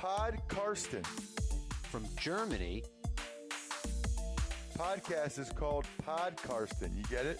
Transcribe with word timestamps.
Pod 0.00 0.40
Karsten. 0.48 1.02
From 1.90 2.06
Germany, 2.16 2.82
Podcast 4.74 5.38
is 5.38 5.52
called 5.52 5.84
Pod 6.02 6.38
Karsten. 6.38 6.96
You 6.96 7.02
get 7.10 7.26
it? 7.26 7.38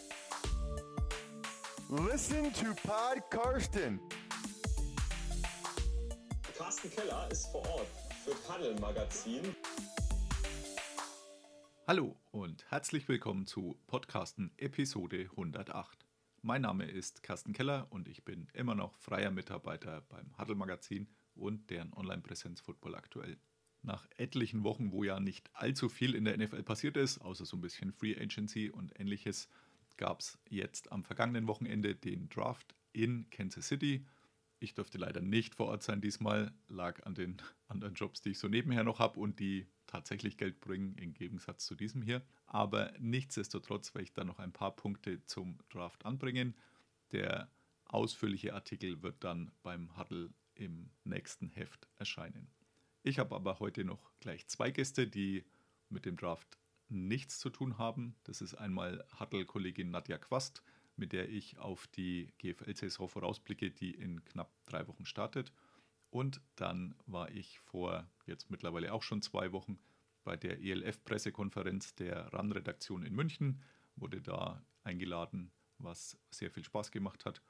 Listen 1.89 2.53
to 2.53 2.75
Pod 2.87 3.23
Karsten. 3.31 3.99
Carsten 6.59 6.91
Keller 6.91 7.29
ist 7.31 7.51
vor 7.51 7.67
Ort 7.67 7.87
für 8.27 8.35
Paddel 8.47 8.79
Magazin. 8.79 9.57
Hallo 11.87 12.15
und 12.31 12.71
herzlich 12.71 13.09
willkommen 13.09 13.47
zu 13.47 13.81
Podcasten 13.87 14.53
Episode 14.59 15.31
108. 15.31 16.05
Mein 16.43 16.61
Name 16.61 16.85
ist 16.85 17.23
Carsten 17.23 17.55
Keller 17.55 17.87
und 17.89 18.07
ich 18.07 18.27
bin 18.27 18.49
immer 18.53 18.75
noch 18.75 18.99
freier 18.99 19.31
Mitarbeiter 19.31 20.03
beim 20.11 20.37
Huddle 20.39 20.57
Magazin 20.57 21.09
und 21.35 21.71
deren 21.71 21.93
Online-Präsenz 21.95 22.61
Football 22.61 22.95
aktuell. 22.95 23.39
Nach 23.83 24.07
etlichen 24.17 24.63
Wochen, 24.63 24.93
wo 24.93 25.05
ja 25.05 25.21
nicht 25.21 25.51
allzu 25.55 25.89
viel 25.89 26.15
in 26.15 26.25
der 26.25 26.37
NFL 26.37 26.63
passiert 26.63 26.97
ist, 26.97 27.19
außer 27.19 27.47
so 27.47 27.57
ein 27.57 27.63
bisschen 27.63 27.93
Free 27.93 28.17
Agency 28.19 28.71
und 28.71 28.99
ähnliches, 29.01 29.49
gab 29.97 30.21
es 30.21 30.39
jetzt 30.49 30.93
am 30.93 31.05
vergangenen 31.05 31.47
Wochenende 31.47 31.95
den 31.95 32.29
Draft 32.29 32.75
in 32.93 33.29
Kansas 33.31 33.69
City. 33.69 34.07
Ich 34.59 34.75
durfte 34.75 34.99
leider 34.99 35.23
nicht 35.23 35.55
vor 35.55 35.69
Ort 35.69 35.83
sein 35.83 36.03
diesmal, 36.03 36.53
lag 36.69 37.05
an 37.07 37.15
den 37.15 37.39
anderen 37.69 37.95
Jobs, 37.95 38.21
die 38.21 38.31
ich 38.31 38.39
so 38.39 38.49
nebenher 38.49 38.85
noch 38.85 38.99
habe 38.99 39.19
und 39.19 39.41
die 39.41 39.67
tatsächlich 39.87 40.37
Geld 40.37 40.61
bringen, 40.61 40.95
im 40.97 41.15
Gegensatz 41.15 41.65
zu 41.65 41.75
diesem 41.75 42.03
hier. 42.03 42.23
Aber 42.47 42.93
nichtsdestotrotz 42.99 43.95
werde 43.95 44.05
ich 44.05 44.13
da 44.13 44.25
noch 44.25 44.39
ein 44.39 44.53
paar 44.53 44.77
Punkte 44.77 45.25
zum 45.25 45.59
Draft 45.71 46.05
anbringen. 46.05 46.55
Der 47.13 47.51
ausführliche 47.87 48.55
Artikel 48.55 49.03
wird 49.03 49.25
dann 49.25 49.51
beim 49.63 49.97
Huddle 49.97 50.31
im 50.61 50.91
nächsten 51.05 51.49
Heft 51.49 51.89
erscheinen. 51.97 52.49
Ich 53.03 53.19
habe 53.19 53.35
aber 53.35 53.61
heute 53.61 53.85
noch 53.85 54.13
gleich 54.21 54.47
zwei 54.47 54.71
Gäste, 54.71 55.07
die 55.07 55.45
mit 55.89 56.05
dem 56.05 56.17
Draft 56.17 56.59
nichts 56.89 57.39
zu 57.39 57.51
tun 57.51 57.79
haben. 57.79 58.15
Das 58.25 58.43
ist 58.43 58.55
einmal 58.55 59.05
Huddle-Kollegin 59.19 59.91
Nadja 59.91 60.19
Quast, 60.19 60.63
mit 60.97 61.13
der 61.13 61.29
ich 61.31 61.59
auf 61.59 61.87
die 61.87 62.33
GFL-Saison 62.39 63.09
vorausblicke, 63.09 63.71
die 63.71 63.93
in 63.93 64.23
knapp 64.25 64.53
drei 64.67 64.87
Wochen 64.87 65.07
startet. 65.07 65.53
Und 66.11 66.43
dann 66.57 66.95
war 67.07 67.31
ich 67.31 67.59
vor 67.61 68.07
jetzt 68.27 68.51
mittlerweile 68.51 68.93
auch 68.93 69.03
schon 69.03 69.23
zwei 69.23 69.53
Wochen 69.53 69.79
bei 70.25 70.37
der 70.37 70.61
ELF-Pressekonferenz 70.61 71.95
der 71.95 72.33
RAN-Redaktion 72.35 73.05
in 73.05 73.15
München, 73.15 73.63
wurde 73.97 74.21
da 74.21 74.63
eingeladen, 74.83 75.53
was 75.79 76.19
sehr 76.31 76.51
viel 76.51 76.65
Spaß 76.65 76.91
gemacht 76.91 77.25
hat. 77.25 77.41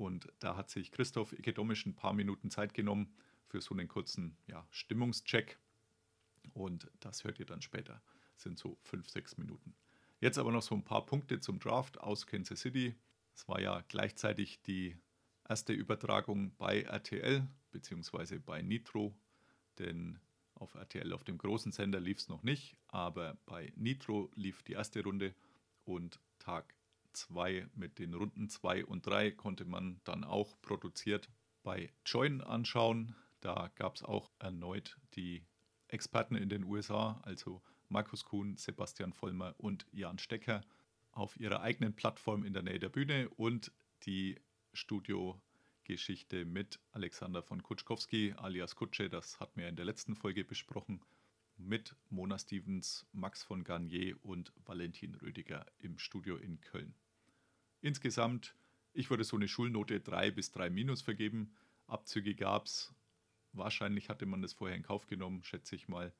Und 0.00 0.32
da 0.38 0.56
hat 0.56 0.70
sich 0.70 0.92
Christoph 0.92 1.34
Ikedomisch 1.34 1.84
ein 1.84 1.94
paar 1.94 2.14
Minuten 2.14 2.50
Zeit 2.50 2.72
genommen 2.72 3.12
für 3.48 3.60
so 3.60 3.74
einen 3.74 3.86
kurzen 3.86 4.34
ja, 4.46 4.66
Stimmungscheck. 4.70 5.58
Und 6.54 6.90
das 7.00 7.22
hört 7.22 7.38
ihr 7.38 7.44
dann 7.44 7.60
später. 7.60 8.00
Das 8.32 8.44
sind 8.44 8.58
so 8.58 8.78
fünf, 8.82 9.10
sechs 9.10 9.36
Minuten. 9.36 9.74
Jetzt 10.18 10.38
aber 10.38 10.52
noch 10.52 10.62
so 10.62 10.74
ein 10.74 10.84
paar 10.84 11.04
Punkte 11.04 11.40
zum 11.40 11.58
Draft 11.58 12.00
aus 12.00 12.26
Kansas 12.26 12.60
City. 12.60 12.94
Es 13.34 13.46
war 13.46 13.60
ja 13.60 13.84
gleichzeitig 13.88 14.62
die 14.62 14.96
erste 15.46 15.74
Übertragung 15.74 16.56
bei 16.56 16.80
RTL 16.80 17.46
bzw. 17.70 18.38
bei 18.38 18.62
Nitro, 18.62 19.14
denn 19.78 20.18
auf 20.54 20.76
RTL 20.76 21.12
auf 21.12 21.24
dem 21.24 21.36
großen 21.36 21.72
Sender 21.72 22.00
lief 22.00 22.20
es 22.20 22.28
noch 22.30 22.42
nicht, 22.42 22.74
aber 22.88 23.36
bei 23.44 23.70
Nitro 23.76 24.30
lief 24.34 24.62
die 24.62 24.72
erste 24.72 25.02
Runde 25.02 25.34
und 25.84 26.20
Tag 26.38 26.74
2 27.12 27.68
mit 27.74 27.98
den 27.98 28.14
Runden 28.14 28.48
2 28.48 28.84
und 28.84 29.06
3 29.06 29.32
konnte 29.32 29.64
man 29.64 30.00
dann 30.04 30.24
auch 30.24 30.60
produziert 30.62 31.28
bei 31.62 31.92
Join 32.04 32.40
anschauen. 32.40 33.14
Da 33.40 33.70
gab 33.74 33.96
es 33.96 34.02
auch 34.02 34.30
erneut 34.38 34.98
die 35.14 35.44
Experten 35.88 36.36
in 36.36 36.48
den 36.48 36.64
USA, 36.64 37.20
also 37.22 37.62
Markus 37.88 38.24
Kuhn, 38.24 38.56
Sebastian 38.56 39.12
Vollmer 39.12 39.54
und 39.58 39.86
Jan 39.92 40.18
Stecker 40.18 40.62
auf 41.12 41.38
ihrer 41.40 41.60
eigenen 41.60 41.94
Plattform 41.94 42.44
in 42.44 42.52
der 42.52 42.62
Nähe 42.62 42.78
der 42.78 42.88
Bühne 42.88 43.28
und 43.30 43.72
die 44.04 44.40
Studiogeschichte 44.72 46.44
mit 46.44 46.78
Alexander 46.92 47.42
von 47.42 47.62
Kutschkowski 47.62 48.34
alias 48.36 48.76
Kutsche, 48.76 49.10
das 49.10 49.40
hatten 49.40 49.60
wir 49.60 49.68
in 49.68 49.76
der 49.76 49.84
letzten 49.84 50.14
Folge 50.14 50.44
besprochen, 50.44 51.00
mit 51.66 51.94
Mona 52.08 52.38
Stevens, 52.38 53.06
Max 53.12 53.42
von 53.42 53.64
Garnier 53.64 54.16
und 54.24 54.52
Valentin 54.64 55.14
Rödiger 55.14 55.66
im 55.78 55.98
Studio 55.98 56.36
in 56.36 56.60
Köln. 56.60 56.94
Insgesamt, 57.80 58.54
ich 58.92 59.10
würde 59.10 59.24
so 59.24 59.36
eine 59.36 59.48
Schulnote 59.48 60.00
3 60.00 60.30
bis 60.30 60.50
3 60.52 60.70
minus 60.70 61.02
vergeben. 61.02 61.54
Abzüge 61.86 62.34
gab 62.34 62.66
es. 62.66 62.94
Wahrscheinlich 63.52 64.08
hatte 64.08 64.26
man 64.26 64.42
das 64.42 64.52
vorher 64.52 64.76
in 64.76 64.82
Kauf 64.82 65.06
genommen, 65.06 65.42
schätze 65.42 65.74
ich 65.74 65.88
mal, 65.88 66.12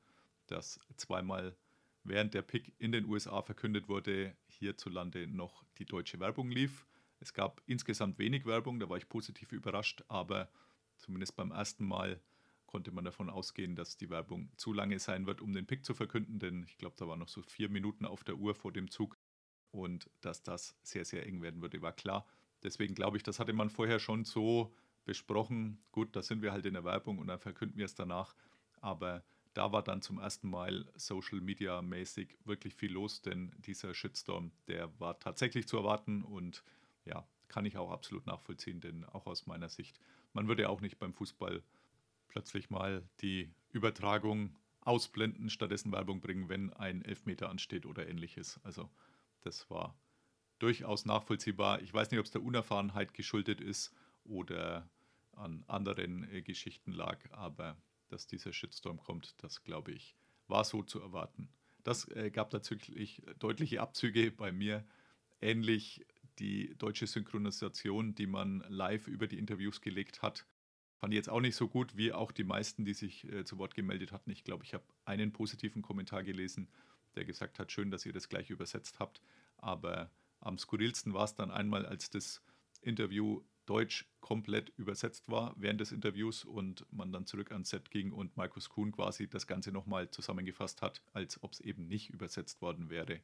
dass 0.47 0.79
zweimal 0.97 1.55
während 2.03 2.33
der 2.33 2.41
Pick 2.41 2.73
in 2.77 2.91
den 2.91 3.05
USA 3.05 3.41
verkündet 3.41 3.87
wurde, 3.87 4.35
hierzulande 4.47 5.27
noch 5.27 5.63
die 5.77 5.85
deutsche 5.85 6.19
Werbung 6.19 6.49
lief. 6.49 6.85
Es 7.19 7.33
gab 7.33 7.61
insgesamt 7.67 8.17
wenig 8.17 8.45
Werbung, 8.45 8.79
da 8.79 8.89
war 8.89 8.97
ich 8.97 9.07
positiv 9.07 9.51
überrascht, 9.51 10.03
aber 10.07 10.49
zumindest 10.97 11.35
beim 11.35 11.51
ersten 11.51 11.85
Mal 11.85 12.19
konnte 12.71 12.91
man 12.91 13.03
davon 13.03 13.29
ausgehen, 13.29 13.75
dass 13.75 13.97
die 13.97 14.09
Werbung 14.09 14.49
zu 14.55 14.71
lange 14.71 14.97
sein 14.97 15.27
wird, 15.27 15.41
um 15.41 15.51
den 15.53 15.67
Pick 15.67 15.85
zu 15.85 15.93
verkünden, 15.93 16.39
denn 16.39 16.63
ich 16.63 16.77
glaube, 16.77 16.95
da 16.97 17.07
waren 17.07 17.19
noch 17.19 17.27
so 17.27 17.41
vier 17.41 17.69
Minuten 17.69 18.05
auf 18.05 18.23
der 18.23 18.37
Uhr 18.37 18.55
vor 18.55 18.71
dem 18.71 18.89
Zug 18.89 19.17
und 19.71 20.09
dass 20.21 20.41
das 20.41 20.75
sehr, 20.81 21.05
sehr 21.05 21.25
eng 21.25 21.41
werden 21.41 21.61
würde, 21.61 21.81
war 21.81 21.93
klar. 21.93 22.25
Deswegen 22.63 22.95
glaube 22.95 23.17
ich, 23.17 23.23
das 23.23 23.39
hatte 23.39 23.53
man 23.53 23.69
vorher 23.69 23.99
schon 23.99 24.23
so 24.23 24.73
besprochen. 25.05 25.83
Gut, 25.91 26.15
da 26.15 26.21
sind 26.21 26.41
wir 26.41 26.51
halt 26.51 26.65
in 26.65 26.73
der 26.73 26.83
Werbung 26.83 27.19
und 27.19 27.27
dann 27.27 27.39
verkünden 27.39 27.77
wir 27.77 27.85
es 27.85 27.95
danach. 27.95 28.35
Aber 28.79 29.23
da 29.53 29.71
war 29.71 29.83
dann 29.83 30.01
zum 30.01 30.19
ersten 30.19 30.49
Mal 30.49 30.89
Social 30.95 31.41
Media 31.41 31.81
mäßig 31.81 32.37
wirklich 32.45 32.75
viel 32.75 32.93
los, 32.93 33.21
denn 33.21 33.51
dieser 33.59 33.93
Shitstorm, 33.93 34.51
der 34.67 34.97
war 34.99 35.19
tatsächlich 35.19 35.67
zu 35.67 35.77
erwarten 35.77 36.23
und 36.23 36.63
ja, 37.05 37.27
kann 37.47 37.65
ich 37.65 37.77
auch 37.77 37.91
absolut 37.91 38.25
nachvollziehen, 38.27 38.79
denn 38.79 39.03
auch 39.03 39.25
aus 39.25 39.45
meiner 39.45 39.67
Sicht, 39.67 39.99
man 40.31 40.47
würde 40.47 40.69
auch 40.69 40.79
nicht 40.79 40.99
beim 40.99 41.13
Fußball 41.13 41.61
plötzlich 42.31 42.69
mal 42.69 43.03
die 43.21 43.53
Übertragung 43.71 44.55
ausblenden, 44.79 45.49
stattdessen 45.49 45.91
Werbung 45.91 46.21
bringen, 46.21 46.49
wenn 46.49 46.73
ein 46.73 47.03
Elfmeter 47.03 47.49
ansteht 47.49 47.85
oder 47.85 48.07
ähnliches. 48.07 48.59
Also 48.63 48.89
das 49.41 49.69
war 49.69 49.99
durchaus 50.59 51.05
nachvollziehbar. 51.05 51.81
Ich 51.81 51.93
weiß 51.93 52.09
nicht, 52.09 52.19
ob 52.19 52.25
es 52.25 52.31
der 52.31 52.41
Unerfahrenheit 52.41 53.13
geschuldet 53.13 53.61
ist 53.61 53.93
oder 54.23 54.89
an 55.33 55.63
anderen 55.67 56.23
äh, 56.31 56.41
Geschichten 56.41 56.91
lag, 56.91 57.19
aber 57.31 57.77
dass 58.07 58.27
dieser 58.27 58.53
Shitstorm 58.53 58.99
kommt, 58.99 59.35
das 59.43 59.63
glaube 59.63 59.91
ich, 59.91 60.15
war 60.47 60.63
so 60.63 60.83
zu 60.83 60.99
erwarten. 60.99 61.49
Das 61.83 62.07
äh, 62.09 62.31
gab 62.31 62.49
tatsächlich 62.49 63.23
deutliche 63.39 63.81
Abzüge 63.81 64.31
bei 64.31 64.51
mir. 64.51 64.85
Ähnlich 65.41 66.05
die 66.39 66.75
deutsche 66.77 67.07
Synchronisation, 67.07 68.15
die 68.15 68.27
man 68.27 68.63
live 68.67 69.07
über 69.07 69.27
die 69.27 69.39
Interviews 69.39 69.81
gelegt 69.81 70.21
hat, 70.21 70.45
fand 71.01 71.13
ich 71.13 71.17
jetzt 71.17 71.29
auch 71.29 71.41
nicht 71.41 71.55
so 71.55 71.67
gut 71.67 71.97
wie 71.97 72.13
auch 72.13 72.31
die 72.31 72.43
meisten, 72.43 72.85
die 72.85 72.93
sich 72.93 73.27
äh, 73.27 73.43
zu 73.43 73.57
Wort 73.57 73.73
gemeldet 73.73 74.11
hatten. 74.11 74.29
Ich 74.29 74.43
glaube, 74.43 74.63
ich 74.63 74.75
habe 74.75 74.83
einen 75.03 75.33
positiven 75.33 75.81
Kommentar 75.81 76.23
gelesen, 76.23 76.69
der 77.15 77.25
gesagt 77.25 77.57
hat, 77.57 77.71
schön, 77.71 77.89
dass 77.89 78.05
ihr 78.05 78.13
das 78.13 78.29
gleich 78.29 78.51
übersetzt 78.51 78.99
habt. 78.99 79.19
Aber 79.57 80.11
am 80.39 80.59
skurrilsten 80.59 81.15
war 81.15 81.23
es 81.23 81.33
dann 81.33 81.49
einmal, 81.49 81.87
als 81.87 82.11
das 82.11 82.43
Interview 82.81 83.41
Deutsch 83.65 84.05
komplett 84.19 84.69
übersetzt 84.77 85.27
war 85.27 85.55
während 85.57 85.81
des 85.81 85.91
Interviews 85.91 86.45
und 86.45 86.85
man 86.91 87.11
dann 87.11 87.25
zurück 87.25 87.51
ans 87.51 87.69
Set 87.69 87.89
ging 87.89 88.11
und 88.11 88.37
Markus 88.37 88.69
Kuhn 88.69 88.91
quasi 88.91 89.27
das 89.27 89.47
Ganze 89.47 89.71
nochmal 89.71 90.11
zusammengefasst 90.11 90.83
hat, 90.83 91.01
als 91.13 91.41
ob 91.41 91.53
es 91.53 91.61
eben 91.61 91.87
nicht 91.87 92.11
übersetzt 92.11 92.61
worden 92.61 92.91
wäre. 92.91 93.21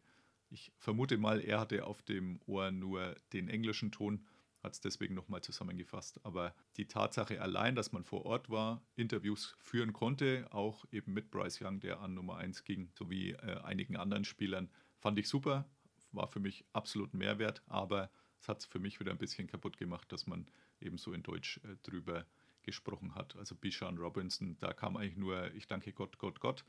Ich 0.50 0.72
vermute 0.78 1.18
mal, 1.18 1.42
er 1.42 1.60
hatte 1.60 1.86
auf 1.86 2.02
dem 2.02 2.40
Ohr 2.48 2.72
nur 2.72 3.16
den 3.34 3.50
englischen 3.50 3.92
Ton, 3.92 4.26
hat 4.64 4.74
es 4.74 4.82
deswegen 4.82 5.14
nochmal 5.14 5.42
zusammengefasst. 5.42 6.20
Aber 6.24 6.56
die 6.78 6.88
Tatsache 6.88 7.42
allein, 7.42 7.76
dass 7.76 7.92
man 7.92 8.04
vor 8.04 8.26
Ort 8.26 8.50
war, 8.50 8.82
Interviews 8.96 9.56
führen 9.60 9.94
konnte, 9.94 10.48
auch 10.52 10.86
eben 10.92 11.14
mit 11.14 11.32
Bryce 11.32 11.62
Young, 11.62 11.80
der 11.80 12.00
an 12.00 12.14
Nummer 12.14 12.38
1 12.38 12.64
ging, 12.64 12.92
sowie 12.98 13.32
äh, 13.32 13.60
einigen 13.64 13.96
anderen 13.98 14.26
Spielern, 14.26 14.70
fand 15.00 15.20
ich 15.20 15.28
super, 15.28 15.70
war 16.12 16.28
für 16.28 16.40
mich 16.40 16.66
absolut 16.74 17.14
Mehrwert, 17.14 17.62
aber 17.68 18.10
es 18.40 18.48
hat 18.48 18.60
es 18.60 18.66
für 18.66 18.80
mich 18.80 19.00
wieder 19.00 19.12
ein 19.12 19.18
bisschen 19.18 19.48
kaputt 19.48 19.78
gemacht, 19.78 20.12
dass 20.12 20.28
man 20.28 20.48
eben 20.80 20.98
so 20.98 21.14
in 21.14 21.24
Deutsch 21.24 21.60
äh, 21.64 21.76
drüber 21.84 22.26
gesprochen 22.64 23.16
hat. 23.16 23.36
Also 23.38 23.56
Bishan 23.56 23.98
Robinson, 23.98 24.58
da 24.60 24.74
kam 24.74 24.98
eigentlich 24.98 25.18
nur 25.18 25.54
Ich 25.54 25.68
danke 25.68 25.94
Gott, 25.94 26.18
Gott, 26.18 26.40
Gott 26.40 26.66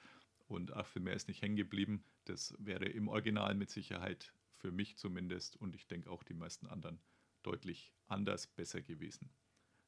und 0.47 0.73
auch 0.75 0.87
für 0.87 1.01
mehr 1.01 1.15
ist 1.15 1.29
nicht 1.29 1.43
hängen 1.43 1.57
geblieben. 1.57 2.05
Das 2.25 2.55
wäre 2.59 2.87
im 2.87 3.09
Original 3.09 3.55
mit 3.55 3.71
Sicherheit 3.71 4.33
für 4.57 4.71
mich 4.71 4.97
zumindest 4.97 5.57
und 5.57 5.75
ich 5.75 5.87
denke 5.87 6.11
auch 6.11 6.23
die 6.23 6.35
meisten 6.35 6.67
anderen 6.67 7.01
deutlich 7.49 7.93
anders 8.06 8.47
besser 8.47 8.83
gewesen. 8.83 9.31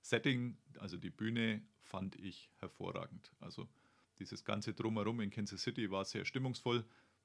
Setting, 0.02 0.56
also 0.78 0.96
die 0.96 1.10
Bühne, 1.10 1.62
fand 1.82 2.16
ich 2.16 2.50
hervorragend. 2.58 3.32
Also 3.40 3.68
dieses 4.18 4.44
ganze 4.44 4.72
Drumherum 4.72 5.20
in 5.20 5.30
Kansas 5.30 5.62
City 5.62 5.90
war 5.90 6.04
sehr 6.04 6.24
stimmungsvoll, 6.24 6.84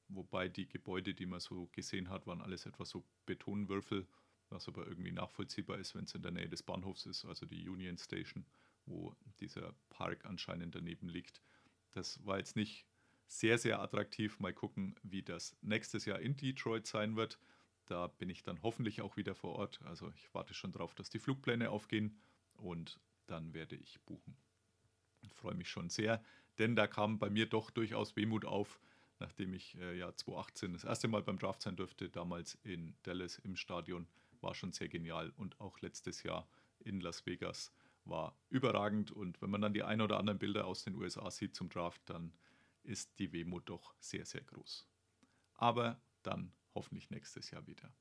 wobei 0.09 0.49
die 0.49 0.67
Gebäude, 0.67 1.13
die 1.13 1.25
man 1.25 1.39
so 1.39 1.67
gesehen 1.71 2.09
hat, 2.09 2.27
waren 2.27 2.41
alles 2.41 2.65
etwas 2.65 2.89
so 2.89 3.05
Betonwürfel, 3.25 4.07
was 4.49 4.67
aber 4.67 4.85
irgendwie 4.87 5.11
nachvollziehbar 5.11 5.77
ist, 5.77 5.95
wenn 5.95 6.05
es 6.05 6.15
in 6.15 6.21
der 6.21 6.31
Nähe 6.31 6.49
des 6.49 6.63
Bahnhofs 6.63 7.05
ist, 7.05 7.25
also 7.25 7.45
die 7.45 7.67
Union 7.69 7.97
Station. 7.97 8.45
wo 8.85 9.15
dieser 9.39 9.73
Park 9.89 10.25
anscheinend 10.25 10.75
daneben 10.75 11.09
liegt. 11.09 11.41
Das 11.91 12.23
war 12.25 12.37
jetzt 12.37 12.55
nicht 12.55 12.85
sehr, 13.27 13.57
sehr 13.57 13.79
attraktiv. 13.81 14.39
Mal 14.39 14.53
gucken, 14.53 14.95
wie 15.03 15.23
das 15.23 15.55
nächstes 15.61 16.05
Jahr 16.05 16.19
in 16.19 16.35
Detroit 16.37 16.85
sein 16.85 17.15
wird. 17.15 17.39
Da 17.85 18.07
bin 18.07 18.29
ich 18.29 18.43
dann 18.43 18.61
hoffentlich 18.63 19.01
auch 19.01 19.17
wieder 19.17 19.35
vor 19.35 19.55
Ort. 19.55 19.79
Also 19.83 20.11
ich 20.15 20.33
warte 20.33 20.53
schon 20.53 20.71
darauf, 20.71 20.95
dass 20.95 21.09
die 21.09 21.19
Flugpläne 21.19 21.69
aufgehen 21.69 22.17
und 22.57 22.99
dann 23.27 23.53
werde 23.53 23.75
ich 23.75 23.99
buchen. 24.01 24.35
Ich 25.21 25.33
freue 25.33 25.55
mich 25.55 25.69
schon 25.69 25.89
sehr, 25.89 26.23
denn 26.57 26.75
da 26.75 26.87
kam 26.87 27.19
bei 27.19 27.29
mir 27.29 27.47
doch 27.47 27.69
durchaus 27.69 28.15
Wehmut 28.15 28.45
auf, 28.45 28.79
nachdem 29.19 29.53
ich 29.53 29.75
äh, 29.77 29.97
ja 29.97 30.15
2018 30.15 30.73
das 30.73 30.83
erste 30.83 31.07
Mal 31.07 31.23
beim 31.23 31.39
Draft 31.39 31.61
sein 31.61 31.75
durfte, 31.75 32.09
damals 32.09 32.55
in 32.63 32.95
Dallas 33.03 33.39
im 33.39 33.55
Stadion. 33.55 34.07
War 34.41 34.53
schon 34.53 34.71
sehr 34.71 34.89
genial 34.89 35.31
und 35.37 35.59
auch 35.59 35.79
letztes 35.79 36.23
Jahr 36.23 36.47
in 36.79 37.01
Las 37.01 37.25
Vegas 37.25 37.71
war 38.03 38.37
überragend. 38.49 39.11
Und 39.11 39.41
wenn 39.41 39.49
man 39.49 39.61
dann 39.61 39.73
die 39.73 39.83
ein 39.83 40.01
oder 40.01 40.19
anderen 40.19 40.39
Bilder 40.39 40.67
aus 40.67 40.83
den 40.83 40.95
USA 40.95 41.31
sieht 41.31 41.55
zum 41.55 41.69
Draft, 41.69 42.01
dann 42.05 42.33
ist 42.83 43.17
die 43.19 43.31
Wehmut 43.31 43.69
doch 43.69 43.95
sehr, 43.99 44.25
sehr 44.25 44.43
groß. 44.43 44.87
Aber 45.55 45.99
dann 46.21 46.53
hoffentlich 46.75 47.09
nächstes 47.09 47.49
Jahr 47.51 47.65
wieder. 47.65 47.91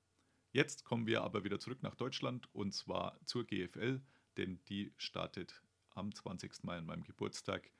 Jetzt 0.50 0.84
kommen 0.84 1.06
wir 1.06 1.22
aber 1.22 1.44
wieder 1.44 1.58
zurück 1.58 1.82
nach 1.82 1.94
Deutschland 1.94 2.52
und 2.54 2.72
zwar 2.72 3.18
zur 3.24 3.44
GFL, 3.44 4.02
denn 4.36 4.62
die 4.68 4.92
startet 4.98 5.62
am 5.90 6.14
20. 6.14 6.62
Mai 6.64 6.78
an 6.78 6.86
meinem 6.86 7.04
Geburtstag 7.04 7.70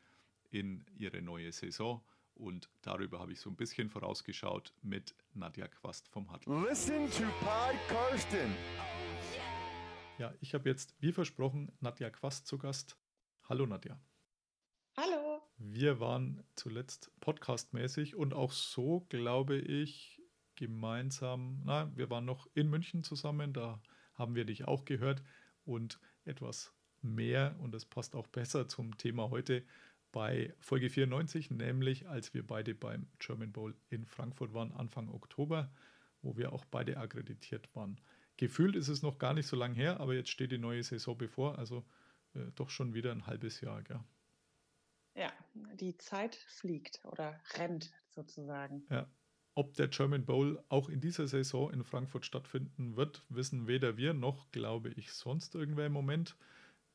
in 0.51 0.85
ihre 0.97 1.21
neue 1.21 1.53
Saison. 1.53 2.03
Und 2.35 2.69
darüber 2.83 3.21
habe 3.21 3.33
ich 3.33 3.41
so 3.41 3.51
ein 3.51 3.57
bisschen 3.57 3.91
vorausgeschaut 3.91 4.73
mit 4.83 5.15
Nadja 5.35 5.69
Quast 5.69 6.09
vom 6.09 6.33
Huddle. 6.33 6.69
Listen 6.69 7.09
to 7.11 7.25
Pod 7.41 7.77
Karsten. 7.89 8.53
Ja, 10.19 10.33
ich 10.41 10.55
habe 10.55 10.69
jetzt, 10.69 10.95
wie 11.01 11.13
versprochen, 11.13 11.71
Nadja 11.81 12.11
Quast 12.11 12.47
zu 12.47 12.59
Gast. 12.59 12.97
Hallo 13.49 13.67
Nadja. 13.67 14.01
Hallo. 14.97 15.43
Wir 15.59 16.01
waren 16.01 16.45
zuletzt 16.55 17.13
podcastmäßig 17.21 18.17
und 18.17 18.33
auch 18.33 18.53
so, 18.53 19.07
glaube 19.09 19.57
ich, 19.57 20.14
gemeinsam, 20.57 21.63
na, 21.65 21.95
wir 21.97 22.11
waren 22.11 22.25
noch 22.25 22.49
in 22.55 22.69
München 22.69 23.03
zusammen, 23.03 23.53
da 23.53 23.81
haben 24.15 24.35
wir 24.35 24.45
dich 24.45 24.67
auch 24.67 24.85
gehört 24.85 25.23
und 25.65 25.99
etwas 26.25 26.73
mehr, 27.03 27.57
und 27.61 27.73
das 27.73 27.85
passt 27.85 28.15
auch 28.15 28.27
besser 28.27 28.69
zum 28.69 28.97
Thema 28.97 29.31
heute, 29.31 29.65
bei 30.13 30.55
Folge 30.61 30.91
94, 30.91 31.51
nämlich 31.51 32.09
als 32.09 32.35
wir 32.35 32.47
beide 32.47 32.75
beim 32.75 33.09
German 33.19 33.53
Bowl 33.53 33.75
in 33.89 34.07
Frankfurt 34.07 34.55
waren, 34.55 34.73
Anfang 34.73 35.09
Oktober, 35.09 35.73
wo 36.23 36.37
wir 36.37 36.53
auch 36.53 36.65
beide 36.65 36.99
akkreditiert 36.99 37.75
waren. 37.75 38.01
Gefühlt 38.37 38.77
ist 38.77 38.89
es 38.89 39.03
noch 39.03 39.19
gar 39.19 39.35
nicht 39.35 39.49
so 39.49 39.57
lange 39.57 39.75
her, 39.75 40.01
aber 40.01 40.15
jetzt 40.15 40.31
steht 40.31 40.53
die 40.53 40.59
neue 40.59 40.83
Saison 40.83 41.19
bevor, 41.19 41.59
also 41.59 41.85
äh, 42.35 42.53
doch 42.55 42.71
schon 42.71 42.95
wieder 42.95 43.11
ein 43.11 43.27
halbes 43.27 43.61
Jahr. 43.61 43.83
Gell? 43.83 44.01
Ja, 45.17 45.33
die 45.75 45.97
Zeit 45.99 46.35
fliegt 46.35 47.05
oder 47.05 47.41
rennt 47.57 47.93
sozusagen. 48.09 48.87
Ja. 48.91 49.09
Ob 49.57 49.75
der 49.75 49.89
German 49.89 50.25
Bowl 50.25 50.63
auch 50.69 50.89
in 50.89 51.01
dieser 51.01 51.29
Saison 51.29 51.73
in 51.73 51.85
Frankfurt 51.85 52.27
stattfinden 52.27 52.97
wird, 52.97 53.25
wissen 53.29 53.69
weder 53.69 53.97
wir 53.97 54.13
noch, 54.13 54.51
glaube 54.51 54.91
ich, 54.91 55.13
sonst 55.13 55.55
irgendwer 55.55 55.87
im 55.87 55.93
Moment. 55.93 56.37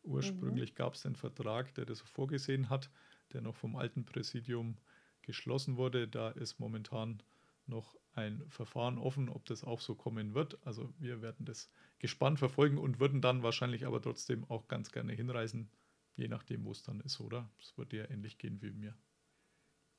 Ursprünglich 0.04 0.72
mhm. 0.72 0.76
gab 0.76 0.94
es 0.96 1.02
den 1.04 1.16
Vertrag, 1.16 1.74
der 1.76 1.86
das 1.86 2.02
vorgesehen 2.02 2.70
hat, 2.70 2.90
der 3.32 3.42
noch 3.42 3.56
vom 3.56 3.76
alten 3.76 4.06
Präsidium 4.06 4.78
geschlossen 5.22 5.78
wurde. 5.78 6.08
Da 6.08 6.32
ist 6.32 6.60
momentan 6.60 7.24
noch 7.66 7.96
ein 8.14 8.44
Verfahren 8.50 8.98
offen, 8.98 9.30
ob 9.30 9.46
das 9.46 9.64
auch 9.64 9.80
so 9.80 9.96
kommen 9.96 10.34
wird. 10.34 10.58
Also 10.66 10.94
wir 11.00 11.22
werden 11.22 11.46
das 11.46 11.70
gespannt 12.00 12.40
verfolgen 12.40 12.78
und 12.78 13.00
würden 13.00 13.22
dann 13.22 13.44
wahrscheinlich 13.44 13.86
aber 13.86 14.02
trotzdem 14.02 14.44
auch 14.50 14.68
ganz 14.68 14.92
gerne 14.92 15.14
hinreisen, 15.14 15.72
je 16.16 16.28
nachdem, 16.28 16.66
wo 16.66 16.72
es 16.72 16.84
dann 16.84 17.00
ist, 17.02 17.22
oder? 17.22 17.50
Es 17.60 17.78
wird 17.78 17.94
ja 17.94 18.10
ähnlich 18.10 18.38
gehen 18.38 18.62
wie 18.62 18.72
mir. 18.72 18.98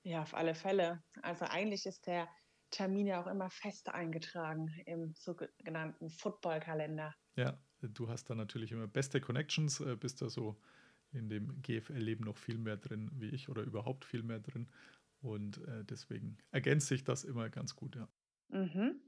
Ja, 0.03 0.23
auf 0.23 0.35
alle 0.35 0.55
Fälle. 0.55 1.03
Also 1.23 1.45
eigentlich 1.45 1.87
ist 1.87 2.07
der 2.07 2.29
Termin 2.71 3.07
ja 3.07 3.23
auch 3.23 3.27
immer 3.27 3.51
fest 3.51 3.89
eingetragen 3.89 4.69
im 4.87 5.15
sogenannten 5.15 6.11
Football-Kalender. 6.11 7.15
Ja, 7.37 7.59
du 7.83 8.09
hast 8.09 8.31
da 8.31 8.35
natürlich 8.35 8.73
immer 8.73 8.87
beste 8.87 9.21
Connections, 9.21 9.81
äh, 9.81 9.97
bist 9.97 10.23
da 10.23 10.29
so 10.29 10.61
in 11.13 11.29
dem 11.29 11.61
GFL-Leben 11.63 12.25
noch 12.25 12.37
viel 12.37 12.59
mehr 12.59 12.77
drin 12.77 13.11
wie 13.15 13.31
ich 13.31 13.49
oder 13.49 13.63
überhaupt 13.63 14.05
viel 14.05 14.23
mehr 14.23 14.41
drin. 14.41 14.69
Und 15.21 15.59
äh, 15.67 15.85
deswegen 15.85 16.39
ergänzt 16.51 16.87
sich 16.87 17.05
das 17.05 17.25
immer 17.25 17.51
ganz 17.51 17.77
gut, 17.77 17.97
ja. 17.97 18.09
Mhm. 18.49 19.01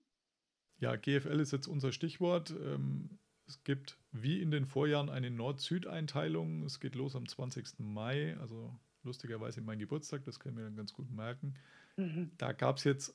Ja, 0.79 0.97
GFL 0.97 1.41
ist 1.41 1.53
jetzt 1.53 1.69
unser 1.69 1.93
Stichwort. 1.93 2.51
Ähm, 2.51 3.19
es 3.47 3.63
gibt 3.65 3.99
wie 4.11 4.41
in 4.41 4.51
den 4.51 4.67
Vorjahren 4.67 5.09
eine 5.09 5.31
Nord-Süd-Einteilung. 5.31 6.65
Es 6.65 6.81
geht 6.81 6.95
los 6.95 7.17
am 7.17 7.27
20. 7.27 7.79
Mai, 7.79 8.37
also 8.39 8.79
lustigerweise 9.03 9.61
mein 9.61 9.79
Geburtstag, 9.79 10.25
das 10.25 10.39
können 10.41 10.57
wir 10.57 10.65
dann 10.65 10.77
ganz 10.77 10.93
gut 10.93 11.11
merken. 11.11 11.55
Mhm. 11.97 12.33
Da 12.39 12.53
gab 12.53 12.77
es 12.77 12.85
jetzt 12.85 13.15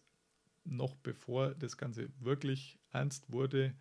noch 0.67 0.95
bevor 0.95 1.53
das 1.55 1.77
Ganze 1.77 2.09
wirklich 2.19 2.79
ernst 2.91 3.31
wurde, 3.31 3.75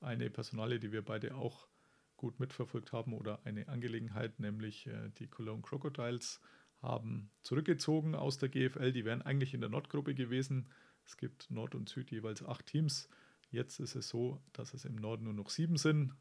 eine 0.00 0.30
Personale, 0.30 0.80
die 0.80 0.92
wir 0.92 1.02
beide 1.02 1.34
auch 1.34 1.68
gut 2.16 2.38
mitverfolgt 2.40 2.92
haben 2.92 3.14
oder 3.14 3.40
eine 3.44 3.68
Angelegenheit, 3.68 4.38
nämlich 4.38 4.86
äh, 4.86 5.10
die 5.18 5.26
Cologne 5.26 5.62
Crocodiles 5.62 6.40
haben 6.80 7.30
zurückgezogen 7.42 8.14
aus 8.14 8.38
der 8.38 8.48
GFL. 8.48 8.92
Die 8.92 9.04
wären 9.04 9.22
eigentlich 9.22 9.54
in 9.54 9.60
der 9.60 9.70
Nordgruppe 9.70 10.14
gewesen. 10.14 10.68
Es 11.04 11.16
gibt 11.16 11.50
Nord 11.50 11.74
und 11.74 11.88
Süd 11.88 12.10
jeweils 12.10 12.44
acht 12.44 12.66
Teams. 12.66 13.08
Jetzt 13.50 13.80
ist 13.80 13.94
es 13.94 14.08
so, 14.08 14.40
dass 14.52 14.74
es 14.74 14.84
im 14.84 14.96
Norden 14.96 15.24
nur 15.24 15.34
noch 15.34 15.50
sieben 15.50 15.76
sind. 15.76 16.14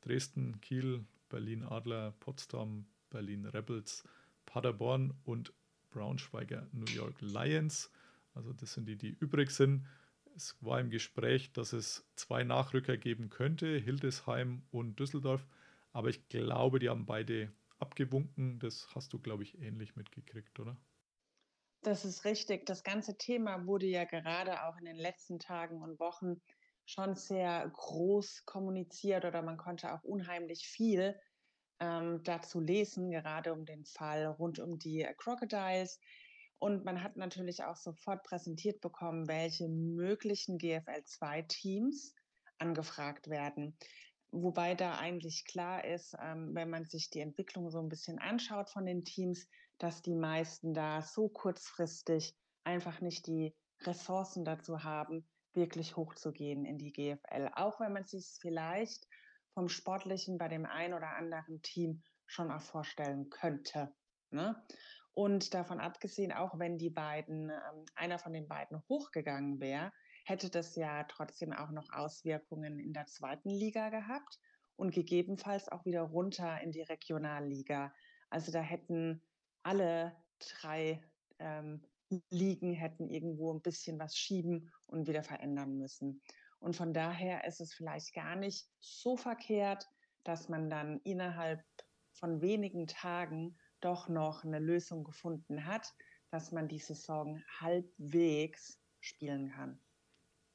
Dresden, 0.00 0.60
Kiel, 0.60 1.04
Berlin 1.28 1.62
Adler, 1.62 2.12
Potsdam, 2.20 2.86
Berlin 3.10 3.46
Rebels, 3.46 4.04
Paderborn 4.46 5.14
und 5.24 5.52
Braunschweiger 5.90 6.68
New 6.72 6.90
York 6.92 7.20
Lions. 7.20 7.90
Also 8.40 8.54
das 8.54 8.72
sind 8.72 8.86
die, 8.86 8.96
die 8.96 9.10
übrig 9.10 9.50
sind. 9.50 9.86
Es 10.34 10.56
war 10.62 10.80
im 10.80 10.88
Gespräch, 10.88 11.52
dass 11.52 11.74
es 11.74 12.08
zwei 12.16 12.42
Nachrücker 12.42 12.96
geben 12.96 13.28
könnte, 13.28 13.76
Hildesheim 13.76 14.62
und 14.70 14.98
Düsseldorf. 14.98 15.46
Aber 15.92 16.08
ich 16.08 16.26
glaube, 16.30 16.78
die 16.78 16.88
haben 16.88 17.04
beide 17.04 17.52
abgewunken. 17.78 18.58
Das 18.58 18.88
hast 18.94 19.12
du, 19.12 19.18
glaube 19.18 19.42
ich, 19.42 19.60
ähnlich 19.60 19.94
mitgekriegt, 19.94 20.58
oder? 20.58 20.78
Das 21.82 22.06
ist 22.06 22.24
richtig. 22.24 22.64
Das 22.64 22.82
ganze 22.82 23.18
Thema 23.18 23.66
wurde 23.66 23.86
ja 23.86 24.04
gerade 24.04 24.64
auch 24.64 24.78
in 24.78 24.86
den 24.86 24.96
letzten 24.96 25.38
Tagen 25.38 25.82
und 25.82 26.00
Wochen 26.00 26.40
schon 26.86 27.16
sehr 27.16 27.68
groß 27.74 28.46
kommuniziert 28.46 29.26
oder 29.26 29.42
man 29.42 29.58
konnte 29.58 29.92
auch 29.92 30.02
unheimlich 30.02 30.66
viel 30.66 31.14
ähm, 31.78 32.22
dazu 32.24 32.58
lesen, 32.58 33.10
gerade 33.10 33.52
um 33.52 33.66
den 33.66 33.84
Fall 33.84 34.26
rund 34.26 34.58
um 34.60 34.78
die 34.78 35.06
Crocodiles. 35.18 36.00
Und 36.60 36.84
man 36.84 37.02
hat 37.02 37.16
natürlich 37.16 37.64
auch 37.64 37.76
sofort 37.76 38.22
präsentiert 38.22 38.80
bekommen, 38.80 39.28
welche 39.28 39.68
möglichen 39.68 40.58
GFL-2-Teams 40.58 42.14
angefragt 42.58 43.28
werden. 43.28 43.76
Wobei 44.30 44.74
da 44.74 44.98
eigentlich 44.98 45.44
klar 45.46 45.84
ist, 45.84 46.14
ähm, 46.22 46.54
wenn 46.54 46.70
man 46.70 46.84
sich 46.84 47.10
die 47.10 47.20
Entwicklung 47.20 47.70
so 47.70 47.80
ein 47.80 47.88
bisschen 47.88 48.18
anschaut 48.18 48.70
von 48.70 48.86
den 48.86 49.04
Teams, 49.04 49.48
dass 49.78 50.02
die 50.02 50.14
meisten 50.14 50.74
da 50.74 51.02
so 51.02 51.28
kurzfristig 51.28 52.36
einfach 52.62 53.00
nicht 53.00 53.26
die 53.26 53.56
Ressourcen 53.80 54.44
dazu 54.44 54.84
haben, 54.84 55.26
wirklich 55.54 55.96
hochzugehen 55.96 56.66
in 56.66 56.78
die 56.78 56.92
GFL. 56.92 57.50
Auch 57.54 57.80
wenn 57.80 57.94
man 57.94 58.04
sich 58.04 58.36
vielleicht 58.40 59.08
vom 59.54 59.68
Sportlichen 59.68 60.38
bei 60.38 60.48
dem 60.48 60.66
einen 60.66 60.94
oder 60.94 61.16
anderen 61.16 61.62
Team 61.62 62.02
schon 62.26 62.52
auch 62.52 62.62
vorstellen 62.62 63.30
könnte. 63.30 63.92
Ne? 64.30 64.62
Und 65.20 65.52
davon 65.52 65.80
abgesehen, 65.80 66.32
auch 66.32 66.58
wenn 66.58 66.78
die 66.78 66.88
beiden, 66.88 67.50
ähm, 67.50 67.84
einer 67.94 68.18
von 68.18 68.32
den 68.32 68.48
beiden 68.48 68.82
hochgegangen 68.88 69.60
wäre, 69.60 69.92
hätte 70.24 70.48
das 70.48 70.76
ja 70.76 71.04
trotzdem 71.04 71.52
auch 71.52 71.72
noch 71.72 71.92
Auswirkungen 71.92 72.78
in 72.78 72.94
der 72.94 73.04
zweiten 73.04 73.50
Liga 73.50 73.90
gehabt 73.90 74.40
und 74.76 74.94
gegebenenfalls 74.94 75.68
auch 75.68 75.84
wieder 75.84 76.00
runter 76.00 76.62
in 76.62 76.72
die 76.72 76.80
Regionalliga. 76.80 77.92
Also 78.30 78.50
da 78.50 78.62
hätten 78.62 79.22
alle 79.62 80.16
drei 80.38 81.02
ähm, 81.38 81.84
Ligen 82.30 82.72
hätten 82.72 83.10
irgendwo 83.10 83.52
ein 83.52 83.60
bisschen 83.60 83.98
was 83.98 84.16
schieben 84.16 84.72
und 84.86 85.06
wieder 85.06 85.22
verändern 85.22 85.76
müssen. 85.76 86.22
Und 86.60 86.76
von 86.76 86.94
daher 86.94 87.44
ist 87.44 87.60
es 87.60 87.74
vielleicht 87.74 88.14
gar 88.14 88.36
nicht 88.36 88.66
so 88.80 89.18
verkehrt, 89.18 89.86
dass 90.24 90.48
man 90.48 90.70
dann 90.70 90.98
innerhalb 91.00 91.62
von 92.14 92.40
wenigen 92.40 92.86
Tagen 92.86 93.58
doch 93.80 94.08
noch 94.08 94.44
eine 94.44 94.58
Lösung 94.58 95.04
gefunden 95.04 95.66
hat, 95.66 95.94
dass 96.30 96.52
man 96.52 96.68
die 96.68 96.78
Saison 96.78 97.42
halbwegs 97.60 98.80
spielen 99.00 99.50
kann. 99.50 99.80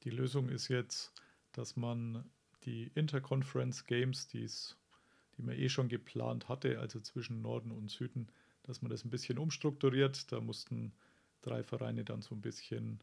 Die 0.02 0.10
Lösung 0.10 0.48
ist 0.48 0.68
jetzt, 0.68 1.12
dass 1.52 1.76
man 1.76 2.30
die 2.64 2.90
Interconference 2.94 3.84
Games, 3.84 4.26
die's, 4.28 4.78
die 5.36 5.42
man 5.42 5.54
eh 5.56 5.68
schon 5.68 5.88
geplant 5.88 6.48
hatte, 6.48 6.78
also 6.80 7.00
zwischen 7.00 7.42
Norden 7.42 7.70
und 7.70 7.90
Süden, 7.90 8.28
dass 8.62 8.82
man 8.82 8.90
das 8.90 9.04
ein 9.04 9.10
bisschen 9.10 9.38
umstrukturiert. 9.38 10.32
Da 10.32 10.40
mussten 10.40 10.94
drei 11.42 11.62
Vereine 11.62 12.04
dann 12.04 12.22
so 12.22 12.34
ein 12.34 12.40
bisschen 12.40 13.02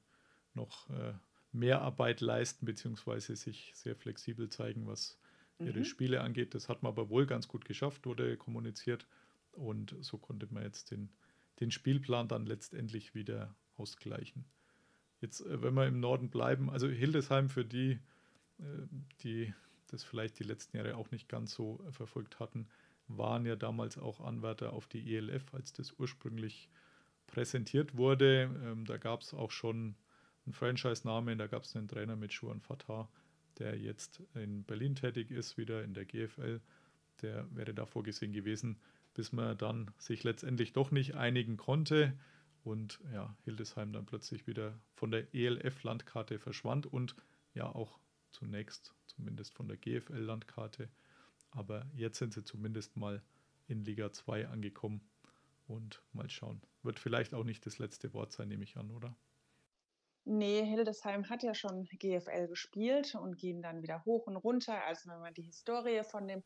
noch 0.54 0.90
äh, 0.90 1.14
mehr 1.52 1.82
Arbeit 1.82 2.22
leisten, 2.22 2.66
beziehungsweise 2.66 3.36
sich 3.36 3.72
sehr 3.76 3.96
flexibel 3.96 4.50
zeigen, 4.50 4.88
was 4.88 5.20
ihre 5.64 5.84
Mhm. 5.84 5.86
Spiele 5.86 6.22
angeht. 6.22 6.56
Das 6.56 6.70
hat 6.70 6.84
man 6.84 6.92
aber 6.92 7.10
wohl 7.10 7.26
ganz 7.26 7.48
gut 7.48 7.66
geschafft, 7.66 8.06
wurde 8.06 8.38
kommuniziert. 8.38 9.08
Und 9.54 9.96
so 10.02 10.18
konnte 10.18 10.48
man 10.52 10.64
jetzt 10.64 10.92
den, 10.92 11.10
den 11.60 11.72
Spielplan 11.72 12.28
dann 12.28 12.46
letztendlich 12.46 13.16
wieder 13.16 13.56
ausgleichen. 13.76 14.46
Jetzt, 15.22 15.42
äh, 15.42 15.62
wenn 15.62 15.74
wir 15.74 15.88
im 15.88 16.00
Norden 16.00 16.30
bleiben, 16.30 16.70
also 16.70 16.88
Hildesheim 16.88 17.50
für 17.50 17.66
die, 17.66 18.00
äh, 18.60 18.88
die 19.24 19.54
das 19.88 20.04
vielleicht 20.04 20.40
die 20.40 20.44
letzten 20.44 20.78
Jahre 20.78 20.98
auch 20.98 21.12
nicht 21.12 21.30
ganz 21.30 21.54
so 21.54 21.84
äh, 21.88 21.92
verfolgt 21.92 22.40
hatten, 22.40 22.68
waren 23.08 23.46
ja 23.46 23.56
damals 23.56 23.98
auch 23.98 24.22
Anwärter 24.22 24.74
auf 24.74 24.88
die 24.88 25.16
ELF, 25.16 25.54
als 25.54 25.74
das 25.74 25.94
ursprünglich 26.00 26.70
präsentiert 27.28 27.96
wurde. 27.96 28.50
Ähm, 28.64 28.86
da 28.86 28.98
gab 28.98 29.22
es 29.22 29.34
auch 29.34 29.52
schon 29.52 29.96
einen 30.46 30.54
Franchise-Namen, 30.54 31.38
da 31.38 31.48
gab 31.48 31.64
es 31.64 31.76
einen 31.76 31.88
Trainer 31.88 32.16
mit 32.16 32.34
Schuan 32.34 32.60
Fatah, 32.60 33.10
der 33.60 33.78
jetzt 33.78 34.22
in 34.34 34.64
Berlin 34.64 34.96
tätig 34.96 35.32
ist, 35.32 35.58
wieder 35.58 35.84
in 35.84 35.94
der 35.94 36.06
GFL. 36.06 36.60
Der 37.22 37.48
wäre 37.56 37.74
da 37.74 37.86
vorgesehen 37.86 38.34
gewesen, 38.34 38.80
bis 39.14 39.32
man 39.32 39.58
dann 39.58 39.92
sich 39.98 40.24
letztendlich 40.24 40.74
doch 40.74 40.92
nicht 40.92 41.16
einigen 41.16 41.58
konnte 41.58 42.18
und 42.64 43.00
ja, 43.14 43.36
Hildesheim 43.44 43.94
dann 43.94 44.06
plötzlich 44.06 44.48
wieder 44.48 44.80
von 44.94 45.12
der 45.12 45.34
ELF-Landkarte 45.34 46.40
verschwand 46.40 46.86
und 46.86 47.16
ja 47.54 47.66
auch 47.68 48.00
zunächst 48.32 48.96
zumindest 49.06 49.54
von 49.54 49.68
der 49.68 49.78
GFL-Landkarte. 49.78 50.90
Aber 51.52 51.86
jetzt 51.94 52.18
sind 52.18 52.34
sie 52.34 52.44
zumindest 52.44 52.98
mal 52.98 53.22
in 53.68 53.86
Liga 53.86 54.12
2 54.12 54.48
angekommen 54.48 55.02
und 55.68 56.02
mal 56.14 56.30
schauen. 56.30 56.62
Wird 56.82 57.00
vielleicht 57.00 57.34
auch 57.34 57.44
nicht 57.44 57.66
das 57.66 57.80
letzte 57.80 58.14
Wort 58.14 58.32
sein, 58.32 58.48
nehme 58.48 58.64
ich 58.64 58.78
an, 58.78 58.92
oder? 58.92 59.16
Nee, 60.26 60.64
Hildesheim 60.64 61.30
hat 61.30 61.44
ja 61.44 61.54
schon 61.54 61.86
GFL 61.86 62.48
gespielt 62.48 63.14
und 63.16 63.38
gehen 63.38 63.62
dann 63.62 63.82
wieder 63.82 64.06
hoch 64.06 64.26
und 64.28 64.38
runter. 64.38 64.84
Also 64.86 65.10
wenn 65.10 65.20
man 65.20 65.34
die 65.34 65.44
Historie 65.44 66.02
von 66.04 66.28
dem 66.28 66.44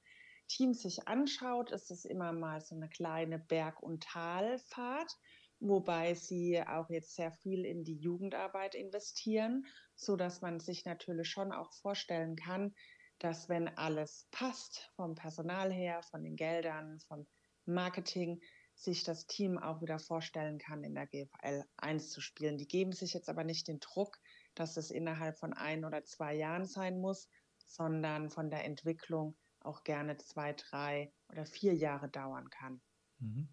Team 0.47 0.73
sich 0.73 1.07
anschaut, 1.07 1.71
ist 1.71 1.91
es 1.91 2.05
immer 2.05 2.31
mal 2.33 2.61
so 2.61 2.75
eine 2.75 2.89
kleine 2.89 3.39
Berg- 3.39 3.81
und 3.81 4.03
Talfahrt, 4.03 5.15
wobei 5.59 6.13
sie 6.13 6.61
auch 6.61 6.89
jetzt 6.89 7.15
sehr 7.15 7.31
viel 7.31 7.65
in 7.65 7.83
die 7.83 7.97
Jugendarbeit 7.97 8.75
investieren, 8.75 9.65
so 9.95 10.15
dass 10.15 10.41
man 10.41 10.59
sich 10.59 10.85
natürlich 10.85 11.29
schon 11.29 11.51
auch 11.51 11.73
vorstellen 11.73 12.35
kann, 12.35 12.73
dass 13.19 13.49
wenn 13.49 13.67
alles 13.77 14.27
passt, 14.31 14.91
vom 14.95 15.15
Personal 15.15 15.71
her, 15.71 16.03
von 16.03 16.23
den 16.23 16.35
Geldern, 16.35 16.99
vom 17.07 17.27
Marketing, 17.65 18.41
sich 18.75 19.03
das 19.03 19.25
Team 19.25 19.57
auch 19.57 19.81
wieder 19.81 19.97
vorstellen 19.97 20.59
kann, 20.59 20.83
in 20.83 20.93
der 20.93 21.07
GFL 21.07 21.63
1 21.77 22.11
zu 22.11 22.21
spielen. 22.21 22.59
Die 22.59 22.67
geben 22.67 22.91
sich 22.91 23.13
jetzt 23.13 23.27
aber 23.27 23.43
nicht 23.43 23.67
den 23.67 23.79
Druck, 23.79 24.19
dass 24.53 24.77
es 24.77 24.91
innerhalb 24.91 25.37
von 25.39 25.53
ein 25.53 25.83
oder 25.83 26.03
zwei 26.03 26.35
Jahren 26.35 26.65
sein 26.65 26.99
muss, 26.99 27.27
sondern 27.65 28.29
von 28.29 28.51
der 28.51 28.65
Entwicklung 28.65 29.35
auch 29.67 29.83
gerne 29.83 30.17
zwei, 30.17 30.53
drei 30.53 31.11
oder 31.29 31.45
vier 31.45 31.75
Jahre 31.75 32.09
dauern 32.09 32.49
kann. 32.49 32.81
Mhm. 33.19 33.47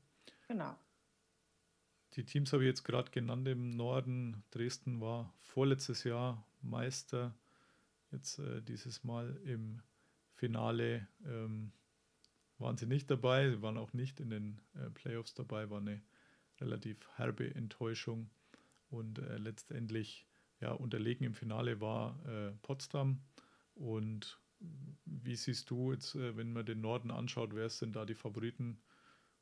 Genau. 0.49 0.79
Die 2.15 2.25
Teams 2.25 2.53
habe 2.53 2.63
ich 2.63 2.69
jetzt 2.69 2.85
gerade 2.85 3.11
genannt 3.11 3.49
im 3.49 3.71
Norden. 3.71 4.45
Dresden 4.51 5.01
war 5.01 5.35
vorletztes 5.41 6.05
Jahr 6.05 6.47
Meister. 6.63 7.35
Jetzt 8.13 8.39
äh, 8.39 8.63
dieses 8.63 9.03
Mal 9.03 9.37
im 9.45 9.83
Finale 10.35 11.09
ähm, 11.27 11.73
waren 12.59 12.77
sie 12.77 12.87
nicht 12.87 13.11
dabei. 13.11 13.51
Sie 13.51 13.63
waren 13.63 13.77
auch 13.77 13.93
nicht 13.93 14.21
in 14.21 14.31
den 14.31 14.61
äh, 14.75 14.91
Playoffs 14.91 15.35
dabei. 15.35 15.71
War 15.71 15.81
eine 15.81 16.03
relativ 16.61 16.99
herbe 17.17 17.53
Enttäuschung. 17.53 18.31
Und 18.91 19.19
äh, 19.19 19.39
letztendlich 19.39 20.29
ja, 20.61 20.71
unterlegen 20.71 21.27
im 21.27 21.35
Finale 21.35 21.81
war 21.81 22.25
äh, 22.27 22.53
Potsdam. 22.63 23.21
Und 23.75 24.39
wie 25.05 25.37
siehst 25.37 25.71
du 25.71 25.93
jetzt, 25.93 26.15
äh, 26.15 26.37
wenn 26.37 26.53
man 26.53 26.67
den 26.67 26.81
Norden 26.81 27.11
anschaut, 27.11 27.55
wer 27.55 27.69
sind 27.69 27.97
da 27.97 28.05
die 28.05 28.15
Favoriten 28.15 28.83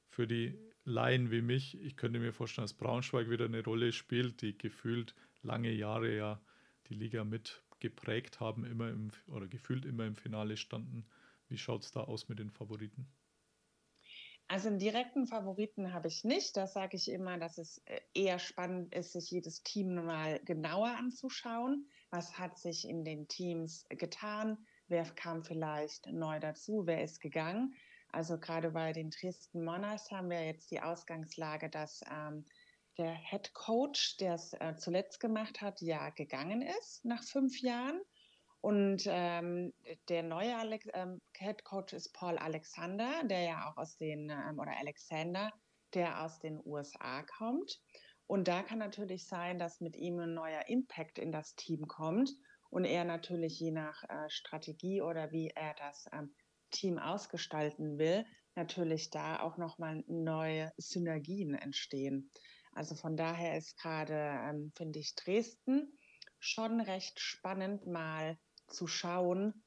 für 0.09 0.27
die 0.27 0.59
Laien 0.85 1.31
wie 1.31 1.43
mich? 1.43 1.81
Ich 1.81 1.97
könnte 1.97 2.19
mir 2.19 2.33
vorstellen, 2.33 2.65
dass 2.65 2.75
Braunschweig 2.75 3.31
wieder 3.31 3.47
eine 3.47 3.65
Rolle 3.65 3.93
spielt, 3.93 4.43
die 4.43 4.57
gefühlt 4.57 5.15
lange 5.43 5.73
Jahre 5.73 6.15
ja 6.15 6.41
die 6.89 6.95
Liga 6.95 7.25
mit 7.25 7.63
geprägt 7.81 8.41
haben, 8.41 8.65
immer 8.65 8.91
im 8.91 9.11
oder 9.27 9.49
gefühlt 9.49 9.85
immer 9.85 10.07
im 10.07 10.15
Finale 10.15 10.57
standen. 10.57 11.05
Wie 11.49 11.59
schaut 11.59 11.85
es 11.85 11.91
da 11.91 12.01
aus 12.03 12.29
mit 12.29 12.39
den 12.39 12.51
Favoriten? 12.51 13.07
Also 14.49 14.69
einen 14.69 14.79
direkten 14.79 15.27
Favoriten 15.27 15.93
habe 15.93 16.09
ich 16.09 16.25
nicht. 16.25 16.57
Das 16.57 16.75
sage 16.75 16.97
ich 16.97 17.11
immer, 17.11 17.39
dass 17.39 17.59
es 17.59 17.79
äh, 17.87 18.01
eher 18.15 18.39
spannend 18.39 18.95
ist, 18.95 19.13
sich 19.13 19.31
jedes 19.31 19.63
Team 19.63 19.95
mal 19.95 20.41
genauer 20.45 20.89
anzuschauen. 20.89 21.89
Was 22.11 22.39
hat 22.39 22.59
sich 22.59 22.87
in 22.87 23.05
den 23.05 23.29
Teams 23.29 23.87
getan? 23.89 24.59
Wer 24.93 25.07
kam 25.07 25.43
vielleicht 25.43 26.07
neu 26.09 26.39
dazu? 26.39 26.83
Wer 26.85 27.03
ist 27.03 27.23
gegangen? 27.23 27.75
Also 28.11 28.39
gerade 28.39 28.73
bei 28.73 28.93
den 28.93 29.09
Dresden 29.09 29.65
Monarchs 29.65 30.11
haben 30.11 30.29
wir 30.29 30.45
jetzt 30.45 30.71
die 30.71 30.83
Ausgangslage, 30.83 31.71
dass 31.71 32.03
ähm, 32.11 32.45
der 32.99 33.15
Head 33.15 33.55
Coach, 33.55 34.19
der 34.19 34.35
es 34.35 34.53
äh, 34.53 34.77
zuletzt 34.77 35.19
gemacht 35.19 35.63
hat, 35.63 35.81
ja 35.81 36.11
gegangen 36.11 36.61
ist 36.61 37.07
nach 37.07 37.25
fünf 37.25 37.59
Jahren. 37.63 38.03
Und 38.61 39.05
ähm, 39.07 39.73
der 40.11 40.25
neue 40.25 40.59
Alex 40.59 40.87
ähm, 40.93 41.23
Head 41.39 41.65
Coach 41.65 41.95
ist 41.95 42.13
Paul 42.13 42.37
Alexander, 42.37 43.25
der 43.25 43.45
ja 43.45 43.71
auch 43.71 43.79
aus 43.79 43.97
den, 43.97 44.29
ähm, 44.29 44.59
oder 44.59 44.77
Alexander, 44.77 45.55
der 45.95 46.23
aus 46.23 46.39
den 46.39 46.61
USA 46.67 47.23
kommt. 47.39 47.81
Und 48.27 48.47
da 48.47 48.63
kann 48.63 48.79
natürlich 48.79 49.27
sein, 49.27 49.59
dass 49.59 49.81
mit 49.81 49.97
ihm 49.97 50.19
ein 50.19 50.35
neuer 50.35 50.69
Impact 50.69 51.19
in 51.19 51.33
das 51.33 51.55
Team 51.55 51.89
kommt 51.89 52.31
und 52.73 52.87
er 52.87 53.05
natürlich 53.05 53.61
je 53.61 53.71
nach 53.71 54.03
äh, 54.05 54.31
Strategie 54.31 55.03
oder 55.03 55.31
wie 55.31 55.49
er 55.49 55.75
das 55.75 56.07
ähm, 56.11 56.35
Team 56.71 56.99
ausgestalten 56.99 57.99
will, 57.99 58.25
natürlich 58.55 59.11
da 59.11 59.41
auch 59.41 59.59
nochmal 59.59 60.03
neue 60.07 60.73
Synergien 60.79 61.55
entstehen. 61.55 62.31
Also 62.73 62.95
von 62.95 63.15
daher 63.15 63.59
ist 63.59 63.77
gerade, 63.79 64.15
ähm, 64.15 64.73
finde 64.75 65.01
ich, 65.01 65.15
Dresden 65.15 65.99
schon 66.39 66.81
recht 66.81 67.21
spannend 67.21 67.87
mal 67.87 68.39
zu 68.69 68.87
schauen, 68.87 69.65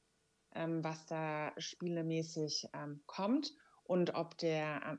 ähm, 0.56 0.82
was 0.82 1.06
da 1.06 1.52
spielemäßig 1.58 2.66
ähm, 2.74 3.04
kommt 3.06 3.52
und 3.84 4.14
ob 4.14 4.36
der 4.38 4.98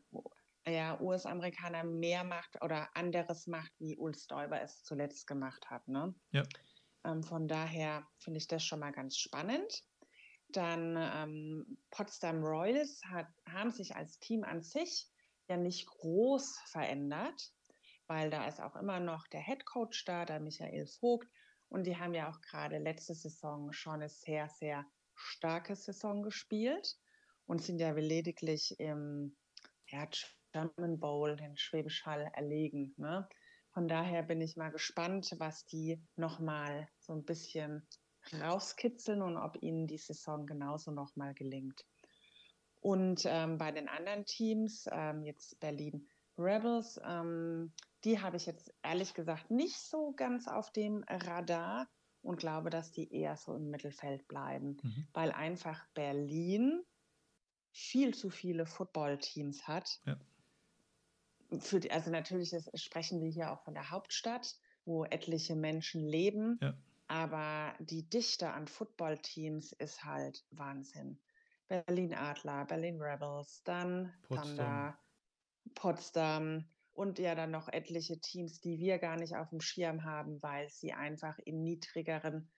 äh, 0.64 0.78
ja, 0.78 0.98
US-Amerikaner 1.02 1.84
mehr 1.84 2.24
macht 2.24 2.62
oder 2.64 2.88
anderes 2.96 3.48
macht, 3.48 3.74
wie 3.80 3.98
Ulf 3.98 4.18
Stoiber 4.18 4.62
es 4.62 4.84
zuletzt 4.84 5.28
gemacht 5.28 5.70
hat. 5.70 5.86
Ne? 5.90 6.16
Ja. 6.32 6.44
Ähm, 7.08 7.24
von 7.24 7.48
daher 7.48 8.06
finde 8.20 8.40
ich 8.40 8.48
das 8.48 8.64
schon 8.64 8.80
mal 8.80 8.92
ganz 8.92 9.18
spannend. 9.18 9.84
Dann 10.50 10.98
ähm, 10.98 11.78
Potsdam 11.90 12.44
Royals 12.44 13.02
hat, 13.06 13.28
haben 13.50 13.72
sich 13.72 13.96
als 13.96 14.20
Team 14.20 14.44
an 14.44 14.62
sich 14.62 15.08
ja 15.48 15.58
nicht 15.58 15.88
groß 15.88 16.60
verändert, 16.66 17.54
weil 18.08 18.30
da 18.30 18.48
ist 18.48 18.62
auch 18.62 18.76
immer 18.76 19.00
noch 19.00 19.28
der 19.28 19.42
Head 19.42 19.66
Coach 19.66 20.06
da, 20.06 20.26
der 20.26 20.40
Michael 20.40 20.88
Vogt. 20.88 21.28
Und 21.70 21.86
die 21.86 21.98
haben 21.98 22.14
ja 22.14 22.30
auch 22.30 22.42
gerade 22.42 22.78
letzte 22.78 23.14
Saison 23.14 23.74
schon 23.74 23.96
eine 23.96 24.10
sehr, 24.10 24.48
sehr 24.50 24.86
starke 25.16 25.76
Saison 25.76 26.24
gespielt 26.24 26.96
und 27.46 27.62
sind 27.62 27.80
ja 27.80 27.92
lediglich 27.92 28.80
im 28.80 29.36
ja, 29.88 30.08
German 30.54 31.00
Bowl, 31.00 31.36
den 31.36 31.58
Schwäbisch 31.58 32.06
Hall, 32.06 32.30
erlegen. 32.34 32.94
Ne? 32.98 33.28
Von 33.74 33.88
daher 33.88 34.24
bin 34.24 34.42
ich 34.42 34.56
mal 34.56 34.72
gespannt, 34.72 35.36
was 35.38 35.66
die 35.66 36.02
nochmal 36.16 36.88
so 37.08 37.14
ein 37.14 37.24
bisschen 37.24 37.88
rauskitzeln 38.34 39.22
und 39.22 39.38
ob 39.38 39.62
ihnen 39.64 39.88
die 39.88 39.98
Saison 39.98 40.46
genauso 40.46 40.92
nochmal 40.92 41.34
gelingt. 41.34 41.86
Und 42.82 43.24
ähm, 43.26 43.58
bei 43.58 43.72
den 43.72 43.88
anderen 43.88 44.26
Teams, 44.26 44.88
ähm, 44.92 45.24
jetzt 45.24 45.60
Berlin 45.60 46.08
Rebels, 46.38 47.00
ähm, 47.04 47.74
die 48.04 48.20
habe 48.22 48.38
ich 48.38 48.46
jetzt 48.46 48.74
ehrlich 48.84 49.14
gesagt 49.14 49.50
nicht 49.50 49.78
so 49.78 50.14
ganz 50.16 50.48
auf 50.48 50.72
dem 50.72 51.04
Radar 51.08 51.88
und 52.22 52.38
glaube, 52.38 52.70
dass 52.70 52.92
die 52.92 53.12
eher 53.12 53.38
so 53.38 53.56
im 53.56 53.70
Mittelfeld 53.70 54.28
bleiben, 54.28 54.78
Mhm. 54.84 55.08
weil 55.14 55.32
einfach 55.32 55.88
Berlin 55.94 56.84
viel 57.72 58.14
zu 58.14 58.30
viele 58.30 58.66
Footballteams 58.66 59.68
hat. 59.68 60.02
Ja. 60.06 60.18
Die, 61.50 61.92
also 61.92 62.12
natürlich 62.12 62.54
sprechen 62.76 63.22
wir 63.22 63.30
hier 63.30 63.52
auch 63.54 63.64
von 63.64 63.74
der 63.74 63.90
Hauptstadt, 63.90 64.56
wo 64.86 65.06
etliche 65.06 65.56
Menschen 65.56 66.06
leben, 66.06 66.60
Ja. 66.62 66.78
Aber 67.08 67.74
die 67.80 68.10
Dichte 68.10 68.50
an 68.52 68.68
Footballteams 68.68 69.72
ist 69.74 70.04
halt 70.04 70.46
Wahnsinn. 70.52 71.20
Berlin 71.68 72.14
Adler, 72.14 72.66
Berlin 72.66 73.02
Rebels, 73.02 73.64
dann 73.64 74.14
Potsdam. 74.24 74.48
Thunder, 74.48 75.00
Potsdam 75.76 76.66
und 76.94 77.20
ja 77.20 77.36
dann 77.36 77.52
noch 77.52 77.68
etliche 77.68 78.20
Teams, 78.20 78.60
die 78.60 78.80
wir 78.80 78.98
gar 78.98 79.18
nicht 79.18 79.36
auf 79.36 79.50
dem 79.50 79.62
Schirm 79.62 80.04
haben, 80.04 80.42
weil 80.42 80.70
sie 80.70 80.94
einfach 80.94 81.38
in 81.40 81.64
niedrigeren 81.64 82.50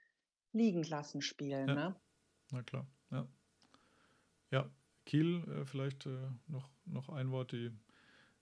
Ligenklassen 0.54 1.22
spielen. 1.22 1.68
Ja. 1.68 1.76
Ne? 1.76 2.02
Na 2.52 2.64
klar, 2.64 2.88
ja. 3.12 3.28
Ja, 4.52 4.72
Kiel 5.06 5.44
äh, 5.50 5.66
vielleicht 5.66 6.06
äh, 6.06 6.30
noch, 6.48 6.70
noch 6.86 7.10
ein 7.10 7.32
Wort, 7.32 7.52
die 7.52 7.72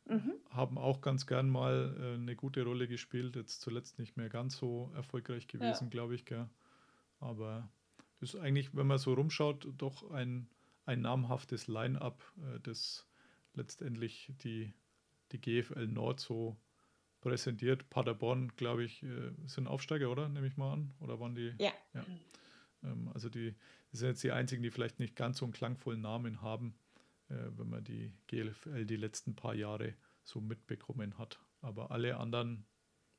Mhm. 0.09 0.33
haben 0.49 0.77
auch 0.77 1.01
ganz 1.01 1.27
gern 1.27 1.49
mal 1.49 1.95
äh, 1.99 2.13
eine 2.13 2.35
gute 2.35 2.63
Rolle 2.63 2.87
gespielt, 2.87 3.35
jetzt 3.35 3.61
zuletzt 3.61 3.99
nicht 3.99 4.15
mehr 4.15 4.29
ganz 4.29 4.57
so 4.57 4.91
erfolgreich 4.95 5.47
gewesen, 5.47 5.89
glaube 5.89 6.15
ich, 6.15 6.25
gell? 6.25 6.49
aber 7.19 7.69
ist 8.19 8.35
eigentlich, 8.35 8.75
wenn 8.75 8.87
man 8.87 8.97
so 8.97 9.13
rumschaut, 9.13 9.67
doch 9.77 10.09
ein, 10.11 10.49
ein 10.85 11.01
namhaftes 11.01 11.67
Line-up, 11.67 12.23
äh, 12.37 12.59
das 12.61 13.07
letztendlich 13.53 14.33
die, 14.43 14.73
die 15.31 15.41
GFL 15.41 15.87
Nord 15.87 16.19
so 16.19 16.57
präsentiert. 17.21 17.89
Paderborn, 17.89 18.53
glaube 18.55 18.83
ich, 18.83 19.03
äh, 19.03 19.31
sind 19.45 19.67
Aufsteiger, 19.67 20.09
oder? 20.09 20.29
Nehme 20.29 20.47
ich 20.47 20.57
mal 20.57 20.73
an. 20.73 20.93
Oder 20.99 21.19
waren 21.19 21.35
die? 21.35 21.53
Ja. 21.59 21.71
ja. 21.93 22.05
Ähm, 22.83 23.09
also 23.13 23.29
die 23.29 23.55
sind 23.91 24.09
jetzt 24.09 24.23
die 24.23 24.31
einzigen, 24.31 24.63
die 24.63 24.71
vielleicht 24.71 24.99
nicht 24.99 25.15
ganz 25.15 25.39
so 25.39 25.45
einen 25.45 25.53
klangvollen 25.53 26.01
Namen 26.01 26.41
haben, 26.41 26.75
wenn 27.29 27.69
man 27.69 27.83
die 27.83 28.13
GFL 28.27 28.85
die 28.85 28.95
letzten 28.95 29.35
paar 29.35 29.55
Jahre 29.55 29.95
so 30.23 30.41
mitbekommen 30.41 31.17
hat. 31.17 31.39
Aber 31.61 31.91
alle 31.91 32.17
anderen 32.17 32.65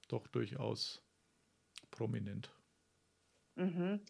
doch 0.09 0.27
durchaus 0.27 1.05
prominent. 1.91 2.53
Mhm. 3.57 4.05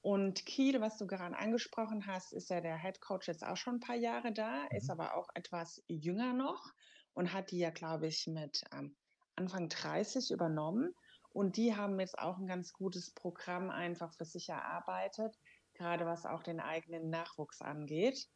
Und 0.00 0.44
Kiel, 0.44 0.80
was 0.80 0.98
du 0.98 1.06
gerade 1.06 1.38
angesprochen 1.38 2.06
hast, 2.06 2.32
ist 2.32 2.50
ja 2.50 2.60
der 2.60 2.76
Head 2.76 3.00
Coach 3.00 3.28
jetzt 3.28 3.44
auch 3.44 3.56
schon 3.56 3.76
ein 3.76 3.80
paar 3.80 3.96
Jahre 3.96 4.32
da, 4.32 4.64
mhm. 4.64 4.76
ist 4.76 4.90
aber 4.90 5.16
auch 5.16 5.28
etwas 5.34 5.82
jünger 5.88 6.32
noch 6.32 6.72
und 7.14 7.32
hat 7.32 7.50
die 7.50 7.58
ja, 7.58 7.70
glaube 7.70 8.08
ich, 8.08 8.26
mit 8.26 8.64
ähm, 8.72 8.94
Anfang 9.36 9.68
30 9.68 10.30
übernommen. 10.30 10.94
Und 11.30 11.56
die 11.56 11.74
haben 11.74 11.98
jetzt 11.98 12.18
auch 12.18 12.38
ein 12.38 12.46
ganz 12.46 12.72
gutes 12.72 13.12
Programm 13.12 13.70
einfach 13.70 14.12
für 14.14 14.24
sich 14.24 14.48
erarbeitet, 14.50 15.34
gerade 15.72 16.06
was 16.06 16.26
auch 16.26 16.42
den 16.42 16.60
eigenen 16.60 17.10
Nachwuchs 17.10 17.60
angeht. 17.60 18.28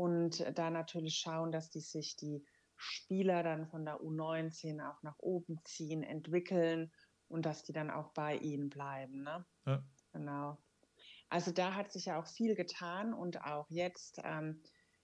Und 0.00 0.42
da 0.54 0.70
natürlich 0.70 1.18
schauen, 1.18 1.52
dass 1.52 1.68
die 1.68 1.82
sich 1.82 2.16
die 2.16 2.42
Spieler 2.74 3.42
dann 3.42 3.66
von 3.66 3.84
der 3.84 4.00
U19 4.00 4.80
auch 4.80 5.02
nach 5.02 5.18
oben 5.18 5.60
ziehen, 5.64 6.02
entwickeln 6.02 6.90
und 7.28 7.44
dass 7.44 7.64
die 7.64 7.74
dann 7.74 7.90
auch 7.90 8.14
bei 8.14 8.38
ihnen 8.38 8.70
bleiben. 8.70 9.24
Ne? 9.24 9.44
Ja. 9.66 9.84
Genau. 10.14 10.56
Also 11.28 11.50
da 11.50 11.74
hat 11.74 11.92
sich 11.92 12.06
ja 12.06 12.18
auch 12.18 12.26
viel 12.26 12.54
getan 12.54 13.12
und 13.12 13.42
auch 13.42 13.68
jetzt 13.68 14.22
ähm, 14.24 14.62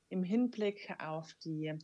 im 0.09 0.23
Hinblick 0.23 0.91
auf 0.99 1.31
die 1.45 1.79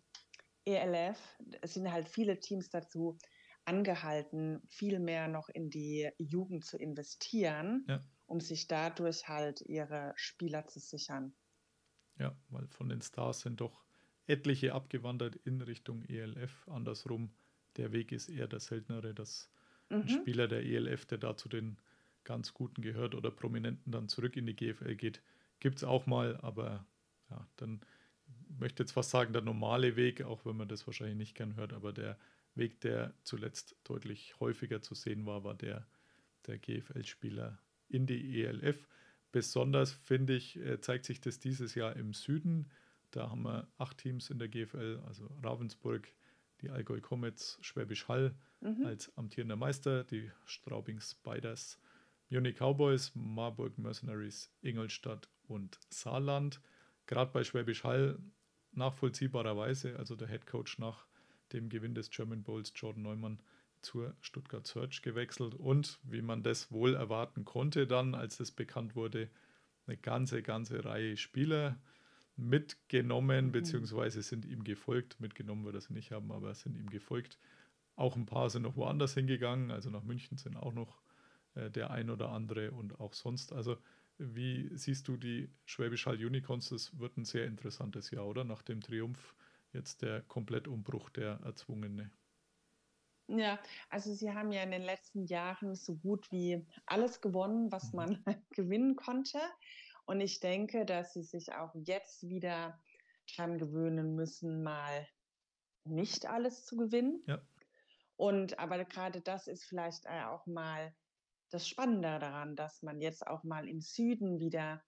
ELF 0.64 1.18
sind 1.64 1.92
halt 1.92 2.08
viele 2.08 2.40
Teams 2.40 2.70
dazu 2.70 3.18
angehalten, 3.66 4.62
viel 4.70 5.00
mehr 5.00 5.28
noch 5.28 5.50
in 5.50 5.68
die 5.68 6.08
Jugend 6.16 6.64
zu 6.64 6.78
investieren, 6.78 7.84
ja. 7.88 8.00
um 8.24 8.40
sich 8.40 8.68
dadurch 8.68 9.28
halt 9.28 9.60
ihre 9.60 10.14
Spieler 10.16 10.66
zu 10.66 10.80
sichern. 10.80 11.34
Ja, 12.18 12.36
weil 12.50 12.66
von 12.68 12.88
den 12.88 13.02
Stars 13.02 13.40
sind 13.40 13.60
doch 13.60 13.84
etliche 14.26 14.74
abgewandert 14.74 15.36
in 15.44 15.60
Richtung 15.60 16.04
ELF. 16.04 16.68
Andersrum, 16.68 17.30
der 17.76 17.92
Weg 17.92 18.12
ist 18.12 18.28
eher 18.28 18.46
der 18.46 18.60
seltenere, 18.60 19.14
dass 19.14 19.50
mhm. 19.88 20.02
ein 20.02 20.08
Spieler 20.08 20.48
der 20.48 20.64
ELF, 20.64 21.06
der 21.06 21.18
da 21.18 21.36
zu 21.36 21.48
den 21.48 21.78
ganz 22.24 22.54
Guten 22.54 22.82
gehört 22.82 23.14
oder 23.14 23.30
Prominenten 23.30 23.90
dann 23.90 24.08
zurück 24.08 24.36
in 24.36 24.46
die 24.46 24.54
GFL 24.54 24.94
geht, 24.94 25.22
gibt 25.58 25.78
es 25.78 25.84
auch 25.84 26.06
mal, 26.06 26.36
aber 26.36 26.86
ja, 27.30 27.46
dann 27.56 27.80
möchte 28.58 28.82
jetzt 28.82 28.92
fast 28.92 29.10
sagen, 29.10 29.32
der 29.32 29.42
normale 29.42 29.96
Weg, 29.96 30.22
auch 30.22 30.44
wenn 30.44 30.56
man 30.56 30.68
das 30.68 30.86
wahrscheinlich 30.86 31.16
nicht 31.16 31.34
gern 31.34 31.56
hört, 31.56 31.72
aber 31.72 31.92
der 31.92 32.18
Weg, 32.54 32.80
der 32.80 33.14
zuletzt 33.24 33.76
deutlich 33.82 34.38
häufiger 34.38 34.82
zu 34.82 34.94
sehen 34.94 35.26
war, 35.26 35.42
war 35.42 35.54
der 35.54 35.86
der 36.46 36.58
GFL-Spieler 36.58 37.58
in 37.88 38.06
die 38.06 38.42
ELF. 38.42 38.88
Besonders 39.32 39.92
finde 39.92 40.34
ich, 40.34 40.56
äh, 40.58 40.80
zeigt 40.80 41.06
sich 41.06 41.20
das 41.20 41.38
dieses 41.38 41.74
Jahr 41.74 41.96
im 41.96 42.12
Süden. 42.12 42.70
Da 43.10 43.30
haben 43.30 43.42
wir 43.42 43.66
acht 43.78 43.98
Teams 43.98 44.30
in 44.30 44.38
der 44.38 44.48
GFL, 44.48 45.02
also 45.06 45.28
Ravensburg, 45.42 46.12
die 46.60 46.70
Allgäu 46.70 47.00
Comets, 47.00 47.58
Schwäbisch 47.60 48.08
Hall 48.08 48.34
mhm. 48.60 48.86
als 48.86 49.16
amtierender 49.16 49.56
Meister, 49.56 50.04
die 50.04 50.30
Straubing 50.44 51.00
Spiders, 51.00 51.78
Munich 52.28 52.56
Cowboys, 52.56 53.12
Marburg 53.14 53.76
Mercenaries, 53.78 54.50
Ingolstadt 54.62 55.28
und 55.48 55.78
Saarland. 55.90 56.60
Gerade 57.06 57.32
bei 57.32 57.42
Schwäbisch 57.42 57.84
Hall 57.84 58.18
nachvollziehbarerweise, 58.72 59.98
also 59.98 60.14
der 60.14 60.28
Head 60.28 60.46
Coach 60.46 60.78
nach 60.78 61.06
dem 61.52 61.68
Gewinn 61.68 61.94
des 61.94 62.10
German 62.10 62.42
Bowls, 62.42 62.72
Jordan 62.74 63.02
Neumann, 63.02 63.42
zur 63.82 64.14
Stuttgart 64.20 64.66
Search 64.66 65.02
gewechselt 65.02 65.54
und 65.54 65.98
wie 66.02 66.22
man 66.22 66.42
das 66.42 66.70
wohl 66.70 66.94
erwarten 66.94 67.44
konnte, 67.44 67.86
dann, 67.86 68.14
als 68.14 68.38
das 68.38 68.50
bekannt 68.50 68.96
wurde, 68.96 69.28
eine 69.86 69.96
ganze, 69.96 70.42
ganze 70.42 70.84
Reihe 70.84 71.16
Spieler 71.16 71.78
mitgenommen, 72.36 73.46
mhm. 73.46 73.52
beziehungsweise 73.52 74.22
sind 74.22 74.44
ihm 74.44 74.64
gefolgt. 74.64 75.20
Mitgenommen 75.20 75.64
wird 75.64 75.74
er 75.74 75.80
sie 75.80 75.92
nicht 75.92 76.12
haben, 76.12 76.32
aber 76.32 76.54
sind 76.54 76.76
ihm 76.76 76.88
gefolgt. 76.88 77.38
Auch 77.96 78.16
ein 78.16 78.26
paar 78.26 78.48
sind 78.48 78.62
noch 78.62 78.76
woanders 78.76 79.14
hingegangen, 79.14 79.70
also 79.70 79.90
nach 79.90 80.02
München 80.02 80.38
sind 80.38 80.56
auch 80.56 80.72
noch 80.72 81.02
äh, 81.54 81.70
der 81.70 81.90
ein 81.90 82.10
oder 82.10 82.30
andere 82.30 82.70
und 82.70 83.00
auch 83.00 83.12
sonst. 83.12 83.52
Also, 83.52 83.76
wie 84.18 84.70
siehst 84.74 85.08
du 85.08 85.16
die 85.16 85.50
Schwäbisch 85.66 86.06
Hall 86.06 86.16
Unicorns? 86.16 86.68
Das 86.68 86.98
wird 86.98 87.16
ein 87.16 87.24
sehr 87.24 87.46
interessantes 87.46 88.10
Jahr, 88.10 88.26
oder? 88.26 88.44
Nach 88.44 88.62
dem 88.62 88.80
Triumph 88.80 89.34
jetzt 89.72 90.02
der 90.02 90.22
Komplettumbruch, 90.22 91.10
der 91.10 91.40
erzwungene. 91.44 92.10
Ja, 93.38 93.58
also 93.88 94.12
sie 94.12 94.32
haben 94.32 94.52
ja 94.52 94.62
in 94.62 94.70
den 94.70 94.82
letzten 94.82 95.24
Jahren 95.24 95.74
so 95.74 95.96
gut 95.96 96.30
wie 96.30 96.66
alles 96.86 97.20
gewonnen, 97.20 97.72
was 97.72 97.92
mhm. 97.92 97.96
man 97.96 98.24
gewinnen 98.50 98.96
konnte. 98.96 99.38
Und 100.04 100.20
ich 100.20 100.40
denke, 100.40 100.84
dass 100.84 101.14
sie 101.14 101.22
sich 101.22 101.54
auch 101.54 101.74
jetzt 101.74 102.28
wieder 102.28 102.78
dran 103.34 103.58
gewöhnen 103.58 104.14
müssen, 104.14 104.62
mal 104.62 105.08
nicht 105.84 106.26
alles 106.26 106.66
zu 106.66 106.76
gewinnen. 106.76 107.22
Ja. 107.26 107.40
Und 108.16 108.58
aber 108.58 108.84
gerade 108.84 109.20
das 109.20 109.46
ist 109.46 109.64
vielleicht 109.64 110.04
äh, 110.06 110.24
auch 110.24 110.46
mal 110.46 110.94
das 111.50 111.68
Spannende 111.68 112.18
daran, 112.18 112.56
dass 112.56 112.82
man 112.82 113.00
jetzt 113.00 113.26
auch 113.26 113.44
mal 113.44 113.68
im 113.68 113.80
Süden 113.80 114.40
wieder 114.40 114.82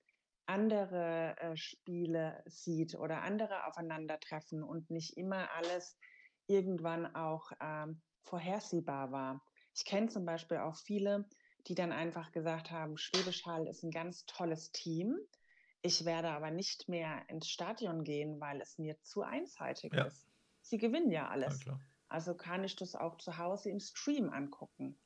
andere 0.46 1.36
äh, 1.38 1.56
Spiele 1.56 2.42
sieht 2.46 2.94
oder 2.94 3.22
andere 3.22 3.66
Aufeinandertreffen 3.66 4.62
und 4.62 4.90
nicht 4.90 5.16
immer 5.16 5.50
alles 5.52 5.98
irgendwann 6.46 7.14
auch 7.14 7.50
ähm, 7.60 8.02
vorhersehbar 8.24 9.12
war. 9.12 9.42
Ich 9.74 9.84
kenne 9.84 10.08
zum 10.08 10.24
Beispiel 10.24 10.58
auch 10.58 10.76
viele, 10.76 11.28
die 11.66 11.74
dann 11.74 11.92
einfach 11.92 12.32
gesagt 12.32 12.70
haben, 12.70 12.96
Schwäbisch 12.98 13.44
Hall 13.46 13.66
ist 13.66 13.82
ein 13.82 13.90
ganz 13.90 14.26
tolles 14.26 14.72
Team. 14.72 15.16
Ich 15.82 16.04
werde 16.04 16.30
aber 16.30 16.50
nicht 16.50 16.88
mehr 16.88 17.22
ins 17.28 17.48
Stadion 17.48 18.04
gehen, 18.04 18.40
weil 18.40 18.60
es 18.60 18.78
mir 18.78 19.00
zu 19.02 19.22
einseitig 19.22 19.92
ja. 19.92 20.04
ist. 20.04 20.26
Sie 20.62 20.78
gewinnen 20.78 21.10
ja 21.10 21.28
alles. 21.28 21.64
Ja, 21.64 21.78
also 22.08 22.34
kann 22.34 22.64
ich 22.64 22.76
das 22.76 22.94
auch 22.94 23.18
zu 23.18 23.38
Hause 23.38 23.70
im 23.70 23.80
Stream 23.80 24.30
angucken. 24.30 24.98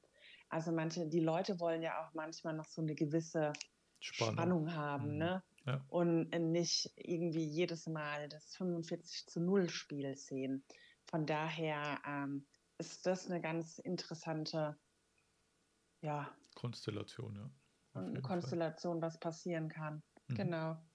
Also 0.50 0.72
manche, 0.72 1.06
die 1.06 1.20
Leute 1.20 1.58
wollen 1.60 1.82
ja 1.82 2.04
auch 2.04 2.14
manchmal 2.14 2.54
noch 2.54 2.66
so 2.66 2.80
eine 2.80 2.94
gewisse 2.94 3.52
Spannung, 4.00 4.34
Spannung 4.34 4.74
haben, 4.74 5.12
mhm. 5.12 5.18
ne? 5.18 5.42
Ja. 5.66 5.84
Und 5.88 6.30
nicht 6.30 6.90
irgendwie 6.96 7.44
jedes 7.44 7.86
Mal 7.86 8.28
das 8.28 8.54
45 8.56 9.26
zu 9.26 9.40
0 9.40 9.68
Spiel 9.68 10.16
sehen. 10.16 10.64
Von 11.04 11.26
daher 11.26 12.00
ähm, 12.06 12.46
ist 12.78 13.06
das 13.06 13.28
eine 13.28 13.40
ganz 13.40 13.78
interessante 13.78 14.78
ja, 16.00 16.32
Konstellation, 16.54 17.36
ja. 17.36 17.50
Eine 17.94 18.22
Konstellation, 18.22 19.00
Fall. 19.00 19.08
was 19.08 19.18
passieren 19.18 19.68
kann. 19.68 20.02
Mhm. 20.28 20.34
Genau. 20.34 20.88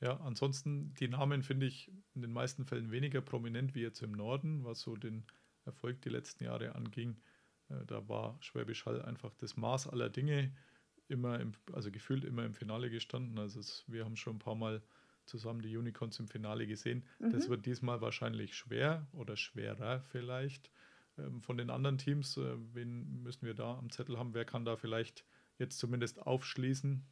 Ja, 0.00 0.20
ansonsten 0.20 0.94
die 0.94 1.08
Namen 1.08 1.42
finde 1.42 1.66
ich 1.66 1.90
in 2.14 2.22
den 2.22 2.32
meisten 2.32 2.66
Fällen 2.66 2.90
weniger 2.90 3.20
prominent 3.20 3.74
wie 3.74 3.82
jetzt 3.82 4.02
im 4.02 4.12
Norden, 4.12 4.64
was 4.64 4.80
so 4.80 4.96
den 4.96 5.26
Erfolg 5.64 6.02
die 6.02 6.10
letzten 6.10 6.44
Jahre 6.44 6.74
anging. 6.74 7.20
Äh, 7.68 7.84
da 7.86 8.08
war 8.08 8.36
Schwäbisch 8.40 8.86
Hall 8.86 9.02
einfach 9.02 9.34
das 9.34 9.56
Maß 9.56 9.88
aller 9.88 10.10
Dinge 10.10 10.54
immer, 11.08 11.40
im, 11.40 11.52
also 11.72 11.90
gefühlt 11.90 12.24
immer 12.24 12.44
im 12.44 12.54
Finale 12.54 12.90
gestanden. 12.90 13.38
Also 13.38 13.60
es, 13.60 13.84
wir 13.88 14.04
haben 14.04 14.16
schon 14.16 14.36
ein 14.36 14.40
paar 14.40 14.54
Mal 14.54 14.82
zusammen 15.26 15.62
die 15.62 15.76
Unicorns 15.76 16.18
im 16.18 16.28
Finale 16.28 16.66
gesehen. 16.66 17.04
Mhm. 17.18 17.30
Das 17.30 17.48
wird 17.48 17.66
diesmal 17.66 18.00
wahrscheinlich 18.00 18.54
schwer 18.54 19.06
oder 19.12 19.36
schwerer 19.36 20.00
vielleicht. 20.00 20.70
Ähm, 21.18 21.42
von 21.42 21.56
den 21.56 21.70
anderen 21.70 21.98
Teams, 21.98 22.36
äh, 22.36 22.56
wen 22.74 23.22
müssen 23.22 23.46
wir 23.46 23.54
da 23.54 23.78
am 23.78 23.90
Zettel 23.90 24.18
haben? 24.18 24.34
Wer 24.34 24.44
kann 24.44 24.64
da 24.64 24.76
vielleicht 24.76 25.24
jetzt 25.58 25.78
zumindest 25.78 26.20
aufschließen? 26.20 27.06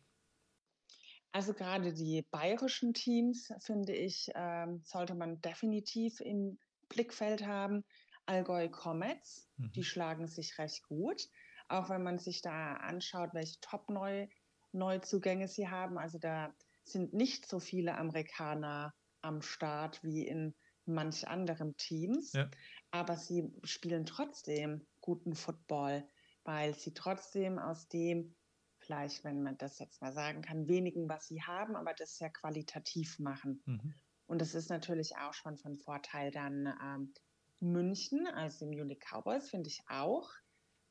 Also 1.32 1.54
gerade 1.54 1.94
die 1.94 2.22
bayerischen 2.30 2.92
Teams, 2.92 3.52
finde 3.60 3.94
ich, 3.94 4.30
ähm, 4.34 4.82
sollte 4.84 5.14
man 5.14 5.40
definitiv 5.40 6.20
im 6.20 6.58
Blickfeld 6.88 7.46
haben. 7.46 7.84
Allgäu 8.26 8.68
Comets, 8.68 9.48
mhm. 9.56 9.72
die 9.72 9.82
schlagen 9.82 10.26
sich 10.28 10.58
recht 10.58 10.82
gut. 10.84 11.28
Auch 11.68 11.88
wenn 11.88 12.02
man 12.02 12.18
sich 12.18 12.42
da 12.42 12.74
anschaut, 12.74 13.30
welche 13.32 13.58
Top-Neuzugänge 13.60 15.48
sie 15.48 15.68
haben. 15.68 15.96
Also 15.96 16.18
da 16.18 16.54
sind 16.84 17.14
nicht 17.14 17.48
so 17.48 17.60
viele 17.60 17.96
Amerikaner 17.96 18.92
am 19.22 19.40
Start 19.40 20.02
wie 20.02 20.26
in 20.26 20.54
manch 20.84 21.26
anderen 21.26 21.76
Teams. 21.76 22.32
Ja. 22.32 22.50
Aber 22.92 23.16
sie 23.16 23.52
spielen 23.64 24.07
trotzdem 24.07 24.87
guten 25.00 25.35
Football, 25.35 26.07
weil 26.44 26.74
sie 26.74 26.94
trotzdem 26.94 27.59
aus 27.59 27.88
dem, 27.88 28.37
vielleicht, 28.78 29.24
wenn 29.24 29.42
man 29.42 29.59
das 29.59 29.78
jetzt 29.81 30.00
mal 30.00 30.12
sagen 30.12 30.42
kann, 30.42 30.68
wenigen, 30.68 31.09
was 31.09 31.26
sie 31.26 31.42
haben, 31.42 31.74
aber 31.74 31.94
das 31.94 32.16
sehr 32.16 32.31
qualitativ 32.31 33.18
machen. 33.18 33.62
Mhm. 33.66 33.94
Und 34.26 34.40
das 34.40 34.55
ist 34.55 34.70
natürlich 34.70 35.16
auch 35.16 35.35
schon 35.35 35.57
von 35.59 35.76
Vorteil 35.76 36.31
dann 36.31 36.66
ähm, 36.81 37.14
München, 37.59 38.26
also 38.28 38.66
im 38.66 38.70
Munich 38.70 39.00
Cowboys, 39.00 39.50
finde 39.50 39.68
ich 39.68 39.83
auch 39.88 40.31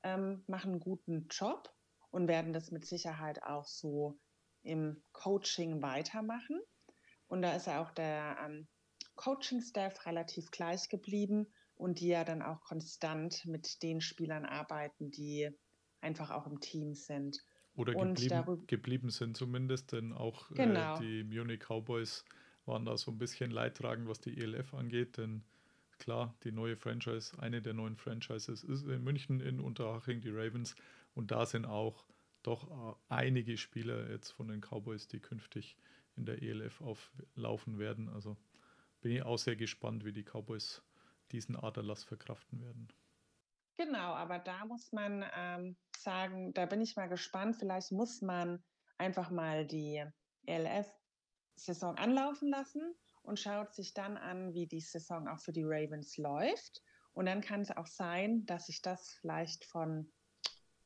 ähm, 0.04 0.44
machen 0.48 0.72
einen 0.72 0.80
guten 0.80 1.28
Job 1.30 1.74
und 2.10 2.28
werden 2.28 2.54
das 2.54 2.72
mit 2.72 2.86
Sicherheit 2.86 3.44
auch 3.44 3.68
so 3.68 4.20
im 4.64 5.04
Coaching 5.12 5.82
weitermachen. 5.82 6.62
Und 7.28 7.42
da 7.42 7.56
ist 7.56 7.68
ja 7.68 7.82
auch 7.82 7.92
der 7.92 8.38
ähm, 8.44 8.68
Coaching-Staff 9.16 10.06
relativ 10.06 10.52
gleich 10.52 10.90
geblieben 10.90 11.54
und 11.82 12.00
die 12.00 12.10
ja 12.10 12.24
dann 12.24 12.44
auch 12.44 12.62
konstant 12.62 13.44
mit 13.46 13.82
den 13.82 14.02
Spielern 14.02 14.46
arbeiten, 14.46 15.10
die 15.10 15.50
einfach 16.00 16.30
auch 16.30 16.46
im 16.46 16.60
Team 16.60 16.94
sind. 16.94 17.44
Oder 17.76 17.94
geblieben, 17.94 18.68
geblieben, 18.68 19.10
sind 19.10 19.36
zumindest, 19.36 19.92
denn 19.92 20.14
auch 20.14 20.52
äh, 20.52 20.56
genau. 20.56 20.98
äh, 20.98 21.00
die 21.00 21.24
Munich 21.24 21.62
Cowboys 21.62 22.24
waren 22.66 22.86
da 22.86 22.98
so 22.98 23.10
ein 23.10 23.18
bisschen 23.18 23.50
leidtragend, 23.50 24.08
was 24.08 24.22
die 24.22 24.38
ELF 24.38 24.76
angeht, 24.76 25.18
denn 25.18 25.44
klar, 25.98 26.36
die 26.44 26.52
neue 26.52 26.78
Franchise, 26.78 27.40
eine 27.40 27.62
der 27.62 27.74
neuen 27.74 27.96
Franchises 27.96 28.64
ist 28.64 28.86
in 28.86 29.04
München 29.04 29.40
in 29.40 29.60
Unterhaching, 29.60 30.22
die 30.22 30.30
Ravens, 30.30 30.76
und 31.16 31.32
da 31.32 31.48
sind 31.48 31.66
auch 31.66 32.06
doch 32.44 32.70
äh, 32.70 32.96
einige 33.10 33.58
Spieler 33.58 34.10
jetzt 34.12 34.32
von 34.32 34.50
den 34.50 34.62
Cowboys, 34.62 35.08
die 35.08 35.20
künftig 35.20 35.78
in 36.16 36.26
der 36.26 36.44
ELF 36.44 36.80
auflaufen 36.82 37.80
werden. 37.80 38.08
Also 38.10 38.38
bin 39.02 39.14
ich 39.14 39.24
auch 39.24 39.38
sehr 39.38 39.56
gespannt, 39.56 40.06
wie 40.06 40.14
die 40.14 40.24
Cowboys 40.24 40.84
diesen 41.32 41.56
Aderlass 41.56 42.04
verkraften 42.04 42.62
werden. 42.62 42.88
Genau, 43.78 44.14
aber 44.14 44.40
da 44.40 44.66
muss 44.66 44.92
man 44.92 45.26
ähm, 45.36 45.78
sagen, 45.98 46.54
da 46.54 46.66
bin 46.66 46.82
ich 46.82 46.96
mal 46.96 47.08
gespannt. 47.08 47.56
Vielleicht 47.58 47.92
muss 47.92 48.22
man 48.22 48.64
einfach 48.98 49.32
mal 49.32 49.66
die 49.66 50.04
ELF-Saison 50.46 51.98
anlaufen 51.98 52.50
lassen 52.50 52.94
und 53.24 53.40
schaut 53.40 53.74
sich 53.74 53.94
dann 53.94 54.18
an, 54.18 54.54
wie 54.54 54.68
die 54.68 54.82
Saison 54.82 55.28
auch 55.28 55.40
für 55.40 55.52
die 55.52 55.64
Ravens 55.64 56.18
läuft. 56.18 56.84
Und 57.14 57.26
dann 57.26 57.42
kann 57.42 57.62
es 57.62 57.72
auch 57.72 57.88
sein, 57.88 58.46
dass 58.46 58.68
sich 58.68 58.82
das 58.82 59.18
vielleicht 59.20 59.66
von 59.66 60.12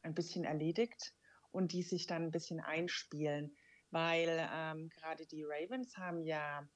ein 0.02 0.14
bisschen 0.14 0.44
erledigt 0.44 1.14
und 1.52 1.72
die 1.72 1.84
sich 1.84 2.08
dann 2.08 2.24
ein 2.24 2.32
bisschen 2.32 2.60
einspielen, 2.60 3.56
weil 3.90 4.48
ähm, 4.52 4.90
gerade 4.90 5.26
die 5.26 5.44
Ravens 5.44 5.98
haben 5.98 6.24
ja 6.24 6.68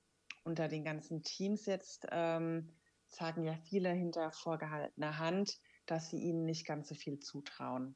unter 0.43 0.67
den 0.67 0.83
ganzen 0.83 1.23
Teams 1.23 1.65
jetzt, 1.65 2.07
ähm, 2.11 2.78
sagen 3.09 3.43
ja 3.43 3.55
viele 3.55 3.91
hinter 3.91 4.31
vorgehaltener 4.31 5.17
Hand, 5.17 5.59
dass 5.85 6.09
sie 6.09 6.19
ihnen 6.19 6.45
nicht 6.45 6.65
ganz 6.65 6.89
so 6.89 6.95
viel 6.95 7.19
zutrauen 7.19 7.95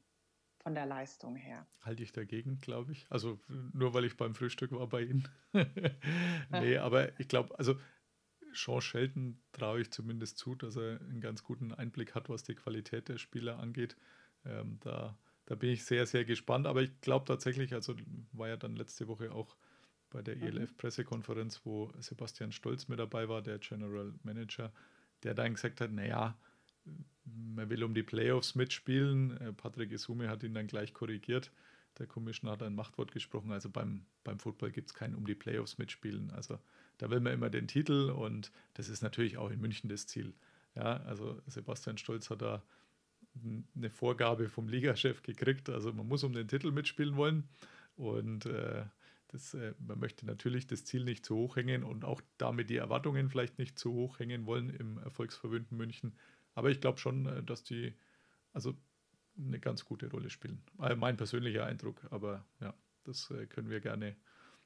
von 0.58 0.74
der 0.74 0.86
Leistung 0.86 1.36
her. 1.36 1.66
Halte 1.82 2.02
ich 2.02 2.12
dagegen, 2.12 2.58
glaube 2.58 2.92
ich. 2.92 3.06
Also 3.10 3.38
nur 3.72 3.94
weil 3.94 4.04
ich 4.04 4.16
beim 4.16 4.34
Frühstück 4.34 4.72
war 4.72 4.88
bei 4.88 5.02
Ihnen. 5.02 5.28
nee, 6.50 6.78
aber 6.78 7.18
ich 7.20 7.28
glaube, 7.28 7.56
also 7.58 7.76
Sean 8.54 8.80
Shelton 8.80 9.42
traue 9.52 9.82
ich 9.82 9.90
zumindest 9.90 10.38
zu, 10.38 10.54
dass 10.54 10.76
er 10.76 11.00
einen 11.00 11.20
ganz 11.20 11.44
guten 11.44 11.72
Einblick 11.72 12.14
hat, 12.14 12.28
was 12.28 12.44
die 12.44 12.54
Qualität 12.54 13.08
der 13.08 13.18
Spieler 13.18 13.58
angeht. 13.58 13.96
Ähm, 14.46 14.78
da, 14.80 15.18
da 15.46 15.54
bin 15.54 15.70
ich 15.70 15.84
sehr, 15.84 16.06
sehr 16.06 16.24
gespannt. 16.24 16.66
Aber 16.66 16.82
ich 16.82 17.00
glaube 17.00 17.26
tatsächlich, 17.26 17.74
also 17.74 17.94
war 18.32 18.48
ja 18.48 18.56
dann 18.56 18.74
letzte 18.74 19.06
Woche 19.06 19.32
auch 19.32 19.56
bei 20.08 20.22
der 20.22 20.36
mhm. 20.36 20.44
ELF-Pressekonferenz, 20.44 21.60
wo 21.64 21.92
Sebastian 21.98 22.52
Stolz 22.52 22.88
mit 22.88 22.98
dabei 22.98 23.28
war, 23.28 23.42
der 23.42 23.58
General 23.58 24.14
Manager, 24.22 24.72
der 25.24 25.34
dann 25.34 25.54
gesagt 25.54 25.80
hat, 25.80 25.90
naja, 25.90 26.36
man 27.24 27.70
will 27.70 27.82
um 27.82 27.94
die 27.94 28.02
Playoffs 28.02 28.54
mitspielen. 28.54 29.36
Äh, 29.40 29.52
Patrick 29.52 29.90
Isume 29.92 30.28
hat 30.28 30.42
ihn 30.42 30.54
dann 30.54 30.66
gleich 30.66 30.92
korrigiert. 30.92 31.50
Der 31.98 32.06
Commissioner 32.06 32.52
hat 32.52 32.62
ein 32.62 32.74
Machtwort 32.74 33.12
gesprochen. 33.12 33.52
Also 33.52 33.70
beim, 33.70 34.04
beim 34.24 34.38
Football 34.38 34.70
gibt 34.70 34.90
es 34.90 34.94
kein 34.94 35.14
um 35.14 35.26
die 35.26 35.34
Playoffs 35.34 35.78
mitspielen. 35.78 36.30
Also 36.32 36.58
da 36.98 37.10
will 37.10 37.20
man 37.20 37.32
immer 37.32 37.50
den 37.50 37.68
Titel 37.68 38.10
und 38.10 38.52
das 38.74 38.88
ist 38.88 39.02
natürlich 39.02 39.36
auch 39.36 39.50
in 39.50 39.60
München 39.60 39.88
das 39.88 40.06
Ziel. 40.06 40.34
Ja, 40.74 40.98
also 41.04 41.40
Sebastian 41.46 41.98
Stolz 41.98 42.30
hat 42.30 42.42
da 42.42 42.62
eine 43.76 43.90
Vorgabe 43.90 44.48
vom 44.48 44.68
Ligachef 44.68 45.22
gekriegt. 45.22 45.70
Also 45.70 45.92
man 45.92 46.06
muss 46.06 46.24
um 46.24 46.32
den 46.32 46.48
Titel 46.48 46.72
mitspielen 46.72 47.16
wollen 47.16 47.48
und 47.96 48.46
äh, 48.46 48.84
das, 49.28 49.54
äh, 49.54 49.74
man 49.78 49.98
möchte 49.98 50.26
natürlich 50.26 50.66
das 50.66 50.84
Ziel 50.84 51.04
nicht 51.04 51.24
zu 51.24 51.36
hoch 51.36 51.56
hängen 51.56 51.82
und 51.82 52.04
auch 52.04 52.20
damit 52.38 52.70
die 52.70 52.76
Erwartungen 52.76 53.28
vielleicht 53.28 53.58
nicht 53.58 53.78
zu 53.78 53.92
hoch 53.92 54.18
hängen 54.18 54.46
wollen 54.46 54.70
im 54.70 54.98
erfolgsverwöhnten 54.98 55.76
München. 55.76 56.16
Aber 56.54 56.70
ich 56.70 56.80
glaube 56.80 56.98
schon, 56.98 57.26
äh, 57.26 57.42
dass 57.42 57.64
die 57.64 57.94
also 58.52 58.74
eine 59.36 59.58
ganz 59.58 59.84
gute 59.84 60.10
Rolle 60.10 60.30
spielen. 60.30 60.62
Also 60.78 60.96
mein 60.96 61.16
persönlicher 61.16 61.66
Eindruck, 61.66 62.00
aber 62.10 62.44
ja, 62.60 62.74
das 63.04 63.30
äh, 63.30 63.46
können 63.46 63.68
wir 63.68 63.80
gerne, 63.80 64.16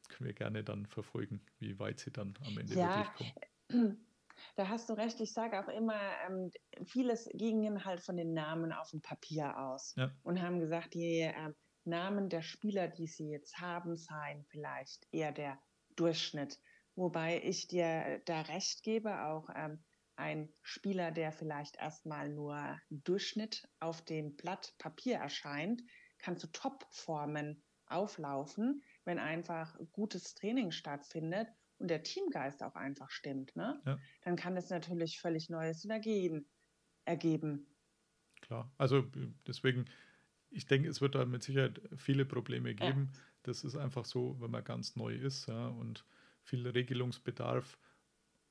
können 0.08 0.26
wir 0.26 0.34
gerne 0.34 0.62
dann 0.62 0.86
verfolgen, 0.86 1.40
wie 1.58 1.78
weit 1.78 2.00
sie 2.00 2.10
dann 2.10 2.34
am 2.46 2.58
Ende 2.58 2.74
ja, 2.74 2.98
wirklich 3.16 3.32
kommen. 3.68 3.96
Da 4.54 4.68
hast 4.68 4.88
du 4.88 4.92
recht. 4.92 5.20
Ich 5.20 5.32
sage 5.32 5.58
auch 5.58 5.68
immer, 5.68 5.98
ähm, 6.24 6.52
vieles 6.84 7.28
ging 7.34 7.84
halt 7.84 8.00
von 8.00 8.16
den 8.16 8.34
Namen 8.34 8.72
auf 8.72 8.90
dem 8.90 9.00
Papier 9.00 9.58
aus 9.58 9.96
ja. 9.96 10.12
und 10.22 10.40
haben 10.40 10.60
gesagt, 10.60 10.94
die 10.94 11.22
äh, 11.22 11.52
Namen 11.84 12.28
der 12.28 12.42
Spieler, 12.42 12.88
die 12.88 13.06
sie 13.06 13.30
jetzt 13.30 13.60
haben, 13.60 13.96
seien 13.96 14.44
vielleicht 14.50 15.06
eher 15.12 15.32
der 15.32 15.58
Durchschnitt. 15.96 16.58
Wobei 16.94 17.42
ich 17.42 17.68
dir 17.68 18.20
da 18.26 18.42
recht 18.42 18.82
gebe, 18.82 19.22
auch 19.24 19.48
ähm, 19.54 19.84
ein 20.16 20.52
Spieler, 20.62 21.12
der 21.12 21.32
vielleicht 21.32 21.76
erstmal 21.76 22.28
nur 22.28 22.78
Durchschnitt 22.90 23.68
auf 23.78 24.04
dem 24.04 24.34
Blatt 24.36 24.74
Papier 24.78 25.16
erscheint, 25.16 25.82
kann 26.18 26.36
zu 26.36 26.48
Topformen 26.48 27.62
auflaufen, 27.86 28.82
wenn 29.04 29.18
einfach 29.18 29.78
gutes 29.92 30.34
Training 30.34 30.72
stattfindet 30.72 31.48
und 31.78 31.88
der 31.88 32.02
Teamgeist 32.02 32.62
auch 32.62 32.74
einfach 32.74 33.10
stimmt. 33.10 33.54
Ne? 33.56 33.80
Ja. 33.86 33.98
Dann 34.22 34.36
kann 34.36 34.56
es 34.56 34.68
natürlich 34.70 35.20
völlig 35.20 35.48
neue 35.48 35.74
Synergien 35.74 36.48
ergeben. 37.04 37.74
Klar, 38.42 38.72
also 38.76 39.02
deswegen, 39.46 39.88
ich 40.50 40.66
denke, 40.66 40.88
es 40.88 41.00
wird 41.00 41.14
da 41.14 41.24
mit 41.24 41.42
Sicherheit 41.42 41.80
viele 41.96 42.24
Probleme 42.24 42.74
geben. 42.74 43.10
Ja. 43.12 43.20
Das 43.44 43.64
ist 43.64 43.76
einfach 43.76 44.04
so, 44.04 44.36
wenn 44.40 44.50
man 44.50 44.64
ganz 44.64 44.96
neu 44.96 45.14
ist 45.14 45.46
ja, 45.46 45.68
und 45.68 46.04
viel 46.42 46.66
Regelungsbedarf 46.66 47.78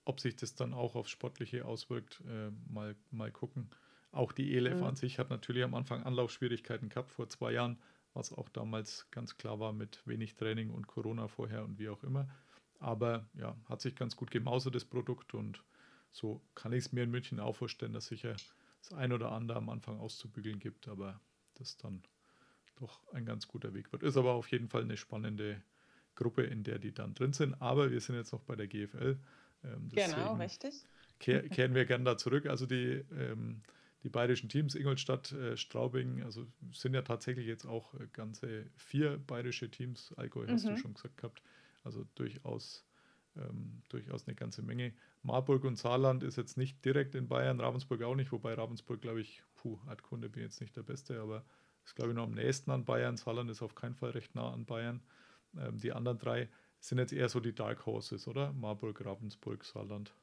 ob 0.08 0.22
sich 0.22 0.38
das 0.38 0.56
dann 0.56 0.74
auch 0.74 0.96
aufs 0.96 1.10
Sportliche 1.10 1.66
auswirkt, 1.66 2.24
äh, 2.28 2.50
mal, 2.70 2.96
mal 3.12 3.32
gucken. 3.32 3.70
Auch 4.12 4.32
die 4.32 4.56
ELF 4.56 4.78
mhm. 4.78 4.84
an 4.84 4.96
sich 4.96 5.20
hat 5.20 5.30
natürlich 5.30 5.64
am 5.64 5.74
Anfang 5.74 6.04
Anlaufschwierigkeiten 6.04 6.88
gehabt 6.88 7.12
vor 7.12 7.28
zwei 7.28 7.52
Jahren, 7.52 7.78
was 8.14 8.32
auch 8.32 8.48
damals 8.48 9.12
ganz 9.12 9.38
klar 9.38 9.60
war 9.60 9.74
mit 9.74 10.02
wenig 10.08 10.36
Training 10.36 10.70
und 10.70 10.88
Corona 10.88 11.28
vorher 11.28 11.66
und 11.66 11.78
wie 11.78 11.90
auch 11.90 12.04
immer. 12.04 12.30
Aber 12.80 13.28
ja, 13.34 13.58
hat 13.68 13.82
sich 13.82 13.96
ganz 13.96 14.16
gut 14.16 14.32
gemausert, 14.32 14.76
das 14.76 14.86
Produkt. 14.86 15.34
Und 15.34 15.62
so 16.12 16.42
kann 16.56 16.72
ich 16.72 16.86
es 16.86 16.92
mir 16.94 17.04
in 17.04 17.12
München 17.12 17.42
auch 17.42 17.58
vorstellen, 17.58 17.94
dass 17.94 18.08
sicher 18.08 18.36
das 18.82 18.94
ein 18.94 19.12
oder 19.12 19.34
andere 19.34 19.58
am 19.58 19.70
Anfang 19.70 20.00
auszubügeln 20.00 20.60
gibt, 20.60 20.88
aber 20.88 21.20
das 21.60 21.78
dann 21.78 22.04
doch 22.76 23.02
ein 23.14 23.26
ganz 23.26 23.48
guter 23.48 23.74
Weg 23.74 23.92
wird. 23.92 24.04
Ist 24.04 24.18
aber 24.18 24.34
auf 24.34 24.50
jeden 24.52 24.70
Fall 24.70 24.84
eine 24.84 24.98
spannende 24.98 25.62
Gruppe, 26.16 26.44
in 26.44 26.64
der 26.64 26.80
die 26.80 26.94
dann 26.94 27.14
drin 27.14 27.34
sind. 27.34 27.60
Aber 27.62 27.92
wir 27.92 28.02
sind 28.02 28.16
jetzt 28.16 28.34
noch 28.34 28.44
bei 28.44 28.56
der 28.56 28.68
GFL. 28.68 29.18
Ähm, 29.64 29.90
genau, 29.90 30.36
richtig. 30.36 30.86
Kehr, 31.20 31.48
kehren 31.50 31.74
wir 31.74 31.86
gerne 31.86 32.04
da 32.04 32.18
zurück. 32.18 32.46
Also 32.48 32.66
die, 32.66 33.04
ähm, 33.18 33.62
die 34.04 34.10
bayerischen 34.10 34.50
Teams, 34.50 34.76
Ingolstadt, 34.76 35.32
äh, 35.32 35.58
Straubing, 35.58 36.24
also 36.24 36.46
sind 36.72 36.94
ja 36.94 37.02
tatsächlich 37.02 37.48
jetzt 37.48 37.66
auch 37.66 37.94
äh, 37.96 38.08
ganze 38.14 38.66
vier 38.76 39.18
bayerische 39.18 39.70
Teams. 39.70 40.14
Allgäu 40.18 40.48
hast 40.48 40.66
mhm. 40.66 40.76
du 40.76 40.78
schon 40.78 40.94
gesagt 40.94 41.18
gehabt. 41.18 41.42
Also 41.84 42.06
durchaus, 42.16 42.86
ähm, 43.36 43.82
durchaus 43.90 44.28
eine 44.28 44.36
ganze 44.36 44.62
Menge. 44.62 44.94
Marburg 45.24 45.64
und 45.64 45.78
Saarland 45.78 46.24
ist 46.24 46.38
jetzt 46.38 46.58
nicht 46.58 46.84
direkt 46.84 47.16
in 47.16 47.28
Bayern, 47.28 47.60
Ravensburg 47.60 48.02
auch 48.04 48.16
nicht, 48.16 48.32
wobei 48.32 48.54
Ravensburg, 48.54 49.02
glaube 49.02 49.22
ich, 49.22 49.44
puh, 49.76 49.96
Kunde 50.02 50.30
bin 50.30 50.44
jetzt 50.44 50.62
nicht 50.62 50.76
der 50.76 50.84
Beste, 50.84 51.20
aber 51.20 51.44
ist, 51.84 51.96
glaube 51.96 52.12
ich, 52.12 52.16
noch 52.16 52.24
am 52.24 52.34
nächsten 52.34 52.72
an 52.72 52.86
Bayern. 52.86 53.18
Saarland 53.18 53.50
ist 53.50 53.62
auf 53.62 53.76
keinen 53.76 53.96
Fall 53.96 54.12
recht 54.12 54.36
nah 54.36 54.52
an 54.52 54.66
Bayern. 54.66 55.02
Ähm, 55.58 55.78
die 55.78 55.94
anderen 55.94 56.18
drei 56.18 56.50
sind 56.80 57.00
jetzt 57.00 57.14
eher 57.14 57.30
so 57.30 57.40
die 57.40 57.56
Dark 57.56 57.86
Horses, 57.86 58.28
oder? 58.28 58.54
Marburg, 58.54 59.04
Ravensburg, 59.04 59.64
Saarland. 59.66 60.14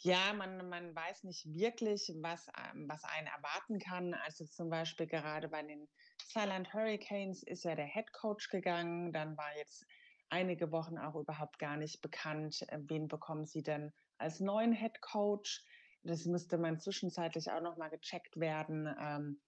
Ja, 0.00 0.32
man, 0.32 0.68
man 0.68 0.94
weiß 0.94 1.24
nicht 1.24 1.44
wirklich, 1.46 2.12
was, 2.20 2.46
ähm, 2.48 2.86
was 2.88 3.02
einen 3.04 3.26
erwarten 3.26 3.78
kann. 3.78 4.14
Also 4.14 4.44
zum 4.46 4.70
Beispiel 4.70 5.06
gerade 5.06 5.48
bei 5.48 5.62
den 5.62 5.88
Saarland 6.28 6.72
Hurricanes 6.72 7.42
ist 7.42 7.64
ja 7.64 7.74
der 7.74 7.86
Head 7.86 8.12
Coach 8.12 8.48
gegangen. 8.48 9.12
Dann 9.12 9.36
war 9.36 9.56
jetzt 9.56 9.84
einige 10.30 10.70
Wochen 10.72 10.98
auch 10.98 11.16
überhaupt 11.16 11.58
gar 11.58 11.76
nicht 11.76 12.00
bekannt, 12.00 12.62
äh, 12.68 12.78
wen 12.82 13.08
bekommen 13.08 13.46
sie 13.46 13.62
denn 13.62 13.92
als 14.18 14.40
neuen 14.40 14.72
Head 14.72 15.00
Coach. 15.00 15.64
Das 16.02 16.24
müsste 16.24 16.58
man 16.58 16.78
zwischenzeitlich 16.78 17.50
auch 17.50 17.60
nochmal 17.60 17.90
gecheckt 17.90 18.38
werden, 18.38 18.88
ähm, 19.00 19.40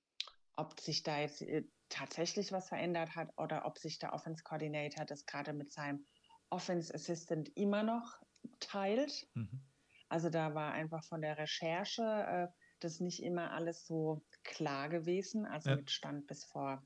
ob 0.57 0.79
sich 0.81 1.03
da 1.03 1.21
jetzt 1.21 1.43
äh, 1.43 1.65
tatsächlich 1.89 2.53
was 2.53 2.69
verändert 2.69 3.15
hat 3.17 3.31
oder 3.37 3.67
ob 3.67 3.79
sich 3.79 3.99
der 3.99 4.13
Offense 4.13 4.43
Coordinator 4.45 5.05
das 5.05 5.27
gerade 5.27 5.53
mit 5.53 5.73
seinem 5.73 6.05
Offense 6.51 6.95
Assistant 6.95 7.49
immer 7.57 7.83
noch 7.83 8.21
teilt. 8.59 9.29
Mhm. 9.35 9.63
Also 10.09 10.29
da 10.29 10.55
war 10.55 10.73
einfach 10.73 11.05
von 11.05 11.23
der 11.23 11.39
Recherche 11.39 12.03
äh, 12.03 12.49
das 12.81 13.01
nicht 13.01 13.23
immer 13.23 13.53
alles 13.53 13.87
so 13.87 14.25
klar 14.43 14.89
gewesen, 14.89 15.47
also 15.47 15.71
ja. 15.71 15.77
mit 15.77 15.91
Stand 15.91 16.27
bis 16.27 16.45
vor 16.45 16.83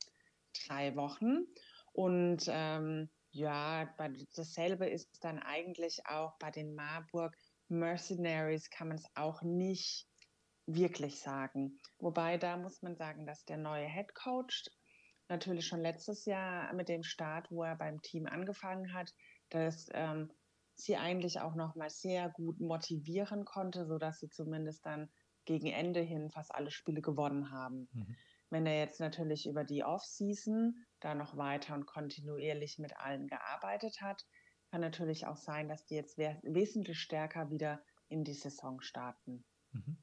drei 0.67 0.95
Wochen. 0.97 1.47
Und 1.93 2.45
ähm, 2.49 3.09
ja, 3.31 3.93
dasselbe 4.35 4.89
ist 4.89 5.25
dann 5.25 5.39
eigentlich 5.39 6.07
auch 6.07 6.37
bei 6.39 6.51
den 6.51 6.75
Marburg 6.75 7.37
Mercenaries, 7.69 8.71
kann 8.71 8.89
man 8.89 8.97
es 8.99 9.07
auch 9.15 9.43
nicht 9.43 10.07
wirklich 10.67 11.21
sagen. 11.21 11.81
Wobei 11.99 12.39
da 12.39 12.57
muss 12.57 12.83
man 12.83 12.97
sagen, 12.97 13.27
dass 13.27 13.45
der 13.45 13.59
neue 13.59 13.87
Head 13.87 14.15
Coach 14.15 14.65
natürlich 15.29 15.67
schon 15.67 15.81
letztes 15.81 16.25
Jahr 16.25 16.73
mit 16.75 16.89
dem 16.89 17.03
Start, 17.03 17.51
wo 17.51 17.63
er 17.63 17.77
beim 17.77 18.01
Team 18.03 18.27
angefangen 18.27 18.93
hat, 18.93 19.11
dass 19.51 19.89
ähm, 19.93 20.31
sie 20.75 20.97
eigentlich 20.97 21.41
auch 21.41 21.55
noch 21.55 21.75
mal 21.77 21.91
sehr 21.91 22.31
gut 22.31 22.61
motivieren 22.61 23.45
konnte, 23.45 23.87
sodass 23.87 24.21
sie 24.21 24.29
zumindest 24.29 24.85
dann 24.85 25.11
gegen 25.45 25.67
Ende 25.67 26.01
hin 26.01 26.31
fast 26.31 26.55
alle 26.55 26.71
Spiele 26.71 27.01
gewonnen 27.01 27.51
haben. 27.51 27.89
Mhm. 27.93 28.17
Wenn 28.51 28.67
er 28.67 28.79
jetzt 28.79 29.01
natürlich 29.01 29.47
über 29.47 29.65
die 29.65 29.85
Offseason 29.85 30.75
da 31.01 31.15
noch 31.15 31.37
weiter 31.37 31.75
und 31.75 31.87
kontinuierlich 31.87 32.79
mit 32.79 32.97
allen 32.97 33.27
gearbeitet 33.27 34.01
hat, 34.01 34.25
kann 34.75 34.81
natürlich 34.81 35.25
auch 35.29 35.37
sein, 35.37 35.69
dass 35.69 35.87
die 35.87 35.95
jetzt 35.95 36.19
wesentlich 36.19 36.99
stärker 36.99 37.49
wieder 37.49 37.81
in 38.09 38.25
die 38.25 38.35
Saison 38.35 38.81
starten. 38.81 39.45
Mhm. 39.71 39.97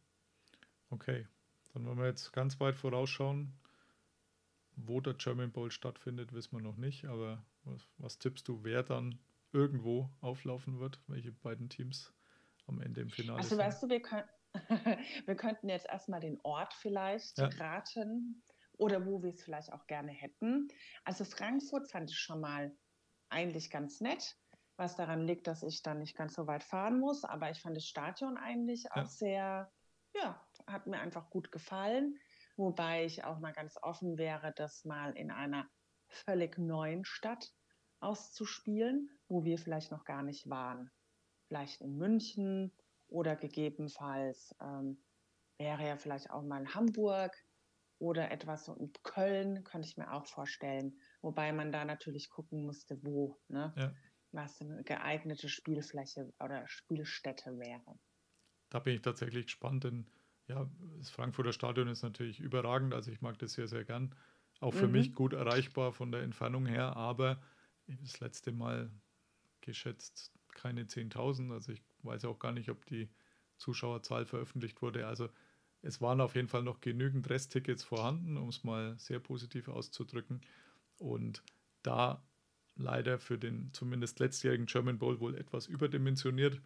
Okay, 0.89 1.27
dann 1.73 1.85
wollen 1.85 1.97
wir 1.97 2.05
jetzt 2.05 2.31
ganz 2.31 2.57
weit 2.61 2.77
vorausschauen. 2.77 3.51
Wo 4.77 5.01
der 5.01 5.15
German 5.15 5.51
Bowl 5.51 5.71
stattfindet, 5.71 6.31
wissen 6.31 6.53
wir 6.53 6.61
noch 6.61 6.77
nicht, 6.77 7.03
aber 7.03 7.43
was, 7.65 7.85
was 7.97 8.17
tippst 8.17 8.47
du, 8.47 8.63
wer 8.63 8.81
dann 8.81 9.19
irgendwo 9.51 10.09
auflaufen 10.21 10.79
wird, 10.79 11.01
welche 11.07 11.33
beiden 11.33 11.67
Teams 11.67 12.13
am 12.65 12.79
Ende 12.79 13.01
im 13.01 13.09
Finale 13.09 13.39
Also 13.39 13.49
sind? 13.49 13.57
weißt 13.57 13.83
du, 13.83 13.89
wir, 13.89 14.01
können, 14.01 14.29
wir 15.25 15.35
könnten 15.35 15.67
jetzt 15.67 15.87
erstmal 15.87 16.21
den 16.21 16.39
Ort 16.43 16.73
vielleicht 16.75 17.39
ja. 17.39 17.49
raten 17.57 18.41
oder 18.77 19.05
wo 19.05 19.21
wir 19.21 19.31
es 19.31 19.43
vielleicht 19.43 19.73
auch 19.73 19.85
gerne 19.87 20.13
hätten. 20.13 20.69
Also 21.03 21.25
Frankfurt 21.25 21.91
fand 21.91 22.09
ich 22.09 22.17
schon 22.17 22.39
mal 22.39 22.73
eigentlich 23.27 23.69
ganz 23.69 23.99
nett 23.99 24.37
was 24.81 24.95
daran 24.95 25.27
liegt, 25.27 25.45
dass 25.45 25.61
ich 25.61 25.83
dann 25.83 25.99
nicht 25.99 26.17
ganz 26.17 26.33
so 26.33 26.47
weit 26.47 26.63
fahren 26.63 26.99
muss. 26.99 27.23
Aber 27.23 27.51
ich 27.51 27.61
fand 27.61 27.77
das 27.77 27.85
Stadion 27.85 28.35
eigentlich 28.35 28.83
ja. 28.83 28.95
auch 28.95 29.05
sehr, 29.05 29.71
ja, 30.15 30.43
hat 30.65 30.87
mir 30.87 30.99
einfach 30.99 31.29
gut 31.29 31.51
gefallen. 31.51 32.17
Wobei 32.57 33.05
ich 33.05 33.23
auch 33.23 33.39
mal 33.39 33.53
ganz 33.53 33.77
offen 33.81 34.17
wäre, 34.17 34.51
das 34.55 34.83
mal 34.83 35.15
in 35.15 35.29
einer 35.29 35.69
völlig 36.07 36.57
neuen 36.57 37.05
Stadt 37.05 37.53
auszuspielen, 37.99 39.09
wo 39.27 39.45
wir 39.45 39.59
vielleicht 39.59 39.91
noch 39.91 40.03
gar 40.03 40.23
nicht 40.23 40.49
waren. 40.49 40.89
Vielleicht 41.47 41.81
in 41.81 41.97
München 41.97 42.73
oder 43.07 43.35
gegebenenfalls 43.35 44.55
ähm, 44.59 45.03
wäre 45.59 45.87
ja 45.87 45.95
vielleicht 45.95 46.31
auch 46.31 46.41
mal 46.41 46.73
Hamburg 46.73 47.37
oder 47.99 48.31
etwas 48.31 48.65
so 48.65 48.73
in 48.73 48.91
Köln, 49.03 49.63
könnte 49.63 49.87
ich 49.87 49.97
mir 49.97 50.11
auch 50.11 50.25
vorstellen. 50.25 50.99
Wobei 51.21 51.53
man 51.53 51.71
da 51.71 51.85
natürlich 51.85 52.31
gucken 52.31 52.65
musste, 52.65 52.97
wo. 53.03 53.39
Ne? 53.47 53.71
Ja 53.77 53.93
was 54.31 54.61
eine 54.61 54.83
geeignete 54.83 55.49
Spielfläche 55.49 56.33
oder 56.39 56.67
Spielstätte 56.67 57.57
wäre. 57.57 57.99
Da 58.69 58.79
bin 58.79 58.95
ich 58.95 59.01
tatsächlich 59.01 59.45
gespannt, 59.45 59.83
denn 59.83 60.07
ja, 60.47 60.69
das 60.97 61.09
Frankfurter 61.09 61.53
Stadion 61.53 61.87
ist 61.87 62.03
natürlich 62.03 62.39
überragend, 62.39 62.93
also 62.93 63.11
ich 63.11 63.21
mag 63.21 63.37
das 63.39 63.53
sehr, 63.53 63.67
sehr 63.67 63.83
gern. 63.83 64.15
Auch 64.59 64.73
für 64.73 64.87
mhm. 64.87 64.93
mich 64.93 65.13
gut 65.13 65.33
erreichbar 65.33 65.91
von 65.91 66.11
der 66.11 66.21
Entfernung 66.21 66.65
her, 66.65 66.95
aber 66.95 67.41
das 67.87 68.19
letzte 68.19 68.51
Mal 68.51 68.91
geschätzt 69.61 70.31
keine 70.53 70.85
10.000, 70.85 71.51
also 71.51 71.71
ich 71.71 71.81
weiß 72.03 72.25
auch 72.25 72.39
gar 72.39 72.51
nicht, 72.51 72.69
ob 72.69 72.85
die 72.85 73.09
Zuschauerzahl 73.57 74.25
veröffentlicht 74.25 74.81
wurde. 74.81 75.07
Also 75.07 75.29
es 75.81 76.01
waren 76.01 76.21
auf 76.21 76.35
jeden 76.35 76.47
Fall 76.47 76.63
noch 76.63 76.81
genügend 76.81 77.29
Resttickets 77.29 77.83
vorhanden, 77.83 78.37
um 78.37 78.49
es 78.49 78.63
mal 78.63 78.97
sehr 78.99 79.19
positiv 79.19 79.67
auszudrücken. 79.67 80.41
Und 80.97 81.43
da 81.83 82.23
leider 82.75 83.19
für 83.19 83.37
den 83.37 83.69
zumindest 83.73 84.19
letztjährigen 84.19 84.65
German 84.65 84.97
Bowl 84.97 85.19
wohl 85.19 85.35
etwas 85.35 85.67
überdimensioniert. 85.67 86.61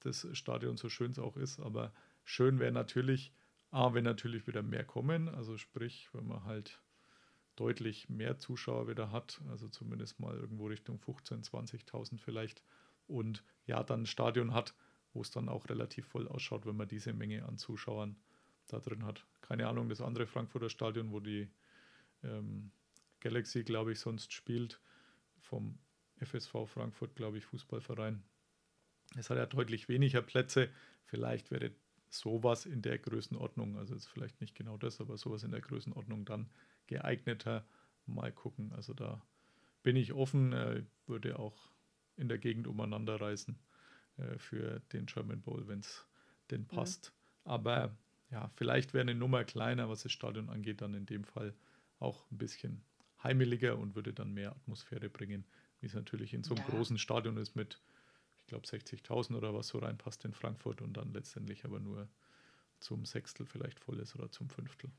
Das 0.00 0.26
Stadion, 0.32 0.76
so 0.76 0.88
schön 0.88 1.10
es 1.10 1.18
auch 1.18 1.36
ist, 1.36 1.60
aber 1.60 1.92
schön 2.24 2.58
wäre 2.58 2.72
natürlich, 2.72 3.32
A, 3.70 3.92
wenn 3.94 4.04
natürlich 4.04 4.46
wieder 4.46 4.62
mehr 4.62 4.84
kommen, 4.84 5.28
also 5.28 5.58
sprich, 5.58 6.08
wenn 6.12 6.26
man 6.26 6.44
halt 6.44 6.80
deutlich 7.56 8.08
mehr 8.08 8.38
Zuschauer 8.38 8.88
wieder 8.88 9.10
hat, 9.10 9.40
also 9.50 9.68
zumindest 9.68 10.20
mal 10.20 10.36
irgendwo 10.36 10.66
Richtung 10.66 10.98
15.000, 10.98 11.50
20.000 11.90 12.20
vielleicht 12.20 12.62
und 13.08 13.42
ja, 13.66 13.82
dann 13.82 14.02
ein 14.02 14.06
Stadion 14.06 14.54
hat, 14.54 14.74
wo 15.12 15.22
es 15.22 15.30
dann 15.30 15.48
auch 15.48 15.68
relativ 15.68 16.06
voll 16.06 16.28
ausschaut, 16.28 16.66
wenn 16.66 16.76
man 16.76 16.86
diese 16.86 17.12
Menge 17.12 17.44
an 17.46 17.58
Zuschauern 17.58 18.16
da 18.68 18.78
drin 18.78 19.04
hat. 19.04 19.26
Keine 19.40 19.66
Ahnung, 19.66 19.88
das 19.88 20.00
andere 20.00 20.26
Frankfurter 20.26 20.70
Stadion, 20.70 21.10
wo 21.10 21.20
die 21.20 21.48
ähm, 22.22 22.70
Galaxy, 23.20 23.64
glaube 23.64 23.92
ich, 23.92 24.00
sonst 24.00 24.32
spielt, 24.32 24.80
vom 25.40 25.78
FSV 26.20 26.66
Frankfurt, 26.66 27.14
glaube 27.14 27.38
ich, 27.38 27.44
Fußballverein. 27.44 28.22
Es 29.16 29.30
hat 29.30 29.38
ja 29.38 29.46
deutlich 29.46 29.88
weniger 29.88 30.22
Plätze. 30.22 30.68
Vielleicht 31.04 31.50
wäre 31.50 31.72
sowas 32.10 32.66
in 32.66 32.82
der 32.82 32.98
Größenordnung, 32.98 33.76
also 33.76 33.94
jetzt 33.94 34.06
vielleicht 34.06 34.40
nicht 34.40 34.54
genau 34.54 34.76
das, 34.76 35.00
aber 35.00 35.16
sowas 35.16 35.42
in 35.42 35.50
der 35.50 35.60
Größenordnung 35.60 36.24
dann 36.24 36.50
geeigneter. 36.86 37.66
Mal 38.06 38.32
gucken. 38.32 38.72
Also 38.72 38.94
da 38.94 39.22
bin 39.82 39.96
ich 39.96 40.12
offen, 40.12 40.52
äh, 40.52 40.82
würde 41.06 41.38
auch 41.38 41.70
in 42.16 42.28
der 42.28 42.38
Gegend 42.38 42.66
umeinander 42.66 43.20
reisen 43.20 43.58
äh, 44.16 44.38
für 44.38 44.80
den 44.92 45.06
German 45.06 45.42
Bowl, 45.42 45.68
wenn 45.68 45.80
es 45.80 46.06
denn 46.50 46.62
mhm. 46.62 46.68
passt. 46.68 47.12
Mhm. 47.44 47.50
Aber 47.50 47.96
ja, 48.30 48.50
vielleicht 48.54 48.92
wäre 48.94 49.02
eine 49.02 49.14
Nummer 49.14 49.44
kleiner, 49.44 49.88
was 49.88 50.02
das 50.02 50.12
Stadion 50.12 50.50
angeht, 50.50 50.80
dann 50.80 50.94
in 50.94 51.06
dem 51.06 51.24
Fall 51.24 51.54
auch 51.98 52.30
ein 52.30 52.38
bisschen 52.38 52.82
heimeliger 53.22 53.78
und 53.78 53.94
würde 53.94 54.12
dann 54.12 54.32
mehr 54.32 54.52
Atmosphäre 54.52 55.08
bringen, 55.08 55.44
wie 55.80 55.86
es 55.86 55.94
natürlich 55.94 56.34
in 56.34 56.42
so 56.44 56.54
einem 56.54 56.64
ja. 56.64 56.70
großen 56.70 56.98
Stadion 56.98 57.36
ist 57.36 57.54
mit, 57.54 57.80
ich 58.36 58.46
glaube, 58.46 58.66
60.000 58.66 59.36
oder 59.36 59.54
was 59.54 59.68
so 59.68 59.78
reinpasst 59.78 60.24
in 60.24 60.32
Frankfurt 60.32 60.82
und 60.82 60.96
dann 60.96 61.12
letztendlich 61.12 61.64
aber 61.64 61.80
nur 61.80 62.08
zum 62.80 63.04
Sechstel 63.04 63.46
vielleicht 63.46 63.80
voll 63.80 63.98
ist 63.98 64.14
oder 64.14 64.30
zum 64.30 64.48
Fünftel. 64.48 64.90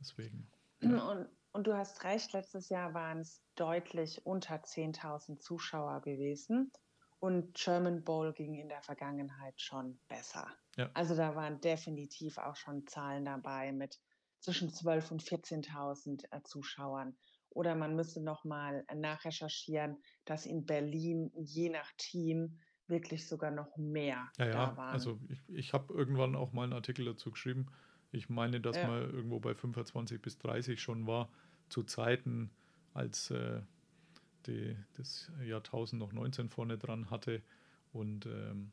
Deswegen. 0.00 0.50
Ja. 0.80 1.10
Und, 1.10 1.28
und 1.52 1.66
du 1.66 1.76
hast 1.76 2.04
recht, 2.04 2.32
letztes 2.32 2.68
Jahr 2.68 2.94
waren 2.94 3.20
es 3.20 3.42
deutlich 3.54 4.24
unter 4.24 4.56
10.000 4.56 5.38
Zuschauer 5.38 6.00
gewesen. 6.00 6.72
Und 7.20 7.54
German 7.54 8.02
Bowl 8.02 8.32
ging 8.32 8.54
in 8.54 8.70
der 8.70 8.80
Vergangenheit 8.80 9.60
schon 9.60 9.98
besser. 10.08 10.46
Ja. 10.76 10.90
Also 10.94 11.14
da 11.14 11.34
waren 11.36 11.60
definitiv 11.60 12.38
auch 12.38 12.56
schon 12.56 12.86
Zahlen 12.86 13.26
dabei 13.26 13.72
mit 13.72 14.00
zwischen 14.40 14.70
12.000 14.70 15.12
und 15.12 15.22
14.000 15.22 16.24
äh, 16.30 16.42
Zuschauern. 16.42 17.16
Oder 17.50 17.74
man 17.74 17.96
müsste 17.96 18.22
nochmal 18.22 18.84
äh, 18.88 18.94
nachrecherchieren, 18.94 19.96
dass 20.24 20.46
in 20.46 20.66
Berlin 20.66 21.30
je 21.34 21.68
nach 21.68 21.90
Team 21.96 22.58
wirklich 22.86 23.28
sogar 23.28 23.50
noch 23.50 23.76
mehr 23.76 24.30
ja, 24.38 24.46
ja. 24.46 24.50
da 24.52 24.76
waren. 24.76 24.92
Also 24.92 25.18
ich, 25.28 25.42
ich 25.48 25.72
habe 25.72 25.92
irgendwann 25.94 26.34
auch 26.34 26.52
mal 26.52 26.64
einen 26.64 26.72
Artikel 26.72 27.04
dazu 27.04 27.30
geschrieben. 27.30 27.66
Ich 28.12 28.28
meine, 28.28 28.60
dass 28.60 28.76
ja. 28.76 28.88
man 28.88 29.02
irgendwo 29.02 29.38
bei 29.38 29.54
25 29.54 30.20
bis 30.20 30.38
30 30.38 30.80
schon 30.80 31.06
war, 31.06 31.30
zu 31.68 31.84
Zeiten, 31.84 32.50
als 32.94 33.30
äh, 33.30 33.60
die, 34.46 34.76
das 34.94 35.30
Jahrtausend 35.44 36.00
noch 36.00 36.12
19 36.12 36.48
vorne 36.48 36.78
dran 36.78 37.10
hatte 37.10 37.42
und 37.92 38.26
ähm, 38.26 38.72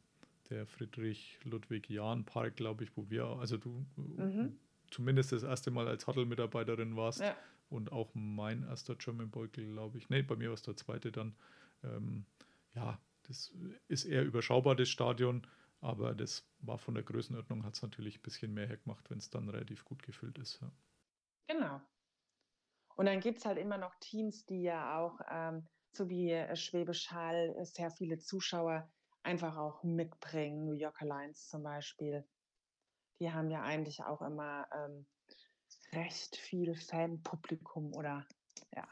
der 0.49 0.65
Friedrich 0.65 1.37
Ludwig 1.43 1.89
Jahn 1.89 2.25
Park, 2.25 2.55
glaube 2.55 2.83
ich, 2.85 2.95
wo 2.95 3.09
wir, 3.09 3.25
also 3.25 3.57
du, 3.57 3.85
mhm 3.95 4.57
zumindest 4.91 5.31
das 5.31 5.43
erste 5.43 5.71
Mal 5.71 5.87
als 5.87 6.07
Huddle-Mitarbeiterin 6.07 6.95
warst 6.95 7.19
ja. 7.19 7.35
und 7.69 7.91
auch 7.91 8.09
mein 8.13 8.63
erster 8.63 8.95
German 8.95 9.29
Boy, 9.29 9.47
glaube 9.47 9.97
ich. 9.97 10.09
Nee, 10.09 10.21
bei 10.21 10.35
mir 10.35 10.49
war 10.49 10.55
es 10.55 10.63
der 10.63 10.77
zweite 10.77 11.11
dann. 11.11 11.35
Ähm, 11.83 12.25
ja, 12.73 12.99
das 13.23 13.53
ist 13.87 14.05
eher 14.05 14.23
überschaubar, 14.23 14.75
das 14.75 14.89
Stadion, 14.89 15.45
aber 15.81 16.13
das 16.13 16.47
war 16.59 16.77
von 16.77 16.93
der 16.93 17.03
Größenordnung, 17.03 17.63
hat 17.63 17.75
es 17.75 17.81
natürlich 17.81 18.19
ein 18.19 18.23
bisschen 18.23 18.53
mehr 18.53 18.67
hergemacht, 18.67 19.09
wenn 19.09 19.17
es 19.17 19.29
dann 19.29 19.49
relativ 19.49 19.85
gut 19.85 20.03
gefüllt 20.03 20.37
ist. 20.37 20.61
Ja. 20.61 20.71
Genau. 21.47 21.81
Und 22.95 23.05
dann 23.05 23.19
gibt 23.19 23.39
es 23.39 23.45
halt 23.45 23.57
immer 23.57 23.77
noch 23.77 23.95
Teams, 23.99 24.45
die 24.45 24.63
ja 24.63 24.97
auch, 24.97 25.19
ähm, 25.29 25.67
so 25.91 26.09
wie 26.09 26.31
äh, 26.31 26.55
Schwäbisch 26.55 27.11
Hall, 27.11 27.55
äh, 27.57 27.65
sehr 27.65 27.91
viele 27.91 28.17
Zuschauer 28.17 28.89
einfach 29.23 29.57
auch 29.57 29.83
mitbringen. 29.83 30.65
New 30.65 30.73
York 30.73 31.01
Alliance 31.01 31.49
zum 31.49 31.63
Beispiel 31.63 32.25
die 33.19 33.31
haben 33.31 33.49
ja 33.49 33.63
eigentlich 33.63 34.03
auch 34.03 34.21
immer 34.21 34.67
ähm, 34.73 35.05
recht 35.93 36.35
viel 36.35 36.75
Fanpublikum 36.75 37.93
oder 37.93 38.25
ja. 38.75 38.87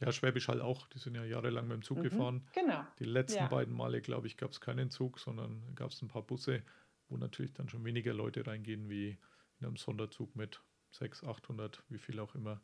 Ja, 0.00 0.10
Schwäbisch 0.10 0.48
Hall 0.48 0.60
auch. 0.60 0.88
Die 0.88 0.98
sind 0.98 1.14
ja 1.14 1.24
jahrelang 1.24 1.68
mit 1.68 1.76
dem 1.76 1.82
Zug 1.82 1.98
mhm, 1.98 2.02
gefahren. 2.02 2.48
Genau. 2.54 2.84
Die 2.98 3.04
letzten 3.04 3.38
ja. 3.38 3.46
beiden 3.46 3.72
Male, 3.72 4.00
glaube 4.00 4.26
ich, 4.26 4.36
gab 4.36 4.50
es 4.50 4.60
keinen 4.60 4.90
Zug, 4.90 5.20
sondern 5.20 5.74
gab 5.76 5.92
es 5.92 6.02
ein 6.02 6.08
paar 6.08 6.22
Busse, 6.22 6.64
wo 7.08 7.16
natürlich 7.16 7.52
dann 7.52 7.68
schon 7.68 7.84
weniger 7.84 8.12
Leute 8.12 8.44
reingehen 8.46 8.88
wie 8.88 9.18
in 9.60 9.66
einem 9.66 9.76
Sonderzug 9.76 10.34
mit 10.34 10.60
600, 10.90 11.36
800, 11.36 11.84
wie 11.88 11.98
viel 11.98 12.18
auch 12.18 12.34
immer 12.34 12.60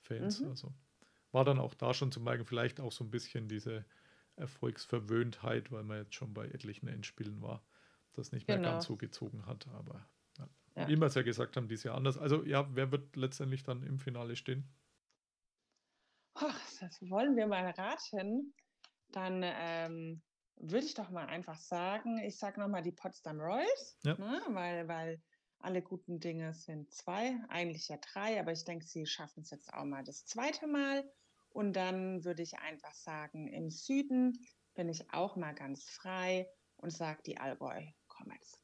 Fans. 0.00 0.40
Mhm. 0.40 0.48
Also 0.48 0.72
war 1.30 1.44
dann 1.44 1.58
auch 1.58 1.74
da 1.74 1.92
schon 1.92 2.10
zu 2.10 2.20
merken, 2.20 2.46
vielleicht 2.46 2.80
auch 2.80 2.92
so 2.92 3.04
ein 3.04 3.10
bisschen 3.10 3.48
diese 3.48 3.84
Erfolgsverwöhntheit, 4.36 5.70
weil 5.70 5.84
man 5.84 5.98
jetzt 5.98 6.14
schon 6.14 6.32
bei 6.32 6.46
etlichen 6.46 6.88
Endspielen 6.88 7.42
war, 7.42 7.62
das 8.14 8.32
nicht 8.32 8.48
mehr 8.48 8.56
genau. 8.56 8.70
ganz 8.70 8.86
so 8.86 8.96
gezogen 8.96 9.46
hat. 9.46 9.68
Aber 9.68 10.08
ja. 10.78 10.88
Wie 10.88 10.96
wir 10.96 11.06
es 11.06 11.14
ja 11.14 11.22
gesagt 11.22 11.56
haben, 11.56 11.68
dieses 11.68 11.84
Jahr 11.84 11.96
anders. 11.96 12.16
Also 12.16 12.44
ja, 12.44 12.68
wer 12.74 12.92
wird 12.92 13.16
letztendlich 13.16 13.64
dann 13.64 13.82
im 13.82 13.98
Finale 13.98 14.36
stehen? 14.36 14.68
Oh, 16.40 16.52
das 16.80 17.00
wollen 17.10 17.36
wir 17.36 17.46
mal 17.46 17.68
raten. 17.70 18.54
Dann 19.10 19.42
ähm, 19.42 20.22
würde 20.56 20.86
ich 20.86 20.94
doch 20.94 21.10
mal 21.10 21.26
einfach 21.26 21.58
sagen, 21.58 22.18
ich 22.18 22.38
sage 22.38 22.60
nochmal 22.60 22.82
die 22.82 22.92
Potsdam 22.92 23.40
Royals, 23.40 23.98
ja. 24.04 24.16
ne, 24.18 24.40
weil, 24.48 24.86
weil 24.86 25.20
alle 25.58 25.82
guten 25.82 26.20
Dinge 26.20 26.54
sind 26.54 26.92
zwei, 26.92 27.36
eigentlich 27.48 27.88
ja 27.88 27.96
drei, 27.96 28.38
aber 28.38 28.52
ich 28.52 28.64
denke, 28.64 28.84
sie 28.84 29.06
schaffen 29.06 29.42
es 29.42 29.50
jetzt 29.50 29.72
auch 29.72 29.84
mal 29.84 30.04
das 30.04 30.26
zweite 30.26 30.68
Mal. 30.68 31.04
Und 31.50 31.72
dann 31.74 32.24
würde 32.24 32.42
ich 32.42 32.58
einfach 32.58 32.94
sagen, 32.94 33.48
im 33.48 33.70
Süden 33.70 34.38
bin 34.74 34.88
ich 34.88 35.12
auch 35.12 35.34
mal 35.34 35.54
ganz 35.54 35.88
frei 35.90 36.48
und 36.76 36.90
sage 36.90 37.22
die 37.26 37.38
Allgäu 37.38 37.82
Comets. 38.06 38.62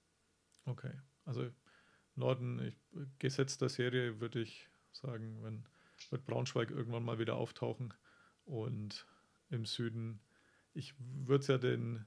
Okay, 0.66 0.92
also 1.24 1.50
Norden, 2.16 2.60
ich, 2.60 2.76
Gesetz 3.18 3.58
der 3.58 3.68
Serie 3.68 4.20
würde 4.20 4.40
ich 4.40 4.68
sagen, 4.92 5.42
wenn 5.42 5.64
wird 6.10 6.26
Braunschweig 6.26 6.70
irgendwann 6.70 7.04
mal 7.04 7.18
wieder 7.18 7.36
auftauchen 7.36 7.94
und 8.44 9.06
im 9.50 9.64
Süden, 9.64 10.20
ich 10.72 10.94
würde 10.98 11.42
es 11.42 11.46
ja 11.48 11.58
den, 11.58 12.04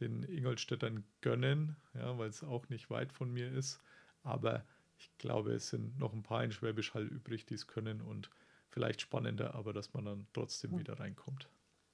den 0.00 0.22
Ingolstädtern 0.22 1.04
gönnen, 1.20 1.76
ja, 1.94 2.18
weil 2.18 2.28
es 2.28 2.42
auch 2.42 2.68
nicht 2.68 2.90
weit 2.90 3.12
von 3.12 3.32
mir 3.32 3.50
ist, 3.50 3.80
aber 4.22 4.64
ich 4.98 5.16
glaube, 5.18 5.52
es 5.52 5.70
sind 5.70 5.98
noch 5.98 6.12
ein 6.12 6.22
paar 6.22 6.42
in 6.42 6.52
Schwäbisch 6.52 6.94
Hall 6.94 7.06
übrig, 7.06 7.46
die 7.46 7.54
es 7.54 7.66
können 7.66 8.00
und 8.00 8.30
vielleicht 8.68 9.00
spannender, 9.00 9.54
aber 9.54 9.72
dass 9.72 9.94
man 9.94 10.04
dann 10.04 10.26
trotzdem 10.32 10.72
hm. 10.72 10.78
wieder 10.80 10.98
reinkommt. 10.98 11.48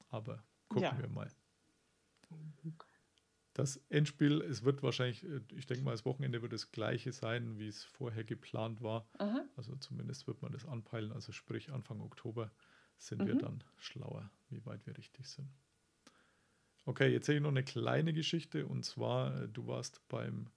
Aber 0.08 0.42
gucken 0.68 0.84
ja. 0.84 0.98
wir 0.98 1.08
mal. 1.08 1.30
Das 3.54 3.76
Endspiel, 3.88 4.42
es 4.42 4.64
wird 4.64 4.82
wahrscheinlich, 4.82 5.24
äh, 5.24 5.40
ich 5.56 5.66
denke 5.66 5.84
mal, 5.84 5.92
das 5.92 6.04
Wochenende 6.04 6.42
wird 6.42 6.52
das 6.52 6.72
gleiche 6.72 7.12
sein, 7.12 7.58
wie 7.58 7.68
es 7.68 7.84
vorher 7.84 8.24
geplant 8.24 8.82
war. 8.82 9.08
Aha. 9.18 9.44
Also 9.56 9.76
zumindest 9.76 10.26
wird 10.26 10.42
man 10.42 10.52
das 10.52 10.66
anpeilen. 10.66 11.12
Also 11.12 11.32
sprich 11.32 11.72
Anfang 11.72 12.00
Oktober 12.00 12.50
sind 12.98 13.22
mhm. 13.22 13.26
wir 13.28 13.34
dann 13.36 13.64
schlauer, 13.78 14.30
wie 14.50 14.64
weit 14.66 14.84
wir 14.86 14.98
richtig 14.98 15.28
sind. 15.28 15.48
Okay, 16.84 17.10
jetzt 17.10 17.26
sehe 17.26 17.36
ich 17.36 17.42
noch 17.42 17.48
eine 17.48 17.64
kleine 17.64 18.12
Geschichte 18.12 18.66
und 18.66 18.84
zwar, 18.84 19.42
äh, 19.42 19.48
du 19.48 19.66
warst 19.68 20.06
beim 20.08 20.50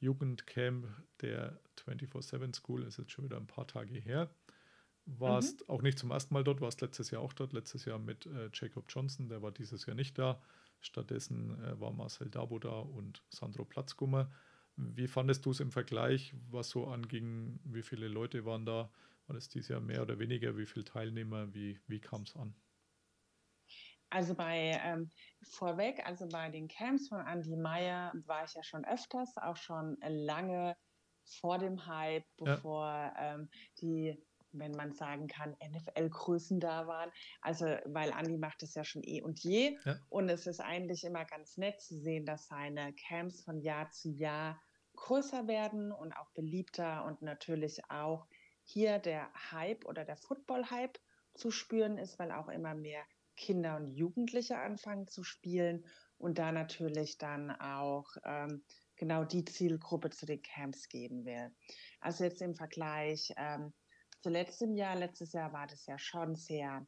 Jugendcamp 0.00 0.86
der 1.22 1.58
24-7 1.78 2.54
School, 2.54 2.82
ist 2.82 2.98
jetzt 2.98 3.12
schon 3.12 3.24
wieder 3.24 3.38
ein 3.38 3.46
paar 3.46 3.66
Tage 3.66 3.94
her. 3.94 4.30
Warst 5.06 5.60
mhm. 5.60 5.70
auch 5.70 5.82
nicht 5.82 5.98
zum 5.98 6.10
ersten 6.10 6.34
Mal 6.34 6.44
dort, 6.44 6.60
warst 6.60 6.82
letztes 6.82 7.10
Jahr 7.10 7.22
auch 7.22 7.32
dort, 7.32 7.54
letztes 7.54 7.86
Jahr 7.86 7.98
mit 7.98 8.26
äh, 8.26 8.50
Jacob 8.52 8.84
Johnson, 8.88 9.28
der 9.28 9.40
war 9.40 9.52
dieses 9.52 9.86
Jahr 9.86 9.96
nicht 9.96 10.18
da. 10.18 10.42
Stattdessen 10.82 11.62
äh, 11.64 11.80
war 11.80 11.92
Marcel 11.92 12.28
Dabo 12.28 12.58
da 12.58 12.80
und 12.80 13.22
Sandro 13.30 13.64
Platzgummer. 13.64 14.30
Wie 14.76 15.06
fandest 15.06 15.46
du 15.46 15.50
es 15.50 15.60
im 15.60 15.70
Vergleich, 15.70 16.34
was 16.50 16.70
so 16.70 16.86
anging? 16.86 17.60
Wie 17.64 17.82
viele 17.82 18.08
Leute 18.08 18.44
waren 18.44 18.66
da? 18.66 18.90
War 19.26 19.34
das 19.34 19.48
dieses 19.48 19.68
Jahr 19.68 19.80
mehr 19.80 20.02
oder 20.02 20.18
weniger? 20.18 20.56
Wie 20.56 20.66
viele 20.66 20.84
Teilnehmer? 20.84 21.54
Wie, 21.54 21.80
wie 21.86 22.00
kam 22.00 22.22
es 22.22 22.34
an? 22.36 22.54
Also 24.10 24.34
bei 24.34 24.78
ähm, 24.82 25.10
vorweg, 25.42 26.04
also 26.04 26.28
bei 26.28 26.50
den 26.50 26.68
Camps 26.68 27.08
von 27.08 27.26
Andy 27.26 27.56
Meyer 27.56 28.12
war 28.26 28.44
ich 28.44 28.52
ja 28.54 28.62
schon 28.62 28.84
öfters, 28.84 29.36
auch 29.38 29.56
schon 29.56 29.96
lange 30.02 30.76
vor 31.24 31.58
dem 31.58 31.86
Hype, 31.86 32.26
bevor 32.36 32.86
ja. 32.86 33.34
ähm, 33.34 33.48
die 33.80 34.22
wenn 34.52 34.72
man 34.72 34.92
sagen 34.92 35.26
kann, 35.26 35.56
NFL-Größen 35.62 36.60
da 36.60 36.86
waren. 36.86 37.10
Also, 37.40 37.66
weil 37.86 38.12
Andi 38.12 38.38
macht 38.38 38.62
es 38.62 38.74
ja 38.74 38.84
schon 38.84 39.02
eh 39.04 39.22
und 39.22 39.40
je. 39.40 39.76
Ja. 39.84 39.98
Und 40.08 40.28
es 40.28 40.46
ist 40.46 40.60
eigentlich 40.60 41.04
immer 41.04 41.24
ganz 41.24 41.56
nett 41.56 41.80
zu 41.80 41.98
sehen, 41.98 42.26
dass 42.26 42.46
seine 42.46 42.94
Camps 42.94 43.42
von 43.42 43.60
Jahr 43.60 43.90
zu 43.90 44.10
Jahr 44.10 44.60
größer 44.96 45.48
werden 45.48 45.92
und 45.92 46.12
auch 46.12 46.30
beliebter 46.34 47.04
und 47.04 47.22
natürlich 47.22 47.80
auch 47.90 48.26
hier 48.64 48.98
der 48.98 49.28
Hype 49.50 49.84
oder 49.86 50.04
der 50.04 50.16
Football-Hype 50.16 50.98
zu 51.34 51.50
spüren 51.50 51.98
ist, 51.98 52.18
weil 52.18 52.30
auch 52.30 52.48
immer 52.48 52.74
mehr 52.74 53.02
Kinder 53.36 53.76
und 53.76 53.88
Jugendliche 53.88 54.58
anfangen 54.58 55.08
zu 55.08 55.24
spielen 55.24 55.84
und 56.18 56.38
da 56.38 56.52
natürlich 56.52 57.18
dann 57.18 57.50
auch 57.50 58.06
ähm, 58.24 58.62
genau 58.96 59.24
die 59.24 59.44
Zielgruppe 59.44 60.10
zu 60.10 60.26
den 60.26 60.42
Camps 60.42 60.88
geben 60.88 61.24
will. 61.24 61.50
Also 62.00 62.24
jetzt 62.24 62.42
im 62.42 62.54
Vergleich 62.54 63.32
ähm, 63.36 63.72
zu 64.22 64.30
letztem 64.30 64.74
Jahr. 64.76 64.96
Letztes 64.96 65.32
Jahr 65.32 65.52
war 65.52 65.66
das 65.66 65.86
ja 65.86 65.98
schon 65.98 66.36
sehr 66.36 66.86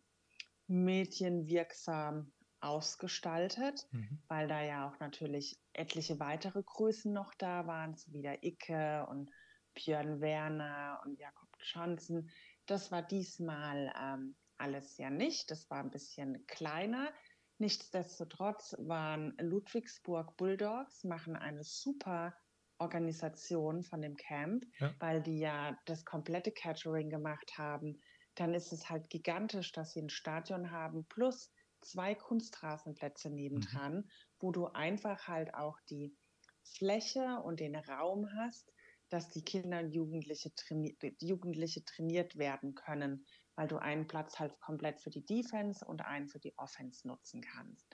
mädchenwirksam 0.66 2.32
ausgestaltet, 2.60 3.86
mhm. 3.90 4.22
weil 4.28 4.48
da 4.48 4.62
ja 4.62 4.88
auch 4.88 4.98
natürlich 5.00 5.58
etliche 5.74 6.18
weitere 6.18 6.62
Größen 6.62 7.12
noch 7.12 7.34
da 7.34 7.66
waren, 7.66 7.94
so 7.94 8.12
wie 8.12 8.22
der 8.22 8.42
Icke 8.42 9.06
und 9.10 9.30
Björn 9.74 10.20
Werner 10.20 11.02
und 11.04 11.18
Jakob 11.18 11.48
Johnson. 11.60 12.30
Das 12.66 12.90
war 12.90 13.02
diesmal 13.02 13.92
ähm, 14.00 14.36
alles 14.56 14.96
ja 14.96 15.10
nicht. 15.10 15.50
Das 15.50 15.68
war 15.68 15.80
ein 15.80 15.90
bisschen 15.90 16.46
kleiner. 16.46 17.12
Nichtsdestotrotz 17.58 18.74
waren 18.78 19.36
Ludwigsburg 19.38 20.36
Bulldogs, 20.36 21.04
machen 21.04 21.36
eine 21.36 21.64
super 21.64 22.34
Organisation 22.78 23.82
von 23.82 24.02
dem 24.02 24.16
Camp, 24.16 24.64
ja. 24.78 24.94
weil 24.98 25.22
die 25.22 25.38
ja 25.38 25.78
das 25.86 26.04
komplette 26.04 26.52
Catering 26.52 27.10
gemacht 27.10 27.56
haben. 27.56 28.00
Dann 28.34 28.54
ist 28.54 28.72
es 28.72 28.90
halt 28.90 29.10
gigantisch, 29.10 29.72
dass 29.72 29.92
sie 29.92 30.02
ein 30.02 30.10
Stadion 30.10 30.70
haben 30.70 31.06
plus 31.06 31.52
zwei 31.80 32.14
Kunstrasenplätze 32.14 33.30
nebendran, 33.30 33.96
mhm. 33.96 34.10
wo 34.40 34.50
du 34.52 34.66
einfach 34.66 35.28
halt 35.28 35.54
auch 35.54 35.78
die 35.88 36.16
Fläche 36.64 37.40
und 37.44 37.60
den 37.60 37.76
Raum 37.76 38.28
hast, 38.34 38.72
dass 39.10 39.30
die 39.30 39.44
Kinder 39.44 39.80
und 39.80 39.92
Jugendliche, 39.92 40.54
traini 40.54 40.96
Jugendliche 41.20 41.84
trainiert 41.84 42.36
werden 42.36 42.74
können, 42.74 43.24
weil 43.54 43.68
du 43.68 43.76
einen 43.76 44.06
Platz 44.06 44.38
halt 44.38 44.58
komplett 44.60 45.00
für 45.00 45.10
die 45.10 45.24
Defense 45.24 45.84
und 45.84 46.00
einen 46.00 46.28
für 46.28 46.40
die 46.40 46.56
Offense 46.58 47.06
nutzen 47.06 47.42
kannst. 47.42 47.86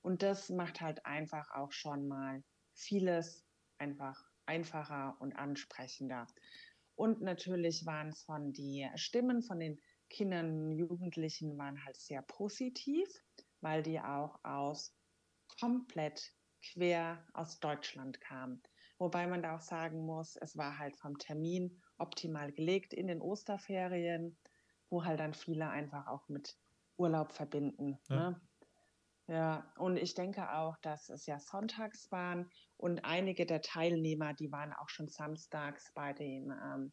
Und 0.00 0.22
das 0.22 0.48
macht 0.50 0.80
halt 0.80 1.04
einfach 1.04 1.50
auch 1.52 1.72
schon 1.72 2.08
mal 2.08 2.42
vieles 2.74 3.44
einfach 3.82 4.24
einfacher 4.46 5.16
und 5.20 5.34
ansprechender. 5.34 6.26
Und 6.94 7.20
natürlich 7.20 7.84
waren 7.84 8.10
es 8.10 8.22
von 8.22 8.52
die 8.52 8.88
Stimmen 8.94 9.42
von 9.42 9.58
den 9.58 9.80
Kindern 10.08 10.66
und 10.66 10.72
Jugendlichen 10.72 11.58
waren 11.58 11.84
halt 11.84 11.96
sehr 11.96 12.22
positiv, 12.22 13.08
weil 13.60 13.82
die 13.82 14.00
auch 14.00 14.38
aus 14.44 14.94
komplett 15.60 16.32
quer 16.62 17.26
aus 17.32 17.58
Deutschland 17.60 18.20
kamen. 18.20 18.62
Wobei 18.98 19.26
man 19.26 19.42
da 19.42 19.56
auch 19.56 19.60
sagen 19.60 20.04
muss, 20.04 20.36
es 20.36 20.56
war 20.56 20.78
halt 20.78 20.96
vom 20.96 21.18
Termin 21.18 21.82
optimal 21.98 22.52
gelegt 22.52 22.94
in 22.94 23.08
den 23.08 23.20
Osterferien, 23.20 24.36
wo 24.90 25.04
halt 25.04 25.18
dann 25.18 25.34
viele 25.34 25.68
einfach 25.70 26.06
auch 26.06 26.28
mit 26.28 26.56
Urlaub 26.98 27.32
verbinden. 27.32 27.98
Ja. 28.08 28.30
Ne? 28.30 28.40
Ja, 29.28 29.72
und 29.78 29.96
ich 29.96 30.14
denke 30.14 30.52
auch, 30.52 30.76
dass 30.78 31.08
es 31.08 31.26
ja 31.26 31.38
sonntags 31.38 32.10
waren 32.10 32.50
und 32.76 33.04
einige 33.04 33.46
der 33.46 33.62
Teilnehmer, 33.62 34.34
die 34.34 34.50
waren 34.50 34.72
auch 34.72 34.88
schon 34.88 35.08
samstags 35.08 35.92
bei 35.94 36.12
dem 36.12 36.50
ähm, 36.50 36.92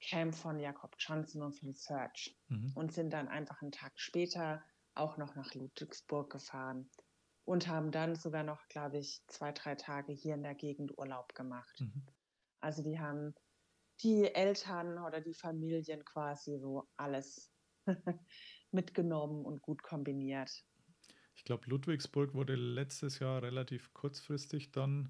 Camp 0.00 0.34
von 0.34 0.60
Jakob 0.60 0.94
Johnson 0.98 1.42
und 1.42 1.58
von 1.58 1.74
Search 1.74 2.36
mhm. 2.48 2.72
und 2.74 2.92
sind 2.92 3.12
dann 3.12 3.28
einfach 3.28 3.60
einen 3.60 3.72
Tag 3.72 3.92
später 3.96 4.62
auch 4.94 5.16
noch 5.16 5.34
nach 5.34 5.52
Ludwigsburg 5.54 6.30
gefahren 6.30 6.88
und 7.44 7.66
haben 7.66 7.90
dann 7.90 8.14
sogar 8.14 8.44
noch, 8.44 8.66
glaube 8.68 8.98
ich, 8.98 9.22
zwei, 9.26 9.52
drei 9.52 9.74
Tage 9.74 10.12
hier 10.12 10.34
in 10.34 10.42
der 10.42 10.54
Gegend 10.54 10.96
Urlaub 10.98 11.34
gemacht. 11.34 11.80
Mhm. 11.80 12.06
Also 12.60 12.82
die 12.82 13.00
haben 13.00 13.34
die 14.02 14.32
Eltern 14.32 14.98
oder 14.98 15.20
die 15.20 15.34
Familien 15.34 16.04
quasi 16.04 16.58
so 16.58 16.86
alles 16.96 17.50
mitgenommen 18.70 19.44
und 19.44 19.62
gut 19.62 19.82
kombiniert. 19.82 20.50
Ich 21.38 21.44
glaube, 21.44 21.70
Ludwigsburg 21.70 22.34
wurde 22.34 22.56
letztes 22.56 23.20
Jahr 23.20 23.44
relativ 23.44 23.94
kurzfristig 23.94 24.72
dann 24.72 25.08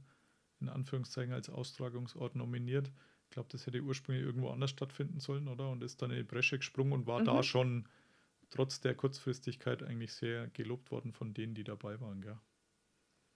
in 0.60 0.68
Anführungszeichen 0.68 1.32
als 1.32 1.48
Austragungsort 1.48 2.36
nominiert. 2.36 2.92
Ich 3.24 3.30
glaube, 3.30 3.48
das 3.50 3.66
hätte 3.66 3.80
ursprünglich 3.80 4.26
irgendwo 4.26 4.50
anders 4.50 4.68
stattfinden 4.68 5.20
sollen, 5.20 5.48
oder? 5.48 5.70
Und 5.70 5.82
ist 5.82 6.02
dann 6.02 6.10
in 6.10 6.18
die 6.18 6.24
Bresche 6.24 6.58
gesprungen 6.58 6.92
und 6.92 7.06
war 7.06 7.20
mhm. 7.20 7.24
da 7.24 7.42
schon 7.42 7.88
trotz 8.50 8.82
der 8.82 8.94
Kurzfristigkeit 8.94 9.82
eigentlich 9.82 10.12
sehr 10.12 10.48
gelobt 10.48 10.90
worden 10.90 11.12
von 11.12 11.32
denen, 11.32 11.54
die 11.54 11.64
dabei 11.64 11.98
waren, 11.98 12.20
gell? 12.20 12.38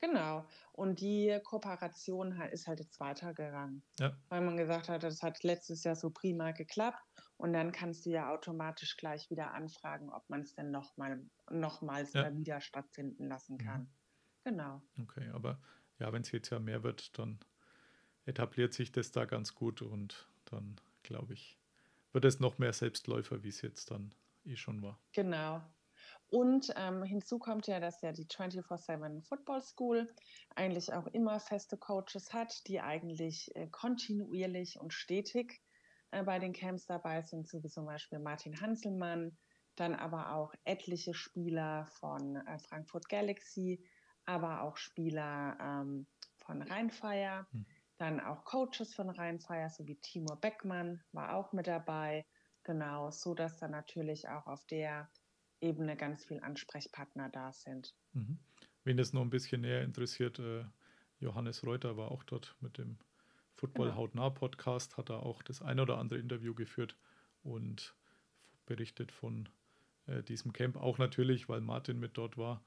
Genau. 0.03 0.45
Und 0.73 1.01
die 1.01 1.38
Kooperation 1.45 2.33
ist 2.51 2.67
halt 2.67 2.81
jetzt 2.81 2.99
weitergegangen. 2.99 3.85
Ja. 4.01 4.17
Weil 4.29 4.41
man 4.41 4.57
gesagt 4.57 4.88
hat, 4.88 5.05
das 5.05 5.23
hat 5.23 5.43
letztes 5.45 5.85
Jahr 5.85 5.95
so 5.95 6.11
prima 6.11 6.51
geklappt. 6.51 7.01
Und 7.37 7.53
dann 7.53 7.71
kannst 7.71 8.05
du 8.05 8.11
ja 8.11 8.31
automatisch 8.31 8.97
gleich 8.97 9.31
wieder 9.31 9.55
anfragen, 9.55 10.11
ob 10.11 10.29
man 10.29 10.41
es 10.41 10.55
denn 10.55 10.73
nochmal, 10.73 11.25
nochmals 11.51 12.12
ja. 12.14 12.37
wieder 12.37 12.61
stattfinden 12.61 13.29
lassen 13.29 13.55
mhm. 13.55 13.59
kann. 13.59 13.81
Mhm. 13.81 13.89
Genau. 14.45 14.83
Okay, 15.01 15.31
aber 15.33 15.61
ja, 16.01 16.12
wenn 16.12 16.22
es 16.22 16.33
jetzt 16.33 16.51
ja 16.51 16.59
mehr 16.59 16.83
wird, 16.83 17.16
dann 17.16 17.39
etabliert 18.24 18.74
sich 18.74 18.91
das 18.91 19.12
da 19.12 19.24
ganz 19.24 19.55
gut 19.55 19.83
und 19.83 20.29
dann, 20.47 20.81
glaube 21.05 21.35
ich, 21.35 21.61
wird 22.12 22.24
es 22.24 22.41
noch 22.41 22.59
mehr 22.59 22.72
Selbstläufer, 22.72 23.45
wie 23.45 23.49
es 23.49 23.62
jetzt 23.62 23.93
dann 23.93 24.14
eh 24.45 24.57
schon 24.57 24.83
war. 24.83 24.99
Genau. 25.12 25.62
Und 26.33 26.72
ähm, 26.76 27.03
hinzu 27.03 27.39
kommt 27.39 27.66
ja, 27.66 27.78
dass 27.78 28.01
ja 28.01 28.11
die 28.11 28.24
24-7 28.24 29.22
Football 29.22 29.61
School 29.61 30.14
eigentlich 30.57 30.91
auch 30.95 31.07
immer 31.09 31.39
feste 31.41 31.76
Coaches 31.76 32.33
hat, 32.33 32.66
die 32.68 32.80
eigentlich 32.80 33.55
äh, 33.55 33.68
kontinuierlich 33.68 34.80
und 34.80 34.95
stetig 34.95 35.61
äh, 36.11 36.22
bei 36.22 36.39
den 36.39 36.55
Camps 36.55 36.87
dabei 36.87 37.20
sind, 37.20 37.47
so 37.47 37.62
wie 37.62 37.68
zum 37.68 37.85
Beispiel 37.85 38.18
Martin 38.18 38.59
Hanselmann, 38.62 39.37
dann 39.76 39.95
aber 39.95 40.35
auch 40.35 40.55
etliche 40.64 41.12
Spieler 41.12 41.87
von 42.01 42.37
äh, 42.37 42.59
Frankfurt 42.61 43.11
Galaxy, 43.11 43.87
aber 44.24 44.62
auch 44.62 44.78
Spieler 44.78 45.59
ähm, 45.61 46.07
von 46.39 46.62
Rheinfire. 46.62 47.47
Hm. 47.51 47.66
Dann 47.99 48.20
auch 48.20 48.47
Coaches 48.47 48.95
von 48.95 49.11
Rheinfire, 49.11 49.68
so 49.68 49.87
wie 49.87 49.97
Timur 49.97 50.41
Beckmann 50.41 51.05
war 51.12 51.37
auch 51.37 51.53
mit 51.53 51.66
dabei. 51.66 52.24
Genau, 52.62 53.11
so 53.11 53.35
dass 53.35 53.59
dann 53.59 53.72
natürlich 53.72 54.26
auch 54.30 54.47
auf 54.47 54.64
der 54.64 55.11
Ebene 55.63 55.97
ganz 55.97 56.25
viele 56.25 56.43
Ansprechpartner 56.43 57.29
da 57.29 57.53
sind. 57.53 57.95
Mhm. 58.13 58.39
Wen 58.85 58.97
das 58.97 59.13
noch 59.13 59.23
ein 59.23 59.31
bisschen 59.31 59.61
näher 59.61 59.83
interessiert, 59.83 60.39
äh, 60.39 60.65
Johannes 61.21 61.65
Reuter 61.65 61.97
war 61.97 62.11
auch 62.11 62.25
dort 62.25 62.57
mit 62.61 62.79
dem 62.79 62.99
Football 63.55 63.87
genau. 63.89 63.99
Hautnah 63.99 64.31
Podcast, 64.31 64.97
hat 64.97 65.11
er 65.11 65.23
auch 65.23 65.43
das 65.43 65.63
ein 65.63 65.79
oder 65.79 65.99
andere 65.99 66.19
Interview 66.19 66.55
geführt 66.55 66.97
und 67.43 67.95
berichtet 68.67 69.13
von 69.13 69.49
äh, 70.07 70.23
diesem 70.23 70.53
Camp. 70.53 70.77
Auch 70.77 70.99
natürlich, 70.99 71.49
weil 71.49 71.61
Martin 71.61 72.01
mit 72.01 72.17
dort 72.17 72.37
war, 72.37 72.65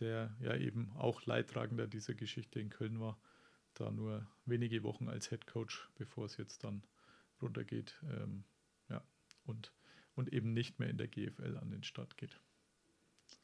der 0.00 0.36
ja 0.40 0.54
eben 0.56 0.92
auch 0.96 1.24
Leidtragender 1.24 1.86
dieser 1.86 2.14
Geschichte 2.14 2.60
in 2.60 2.68
Köln 2.68 3.00
war. 3.00 3.18
Da 3.74 3.90
nur 3.90 4.26
wenige 4.44 4.82
Wochen 4.82 5.08
als 5.08 5.30
Head 5.30 5.46
Coach, 5.46 5.88
bevor 5.96 6.26
es 6.26 6.36
jetzt 6.36 6.62
dann 6.64 6.82
runtergeht. 7.40 7.98
Ähm, 8.04 8.44
ja, 8.88 9.02
und, 9.46 9.72
und 10.14 10.32
eben 10.32 10.52
nicht 10.52 10.78
mehr 10.78 10.88
in 10.88 10.98
der 10.98 11.08
GFL 11.08 11.58
an 11.58 11.70
den 11.70 11.82
Start 11.82 12.16
geht. 12.16 12.40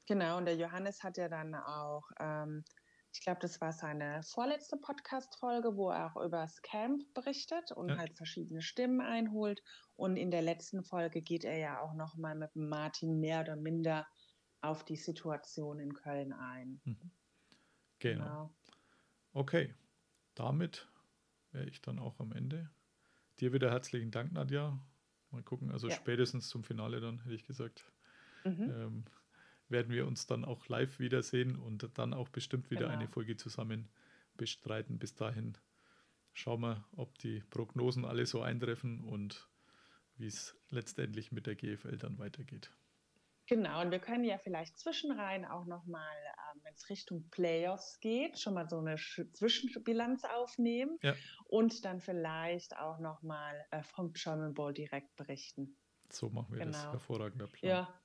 Genau, 0.07 0.39
und 0.39 0.47
der 0.47 0.57
Johannes 0.57 1.03
hat 1.03 1.17
ja 1.19 1.29
dann 1.29 1.55
auch, 1.55 2.11
ähm, 2.19 2.65
ich 3.13 3.21
glaube, 3.21 3.41
das 3.41 3.61
war 3.61 3.73
seine 3.73 4.23
vorletzte 4.23 4.77
Podcast-Folge, 4.77 5.77
wo 5.77 5.91
er 5.91 6.07
auch 6.07 6.25
über 6.25 6.43
das 6.43 6.63
Camp 6.63 7.03
berichtet 7.15 7.73
und 7.73 7.91
ja. 7.91 7.99
halt 7.99 8.17
verschiedene 8.17 8.63
Stimmen 8.63 9.01
einholt. 9.01 9.63
Und 9.97 10.17
in 10.17 10.31
der 10.31 10.43
letzten 10.43 10.85
Folge 10.85 11.23
geht 11.23 11.45
er 11.45 11.59
ja 11.59 11.81
auch 11.81 11.95
nochmal 11.95 12.35
mit 12.35 12.55
Martin 12.55 13.21
mehr 13.21 13.41
oder 13.41 13.57
minder 13.57 14.07
auf 14.61 14.85
die 14.85 14.97
Situation 14.97 15.81
in 15.81 15.95
Köln 15.95 16.33
ein. 16.33 16.81
Mhm. 16.85 17.11
Genau. 17.99 18.25
genau. 18.25 18.55
Okay, 19.33 19.75
damit 20.35 20.89
wäre 21.53 21.67
ich 21.67 21.83
dann 21.83 21.99
auch 21.99 22.19
am 22.21 22.33
Ende. 22.33 22.71
Dir 23.41 23.53
wieder 23.53 23.71
herzlichen 23.71 24.11
Dank, 24.11 24.33
Nadja. 24.33 24.79
Mal 25.31 25.43
gucken, 25.43 25.71
also 25.71 25.89
ja. 25.89 25.95
spätestens 25.95 26.49
zum 26.49 26.65
Finale 26.65 27.01
dann, 27.01 27.23
hätte 27.23 27.35
ich 27.35 27.47
gesagt, 27.47 27.85
mhm. 28.45 28.71
ähm, 28.75 29.05
werden 29.69 29.93
wir 29.93 30.07
uns 30.07 30.27
dann 30.27 30.45
auch 30.45 30.69
live 30.69 30.99
wiedersehen 30.99 31.57
und 31.57 31.89
dann 31.95 32.13
auch 32.13 32.29
bestimmt 32.29 32.71
wieder 32.71 32.87
genau. 32.87 32.99
eine 32.99 33.09
Folge 33.09 33.37
zusammen 33.37 33.89
bestreiten. 34.37 34.99
Bis 34.99 35.15
dahin 35.15 35.57
schauen 36.33 36.61
wir, 36.63 36.85
ob 36.97 37.17
die 37.19 37.41
Prognosen 37.51 38.05
alle 38.05 38.27
so 38.27 38.43
eintreffen 38.43 39.01
und 39.01 39.49
wie 40.17 40.27
es 40.27 40.57
letztendlich 40.71 41.33
mit 41.33 41.47
der 41.47 41.55
GFL 41.55 41.97
dann 41.97 42.19
weitergeht. 42.19 42.71
Genau, 43.51 43.81
und 43.81 43.91
wir 43.91 43.99
können 43.99 44.23
ja 44.23 44.39
vielleicht 44.39 44.79
zwischenrein 44.79 45.45
auch 45.45 45.65
nochmal, 45.65 46.17
ähm, 46.55 46.61
wenn 46.63 46.73
es 46.73 46.89
Richtung 46.89 47.29
Playoffs 47.31 47.99
geht, 47.99 48.39
schon 48.39 48.55
mal 48.55 48.69
so 48.69 48.79
eine 48.79 48.95
Zwischenbilanz 48.95 50.23
aufnehmen 50.23 50.97
ja. 51.03 51.17
und 51.47 51.85
dann 51.85 52.01
vielleicht 52.01 52.77
auch 52.77 53.01
nochmal 53.01 53.67
äh, 53.73 53.83
vom 53.83 54.13
German 54.13 54.55
Bowl 54.55 54.73
direkt 54.73 55.17
berichten. 55.17 55.77
So 56.11 56.31
machen 56.31 56.53
wir 56.53 56.61
genau. 56.61 56.71
das. 56.71 56.93
Hervorragender 56.93 57.49
Plan. 57.49 57.69
Ja, 57.69 58.01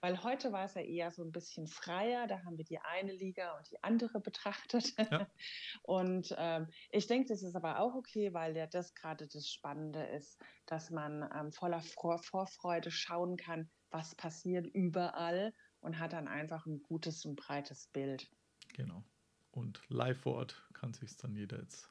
weil 0.00 0.22
heute 0.22 0.50
war 0.50 0.64
es 0.64 0.72
ja 0.72 0.80
eher 0.80 1.10
so 1.10 1.24
ein 1.24 1.30
bisschen 1.30 1.66
freier. 1.66 2.26
Da 2.26 2.42
haben 2.44 2.56
wir 2.56 2.64
die 2.64 2.78
eine 2.78 3.12
Liga 3.12 3.58
und 3.58 3.70
die 3.70 3.82
andere 3.82 4.18
betrachtet. 4.18 4.94
Ja. 5.10 5.26
und 5.82 6.34
ähm, 6.38 6.68
ich 6.90 7.06
denke, 7.06 7.28
das 7.28 7.42
ist 7.42 7.54
aber 7.54 7.80
auch 7.80 7.94
okay, 7.94 8.32
weil 8.32 8.56
ja 8.56 8.66
das 8.66 8.94
gerade 8.94 9.28
das 9.28 9.50
Spannende 9.50 10.02
ist, 10.04 10.40
dass 10.64 10.88
man 10.88 11.28
ähm, 11.34 11.52
voller 11.52 11.82
Vor 11.82 12.18
Vorfreude 12.22 12.90
schauen 12.90 13.36
kann, 13.36 13.70
was 13.90 14.14
passiert 14.14 14.66
überall 14.66 15.52
und 15.80 15.98
hat 15.98 16.12
dann 16.12 16.28
einfach 16.28 16.66
ein 16.66 16.82
gutes 16.82 17.24
und 17.24 17.36
breites 17.36 17.86
Bild. 17.88 18.30
Genau. 18.74 19.04
Und 19.52 19.82
live 19.88 20.20
vor 20.20 20.34
Ort 20.36 20.62
kann 20.72 20.92
sich 20.92 21.16
dann 21.16 21.34
jeder 21.34 21.58
jetzt 21.58 21.90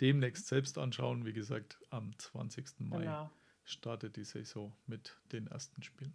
demnächst 0.00 0.46
selbst 0.46 0.78
anschauen. 0.78 1.26
Wie 1.26 1.32
gesagt, 1.32 1.78
am 1.90 2.16
20. 2.18 2.80
Mai 2.80 3.00
genau. 3.00 3.30
startet 3.64 4.16
die 4.16 4.24
Saison 4.24 4.72
mit 4.86 5.16
den 5.32 5.46
ersten 5.46 5.82
Spielen. 5.82 6.14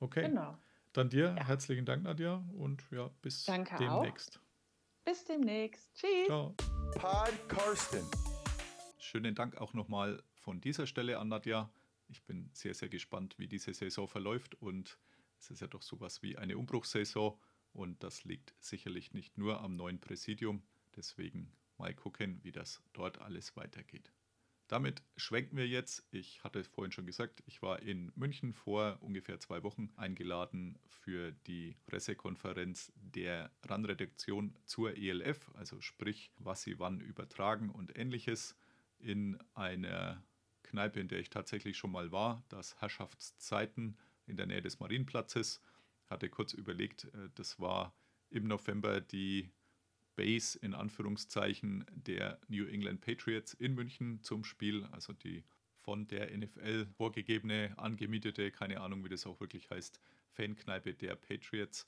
Okay. 0.00 0.28
Genau. 0.28 0.56
Dann 0.92 1.10
dir 1.10 1.34
ja. 1.36 1.44
herzlichen 1.44 1.84
Dank, 1.84 2.04
Nadja, 2.04 2.42
und 2.56 2.82
ja, 2.90 3.10
bis 3.20 3.44
Danke 3.44 3.76
demnächst. 3.76 4.38
Auch. 4.38 5.04
Bis 5.04 5.24
demnächst. 5.24 5.94
Tschüss. 5.94 6.26
Ciao. 6.26 6.54
Pod 6.92 7.48
Karsten. 7.48 8.04
Schönen 8.98 9.34
Dank 9.34 9.58
auch 9.58 9.74
nochmal 9.74 10.22
von 10.34 10.60
dieser 10.60 10.86
Stelle 10.86 11.18
an 11.18 11.28
Nadja. 11.28 11.70
Ich 12.08 12.22
bin 12.22 12.50
sehr, 12.52 12.74
sehr 12.74 12.88
gespannt, 12.88 13.34
wie 13.38 13.48
diese 13.48 13.74
Saison 13.74 14.08
verläuft 14.08 14.54
und 14.54 14.98
es 15.38 15.50
ist 15.50 15.60
ja 15.60 15.66
doch 15.66 15.82
sowas 15.82 16.22
wie 16.22 16.36
eine 16.38 16.56
Umbruchssaison 16.56 17.38
und 17.72 18.02
das 18.02 18.24
liegt 18.24 18.54
sicherlich 18.58 19.12
nicht 19.12 19.38
nur 19.38 19.60
am 19.60 19.76
neuen 19.76 20.00
Präsidium. 20.00 20.62
Deswegen 20.96 21.52
mal 21.78 21.94
gucken, 21.94 22.40
wie 22.42 22.52
das 22.52 22.82
dort 22.92 23.18
alles 23.20 23.56
weitergeht. 23.56 24.12
Damit 24.68 25.02
schwenken 25.16 25.56
wir 25.56 25.68
jetzt. 25.68 26.04
Ich 26.10 26.42
hatte 26.42 26.64
vorhin 26.64 26.90
schon 26.90 27.06
gesagt, 27.06 27.42
ich 27.46 27.62
war 27.62 27.82
in 27.82 28.10
München 28.16 28.52
vor 28.52 28.98
ungefähr 29.00 29.38
zwei 29.38 29.62
Wochen 29.62 29.90
eingeladen 29.96 30.76
für 30.88 31.32
die 31.46 31.76
Pressekonferenz 31.86 32.92
der 32.96 33.52
RAN-Redaktion 33.62 34.56
zur 34.64 34.96
ELF, 34.96 35.50
also 35.54 35.80
sprich, 35.80 36.32
was 36.38 36.62
sie 36.62 36.80
wann 36.80 37.00
übertragen 37.00 37.70
und 37.70 37.96
ähnliches, 37.96 38.56
in 38.98 39.38
einer 39.54 40.24
Kneipe, 40.66 41.00
in 41.00 41.08
der 41.08 41.20
ich 41.20 41.30
tatsächlich 41.30 41.76
schon 41.76 41.92
mal 41.92 42.12
war, 42.12 42.44
das 42.48 42.80
Herrschaftszeiten 42.80 43.96
in 44.26 44.36
der 44.36 44.46
Nähe 44.46 44.62
des 44.62 44.80
Marienplatzes. 44.80 45.60
Hatte 46.06 46.28
kurz 46.28 46.52
überlegt, 46.52 47.04
äh, 47.04 47.30
das 47.34 47.58
war 47.58 47.94
im 48.30 48.46
November 48.46 49.00
die 49.00 49.50
Base 50.16 50.58
in 50.58 50.74
Anführungszeichen 50.74 51.84
der 51.90 52.40
New 52.48 52.66
England 52.66 53.00
Patriots 53.00 53.54
in 53.54 53.74
München 53.74 54.22
zum 54.22 54.44
Spiel, 54.44 54.84
also 54.86 55.12
die 55.12 55.44
von 55.76 56.08
der 56.08 56.36
NFL 56.36 56.86
vorgegebene, 56.86 57.74
angemietete, 57.76 58.50
keine 58.50 58.80
Ahnung, 58.80 59.04
wie 59.04 59.08
das 59.08 59.26
auch 59.26 59.38
wirklich 59.40 59.70
heißt, 59.70 60.00
Fankneipe 60.32 60.94
der 60.94 61.14
Patriots. 61.14 61.86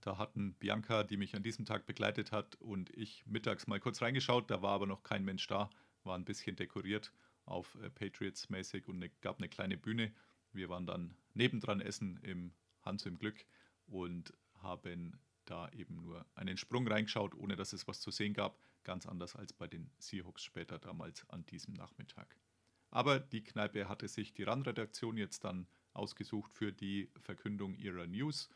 Da 0.00 0.18
hatten 0.18 0.54
Bianca, 0.54 1.04
die 1.04 1.16
mich 1.16 1.36
an 1.36 1.42
diesem 1.42 1.64
Tag 1.64 1.86
begleitet 1.86 2.32
hat, 2.32 2.56
und 2.56 2.90
ich 2.90 3.24
mittags 3.26 3.66
mal 3.66 3.78
kurz 3.78 4.02
reingeschaut. 4.02 4.50
Da 4.50 4.62
war 4.62 4.72
aber 4.72 4.86
noch 4.86 5.02
kein 5.02 5.24
Mensch 5.24 5.46
da, 5.46 5.70
war 6.02 6.16
ein 6.16 6.24
bisschen 6.24 6.56
dekoriert 6.56 7.12
auf 7.46 7.76
äh, 7.82 7.90
Patriots 7.90 8.50
mäßig 8.50 8.88
und 8.88 8.98
ne, 8.98 9.10
gab 9.20 9.38
eine 9.38 9.48
kleine 9.48 9.76
Bühne. 9.76 10.12
Wir 10.52 10.68
waren 10.68 10.86
dann 10.86 11.14
nebendran 11.34 11.80
essen 11.80 12.18
im 12.22 12.52
Hans 12.82 13.06
im 13.06 13.18
Glück 13.18 13.44
und 13.86 14.32
haben 14.62 15.18
da 15.44 15.68
eben 15.70 15.96
nur 15.96 16.26
einen 16.34 16.56
Sprung 16.56 16.86
reingeschaut, 16.88 17.34
ohne 17.34 17.56
dass 17.56 17.72
es 17.72 17.86
was 17.86 18.00
zu 18.00 18.10
sehen 18.10 18.34
gab. 18.34 18.58
Ganz 18.84 19.06
anders 19.06 19.34
als 19.36 19.52
bei 19.52 19.66
den 19.66 19.90
Seahawks 19.98 20.42
später 20.42 20.78
damals 20.78 21.28
an 21.30 21.44
diesem 21.46 21.74
Nachmittag. 21.74 22.36
Aber 22.90 23.18
die 23.18 23.42
Kneipe 23.42 23.88
hatte 23.88 24.08
sich 24.08 24.32
die 24.32 24.44
RAN-Redaktion 24.44 25.16
jetzt 25.16 25.44
dann 25.44 25.66
ausgesucht 25.92 26.52
für 26.52 26.72
die 26.72 27.10
Verkündung 27.20 27.74
ihrer 27.74 28.06
News. 28.06 28.48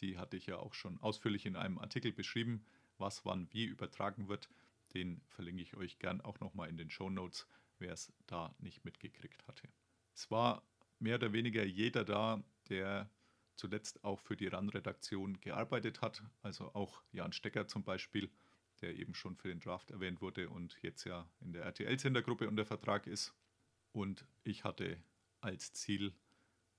Die 0.00 0.18
hatte 0.18 0.36
ich 0.36 0.46
ja 0.46 0.56
auch 0.56 0.74
schon 0.74 0.98
ausführlich 1.00 1.46
in 1.46 1.56
einem 1.56 1.78
Artikel 1.78 2.12
beschrieben, 2.12 2.64
was 2.98 3.24
wann 3.24 3.52
wie 3.52 3.64
übertragen 3.64 4.28
wird. 4.28 4.48
Den 4.94 5.20
verlinke 5.28 5.62
ich 5.62 5.76
euch 5.76 5.98
gern 5.98 6.20
auch 6.20 6.38
nochmal 6.40 6.68
in 6.68 6.76
den 6.76 6.90
Show 6.90 7.10
Notes, 7.10 7.46
wer 7.82 7.92
es 7.92 8.12
da 8.26 8.54
nicht 8.58 8.84
mitgekriegt 8.84 9.46
hatte. 9.46 9.68
Es 10.14 10.30
war 10.30 10.62
mehr 10.98 11.16
oder 11.16 11.32
weniger 11.32 11.64
jeder 11.64 12.04
da, 12.04 12.42
der 12.68 13.10
zuletzt 13.56 14.02
auch 14.04 14.20
für 14.20 14.36
die 14.36 14.46
RAN-Redaktion 14.46 15.40
gearbeitet 15.40 16.00
hat. 16.00 16.22
Also 16.42 16.74
auch 16.74 17.02
Jan 17.12 17.32
Stecker 17.32 17.66
zum 17.68 17.84
Beispiel, 17.84 18.30
der 18.80 18.96
eben 18.96 19.14
schon 19.14 19.36
für 19.36 19.48
den 19.48 19.60
Draft 19.60 19.90
erwähnt 19.90 20.20
wurde 20.20 20.48
und 20.48 20.78
jetzt 20.82 21.04
ja 21.04 21.28
in 21.40 21.52
der 21.52 21.64
RTL-Sendergruppe 21.64 22.48
unter 22.48 22.64
Vertrag 22.64 23.06
ist. 23.06 23.34
Und 23.92 24.26
ich 24.44 24.64
hatte 24.64 24.96
als 25.40 25.72
Ziel, 25.72 26.14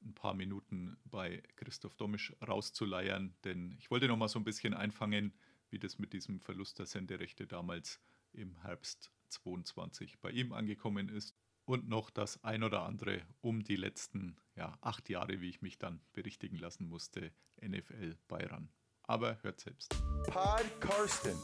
ein 0.01 0.13
paar 0.13 0.33
Minuten 0.33 0.97
bei 1.05 1.41
Christoph 1.55 1.95
Domisch 1.95 2.33
rauszuleiern, 2.45 3.33
denn 3.45 3.71
ich 3.79 3.89
wollte 3.89 4.07
noch 4.07 4.17
mal 4.17 4.27
so 4.27 4.37
ein 4.37 4.43
bisschen 4.43 4.73
einfangen, 4.73 5.33
wie 5.69 5.79
das 5.79 5.97
mit 5.97 6.11
diesem 6.11 6.41
Verlust 6.41 6.77
der 6.79 6.85
Senderechte 6.85 7.47
damals 7.47 8.01
im 8.33 8.57
Herbst 8.63 9.11
22 9.33 10.19
bei 10.19 10.31
ihm 10.31 10.53
angekommen 10.53 11.09
ist 11.09 11.35
und 11.65 11.87
noch 11.87 12.09
das 12.09 12.43
ein 12.43 12.63
oder 12.63 12.83
andere 12.83 13.21
um 13.41 13.63
die 13.63 13.75
letzten 13.75 14.37
ja, 14.55 14.77
acht 14.81 15.09
Jahre, 15.09 15.41
wie 15.41 15.49
ich 15.49 15.61
mich 15.61 15.77
dann 15.77 16.01
berichtigen 16.13 16.57
lassen 16.57 16.87
musste, 16.87 17.31
NFL 17.61 18.17
Bayern. 18.27 18.69
Aber 19.03 19.41
hört 19.43 19.59
selbst. 19.59 19.89
Pod 20.25 20.65
Karsten. 20.79 21.37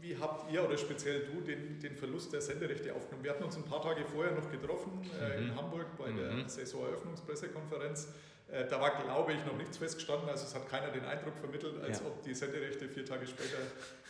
Wie 0.00 0.16
habt 0.16 0.52
ihr 0.52 0.64
oder 0.64 0.78
speziell 0.78 1.26
du 1.26 1.40
den, 1.40 1.80
den 1.80 1.96
Verlust 1.96 2.32
der 2.32 2.40
Senderechte 2.40 2.94
aufgenommen? 2.94 3.24
Wir 3.24 3.32
hatten 3.32 3.42
uns 3.42 3.56
ein 3.56 3.64
paar 3.64 3.82
Tage 3.82 4.04
vorher 4.04 4.32
noch 4.32 4.48
getroffen 4.50 5.02
äh, 5.20 5.38
in 5.38 5.46
mhm. 5.46 5.56
Hamburg 5.56 5.96
bei 5.96 6.10
mhm. 6.10 6.17
Saisoneröffnungspressekonferenz. 6.48 8.08
Äh, 8.50 8.66
da 8.66 8.80
war, 8.80 9.02
glaube 9.02 9.32
ich, 9.32 9.44
noch 9.44 9.56
nichts 9.56 9.76
festgestanden. 9.76 10.28
Also 10.28 10.44
es 10.44 10.54
hat 10.54 10.68
keiner 10.68 10.90
den 10.90 11.04
Eindruck 11.04 11.36
vermittelt, 11.36 11.82
als 11.82 12.00
ja. 12.00 12.06
ob 12.06 12.22
die 12.22 12.34
Senderechte 12.34 12.88
vier 12.88 13.04
Tage 13.04 13.26
später 13.26 13.58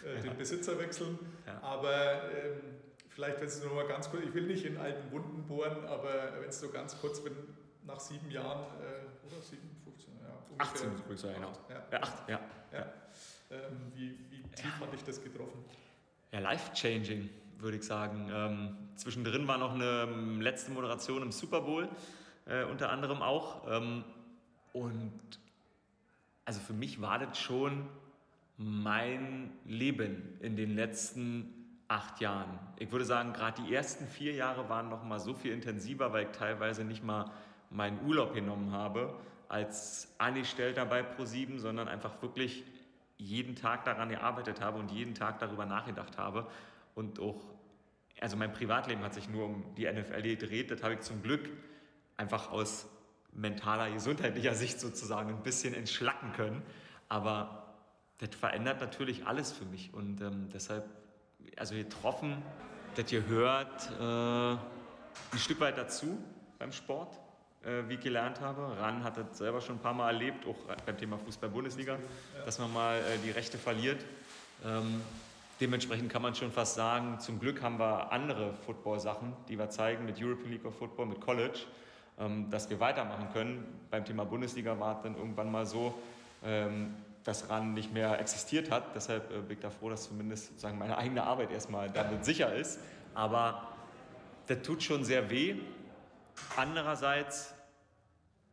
äh, 0.07 0.23
den 0.23 0.37
Besitzer 0.37 0.79
wechseln. 0.79 1.19
Ja. 1.47 1.61
Aber 1.63 2.23
ähm, 2.31 2.79
Vielleicht, 3.19 3.41
wenn 3.41 3.49
es 3.49 3.65
nur 3.65 3.75
mal 3.75 3.89
ganz 3.89 4.09
kurz, 4.09 4.23
ich 4.23 4.33
will 4.33 4.45
nicht 4.45 4.65
in 4.65 4.77
alten 4.77 5.11
Wunden 5.11 5.43
bohren, 5.49 5.85
aber 5.87 6.39
wenn 6.39 6.51
es 6.51 6.61
so 6.61 6.69
ganz 6.69 6.97
kurz, 7.01 7.25
wenn 7.25 7.33
nach 7.85 7.99
sieben 7.99 8.31
Jahren, 8.31 8.61
äh, 8.81 9.27
oder 9.27 9.43
sieben, 9.43 9.69
15, 9.83 10.15
ja, 10.23 10.29
ungefähr. 10.49 10.89
18 10.89 10.93
übrigens, 10.93 11.23
ja, 11.25 11.33
genau. 11.33 11.53
Ja, 11.69 11.87
ja, 11.91 12.01
acht, 12.01 12.29
ja. 12.29 12.41
ja. 12.73 12.93
Ähm, 13.51 13.91
wie, 13.97 14.17
wie 14.31 14.43
tief 14.55 14.73
hat 14.79 14.93
dich 14.93 15.03
das 15.03 15.21
getroffen? 15.21 15.65
Ja, 16.31 16.39
life-changing. 16.39 17.29
würde 17.59 17.79
ich 17.79 17.83
sagen. 17.83 18.31
Ähm, 18.33 18.77
zwischendrin 18.95 19.49
war 19.49 19.59
noch 19.59 19.75
eine 19.75 20.03
ähm, 20.03 20.41
letzte 20.41 20.71
Moderation 20.71 21.23
im 21.23 21.33
Super 21.33 21.63
Bowl, 21.63 21.89
äh, 22.49 22.65
unter 22.65 22.91
anderem 22.91 23.23
auch. 23.23 23.71
Ähm, 23.71 24.05
und 24.73 25.21
also 26.45 26.61
für 26.61 26.73
mich 26.73 27.01
war 27.01 27.19
das 27.19 27.39
schon 27.39 27.87
mein 28.57 29.53
Leben 29.65 30.37
in 30.41 30.57
den 30.57 30.75
letzten 30.75 31.55
acht 31.87 32.21
Jahren. 32.21 32.59
Ich 32.79 32.91
würde 32.91 33.05
sagen, 33.05 33.33
gerade 33.33 33.63
die 33.63 33.75
ersten 33.75 34.07
vier 34.07 34.35
Jahre 34.35 34.69
waren 34.69 34.89
noch 34.89 35.05
mal 35.05 35.21
so 35.21 35.35
viel 35.35 35.53
intensiver, 35.53 36.13
weil 36.13 36.25
ich 36.25 36.33
teilweise 36.33 36.85
nicht 36.85 37.05
mal 37.05 37.31
meinen 37.71 38.05
Urlaub 38.07 38.35
genommen 38.35 38.73
habe 38.73 39.15
als 39.49 40.15
Angestellter 40.19 40.85
bei 40.85 41.03
ProSieben, 41.03 41.59
sondern 41.59 41.89
einfach 41.89 42.21
wirklich 42.21 42.65
jeden 43.17 43.57
Tag 43.57 43.85
daran 43.85 44.11
gearbeitet 44.11 44.61
habe 44.61 44.79
und 44.79 44.91
jeden 44.91 45.15
Tag 45.15 45.39
darüber 45.39 45.65
nachgedacht 45.65 46.19
habe 46.19 46.47
und 46.95 47.19
auch 47.21 47.43
also 48.21 48.37
mein 48.37 48.53
Privatleben 48.53 49.03
hat 49.03 49.15
sich 49.15 49.29
nur 49.29 49.45
um 49.47 49.65
die 49.77 49.91
NFL 49.91 50.23
gedreht. 50.23 50.73
Das 50.73 50.83
habe 50.83 50.95
ich 50.95 51.01
zum 51.01 51.23
Glück 51.23 51.49
einfach 52.19 52.51
aus 52.51 52.87
mentaler, 53.33 53.91
gesundheitlicher 53.91 54.55
Sicht 54.55 54.79
sozusagen 54.81 55.31
ein 55.31 55.43
bisschen 55.43 55.73
entschlacken 55.73 56.33
können. 56.35 56.63
Aber 57.09 57.75
das 58.19 58.35
verändert 58.35 58.81
natürlich 58.81 59.27
alles 59.27 59.53
für 59.53 59.65
mich 59.65 59.95
und 59.95 60.21
ähm, 60.21 60.51
deshalb 60.53 60.85
also 61.57 61.75
getroffen, 61.75 62.43
das 62.95 63.11
gehört 63.11 63.91
äh, 64.01 64.03
ein 64.03 65.39
Stück 65.39 65.61
weit 65.61 65.79
dazu 65.79 66.19
beim 66.59 66.73
Sport, 66.73 67.17
äh, 67.65 67.83
wie 67.89 67.95
ich 67.95 68.01
gelernt 68.01 68.41
habe. 68.41 68.77
Ran 68.79 69.05
hat 69.05 69.17
das 69.17 69.39
selber 69.39 69.61
schon 69.61 69.77
ein 69.77 69.81
paar 69.81 69.95
Mal 69.95 70.13
erlebt, 70.13 70.47
auch 70.47 70.57
beim 70.85 70.99
Thema 70.99 71.19
Fußball-Bundesliga, 71.19 71.99
dass 72.45 72.59
man 72.59 72.73
mal 72.73 72.99
äh, 72.99 73.19
die 73.25 73.31
Rechte 73.31 73.59
verliert. 73.59 74.05
Ähm, 74.65 75.01
dementsprechend 75.61 76.11
kann 76.13 76.23
man 76.23 76.35
schon 76.35 76.51
fast 76.51 76.75
sagen, 76.75 77.21
zum 77.21 77.39
Glück 77.39 77.63
haben 77.63 77.79
wir 77.79 78.11
andere 78.11 78.53
Football-Sachen, 78.67 79.35
die 79.49 79.59
wir 79.59 79.71
zeigen 79.71 80.05
mit 80.05 80.21
European 80.21 80.51
League 80.51 80.65
of 80.65 80.77
Football, 80.77 81.07
mit 81.07 81.21
College, 81.21 81.61
dass 82.51 82.69
wir 82.69 82.81
weitermachen 82.81 83.29
können. 83.33 83.65
Beim 83.91 84.05
Thema 84.05 84.25
Bundesliga 84.25 84.79
war 84.81 84.97
es 84.97 85.03
dann 85.03 85.17
irgendwann 85.17 85.53
mal 85.53 85.67
so, 85.67 85.95
ähm, 86.45 86.95
dass 87.25 87.49
RAN 87.51 87.75
nicht 87.75 87.93
mehr 87.93 88.19
existiert 88.21 88.71
hat. 88.71 88.95
Deshalb 88.95 89.31
äh, 89.31 89.41
bin 89.41 89.57
ich 89.57 89.61
da 89.61 89.71
froh, 89.71 89.91
dass 89.91 90.09
zumindest 90.09 90.49
sozusagen 90.49 90.79
meine 90.79 90.97
eigene 90.97 91.23
Arbeit 91.23 91.51
erstmal 91.51 91.91
damit 91.91 92.25
sicher 92.25 92.55
ist. 92.55 92.81
Aber 93.15 93.69
das 94.47 94.63
tut 94.63 94.83
schon 94.83 95.05
sehr 95.05 95.31
weh. 95.31 95.57
Andererseits 96.57 97.55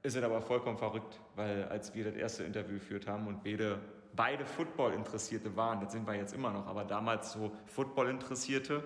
ist 0.03 0.15
es 0.15 0.23
aber 0.23 0.41
vollkommen 0.41 0.77
verrückt, 0.77 1.19
weil 1.35 1.65
als 1.69 1.95
wir 1.95 2.03
das 2.03 2.15
erste 2.15 2.43
Interview 2.43 2.75
geführt 2.75 3.07
haben 3.07 3.27
und 3.27 3.43
beide, 3.43 3.79
beide 4.15 4.45
Football-Interessierte 4.45 5.55
waren, 5.55 5.79
das 5.81 5.93
sind 5.93 6.05
wir 6.05 6.13
jetzt 6.13 6.33
immer 6.33 6.51
noch, 6.51 6.67
aber 6.67 6.83
damals 6.83 7.31
so 7.31 7.51
Football-Interessierte, 7.67 8.83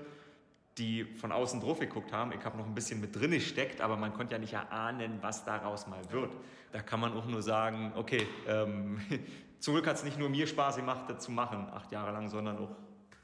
die 0.80 1.04
von 1.04 1.32
außen 1.32 1.60
drauf 1.60 1.80
geguckt 1.80 2.12
haben. 2.14 2.32
Ich 2.32 2.44
habe 2.44 2.58
noch 2.58 2.66
ein 2.66 2.74
bisschen 2.74 3.02
mit 3.02 3.16
drin 3.16 3.32
gesteckt, 3.32 3.82
aber 3.82 3.98
man 3.98 4.14
konnte 4.14 4.34
ja 4.34 4.40
nicht 4.40 4.54
erahnen, 4.54 5.20
was 5.22 5.44
daraus 5.46 5.88
mal 5.88 6.02
wird. 6.12 6.32
Da 6.72 6.82
kann 6.82 7.00
man 7.00 7.14
auch 7.14 7.26
nur 7.26 7.42
sagen, 7.42 7.92
okay, 7.96 8.26
ähm, 8.48 9.00
zum 9.60 9.74
Glück 9.74 9.88
hat 9.88 9.98
es 9.98 10.04
nicht 10.04 10.18
nur 10.18 10.30
mir 10.30 10.48
Spaß 10.48 10.78
gemacht, 10.78 11.10
das 11.10 11.24
zu 11.24 11.32
machen, 11.32 11.68
acht 11.72 11.92
Jahre 11.92 12.12
lang, 12.12 12.30
sondern 12.30 12.58
auch 12.58 12.76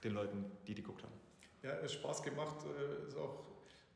den 0.03 0.13
Leuten, 0.13 0.45
die 0.67 0.75
die 0.75 0.83
geguckt 0.83 1.03
haben. 1.03 1.13
Ja, 1.63 1.87
Spaß 1.87 2.21
gemacht, 2.21 2.57
äh, 2.65 3.07
ist 3.07 3.17
auch 3.17 3.45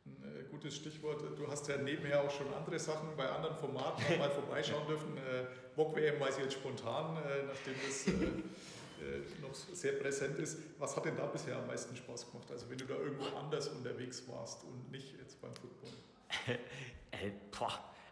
ein 0.06 0.24
äh, 0.24 0.44
gutes 0.50 0.76
Stichwort. 0.76 1.22
Du 1.38 1.48
hast 1.48 1.68
ja 1.68 1.78
nebenher 1.78 2.24
auch 2.24 2.32
schon 2.32 2.52
andere 2.54 2.80
Sachen 2.80 3.10
bei 3.16 3.30
anderen 3.30 3.56
Formaten 3.58 4.18
mal 4.18 4.30
vorbeischauen 4.32 4.88
dürfen. 4.88 5.18
Äh, 5.18 5.46
WM 5.76 6.20
weiß 6.20 6.38
ich 6.38 6.44
jetzt 6.44 6.56
spontan, 6.56 7.14
nachdem 7.48 7.74
das 7.88 8.06
noch 9.42 9.54
sehr 9.54 9.94
präsent 9.94 10.38
ist. 10.40 10.60
Was 10.78 10.96
hat 10.96 11.06
denn 11.06 11.16
da 11.16 11.26
bisher 11.26 11.58
am 11.58 11.68
meisten 11.68 11.96
Spaß 11.96 12.32
gemacht? 12.32 12.50
Also 12.52 12.70
wenn 12.70 12.78
du 12.78 12.86
da 12.86 12.96
irgendwo 12.96 13.26
anders 13.38 13.68
unterwegs 13.70 14.28
warst 14.28 14.64
und 14.64 14.92
nicht 14.92 15.18
jetzt 15.20 15.42
beim 15.42 15.52
Football? 15.54 15.90
äh, 17.12 17.32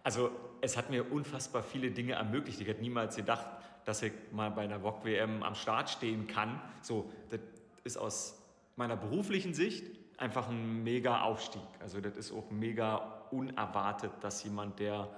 also 0.03 0.31
es 0.61 0.77
hat 0.77 0.89
mir 0.89 1.11
unfassbar 1.11 1.63
viele 1.63 1.91
Dinge 1.91 2.13
ermöglicht. 2.13 2.61
Ich 2.61 2.67
hätte 2.67 2.81
niemals 2.81 3.15
gedacht, 3.15 3.45
dass 3.85 4.01
ich 4.01 4.13
mal 4.31 4.49
bei 4.51 4.63
einer 4.63 4.81
VOG 4.81 5.05
WM 5.05 5.43
am 5.43 5.55
Start 5.55 5.89
stehen 5.89 6.27
kann. 6.27 6.61
So, 6.81 7.11
das 7.29 7.39
ist 7.83 7.97
aus 7.97 8.41
meiner 8.75 8.97
beruflichen 8.97 9.53
Sicht 9.53 9.85
einfach 10.17 10.49
ein 10.49 10.83
mega 10.83 11.21
Aufstieg. 11.21 11.61
Also 11.79 12.01
das 12.01 12.17
ist 12.17 12.31
auch 12.31 12.49
mega 12.51 13.27
unerwartet, 13.31 14.11
dass 14.21 14.43
jemand, 14.43 14.79
der 14.79 15.09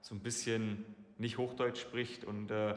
so 0.00 0.14
ein 0.14 0.20
bisschen 0.20 0.84
nicht 1.18 1.38
Hochdeutsch 1.38 1.80
spricht 1.80 2.24
und 2.24 2.50
äh, 2.50 2.74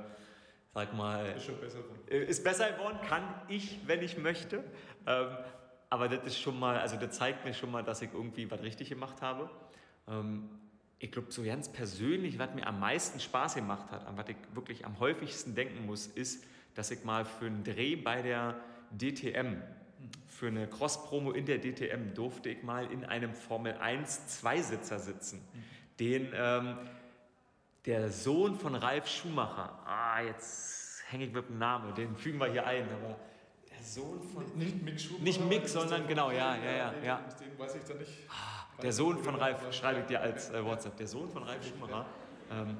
sag 0.73 0.93
mal, 0.93 1.25
ist, 1.35 1.45
schon 1.45 1.59
besser 1.59 1.79
äh, 2.09 2.23
ist 2.23 2.43
besser 2.43 2.71
geworden, 2.71 2.99
kann 3.07 3.23
ich, 3.47 3.79
wenn 3.85 4.01
ich 4.01 4.17
möchte. 4.17 4.63
Ähm, 5.07 5.27
aber 5.89 6.07
das 6.07 6.23
ist 6.25 6.39
schon 6.39 6.59
mal, 6.59 6.77
also 6.79 6.97
das 6.97 7.17
zeigt 7.17 7.45
mir 7.45 7.53
schon 7.53 7.71
mal, 7.71 7.83
dass 7.83 8.01
ich 8.01 8.13
irgendwie 8.13 8.49
was 8.49 8.61
richtig 8.61 8.89
gemacht 8.89 9.21
habe. 9.21 9.49
Ähm, 10.07 10.49
ich 10.99 11.11
glaube, 11.11 11.31
so 11.31 11.43
ganz 11.43 11.69
persönlich, 11.69 12.37
was 12.37 12.53
mir 12.53 12.67
am 12.67 12.79
meisten 12.79 13.19
Spaß 13.19 13.55
gemacht 13.55 13.89
hat, 13.89 14.05
an 14.05 14.17
was 14.17 14.27
ich 14.27 14.35
wirklich 14.53 14.85
am 14.85 14.99
häufigsten 14.99 15.55
denken 15.55 15.85
muss, 15.85 16.07
ist, 16.07 16.43
dass 16.75 16.91
ich 16.91 17.03
mal 17.03 17.25
für 17.25 17.45
einen 17.45 17.63
Dreh 17.63 17.95
bei 17.95 18.21
der 18.21 18.59
DTM, 18.91 19.61
für 20.27 20.47
eine 20.47 20.67
Cross-Promo 20.67 21.31
in 21.31 21.45
der 21.45 21.59
DTM, 21.59 22.13
durfte 22.13 22.49
ich 22.49 22.63
mal 22.63 22.91
in 22.91 23.05
einem 23.05 23.33
Formel 23.33 23.73
1 23.77 24.27
Zweisitzer 24.27 24.99
sitzen. 24.99 25.41
Den 25.99 26.29
ähm, 26.33 26.77
der 27.85 28.09
Sohn 28.09 28.55
von 28.55 28.75
Ralf 28.75 29.07
Schumacher, 29.07 29.79
ah, 29.85 30.21
jetzt 30.21 31.03
hänge 31.07 31.25
ich 31.25 31.33
mit 31.33 31.47
dem 31.47 31.57
Namen, 31.57 31.93
den 31.95 32.15
fügen 32.15 32.39
wir 32.39 32.51
hier 32.51 32.65
ein, 32.65 32.83
aber 32.83 33.17
der 33.69 33.83
Sohn 33.83 34.21
von. 34.21 34.43
Nicht 34.57 34.83
Mick 34.83 34.99
Schumacher. 34.99 35.23
Nicht 35.23 35.49
Mick, 35.49 35.67
sondern 35.67 36.07
genau, 36.07 36.31
ja, 36.31 36.55
ja, 36.55 36.71
ja. 36.71 36.93
ja. 37.03 37.21
Den 37.39 37.57
weiß 37.57 37.75
ich 37.75 37.83
da 37.83 37.93
nicht. 37.93 38.11
Ah, 38.29 38.81
der 38.81 38.93
Sohn 38.93 39.17
von 39.17 39.35
Ralf, 39.35 39.73
schreibe 39.73 40.01
ich 40.01 40.05
dir 40.05 40.21
als 40.21 40.49
äh, 40.49 40.63
WhatsApp, 40.63 40.97
der 40.97 41.07
Sohn 41.07 41.29
von 41.29 41.43
Ralf 41.43 41.67
Schumacher. 41.67 42.05
Ähm, 42.51 42.77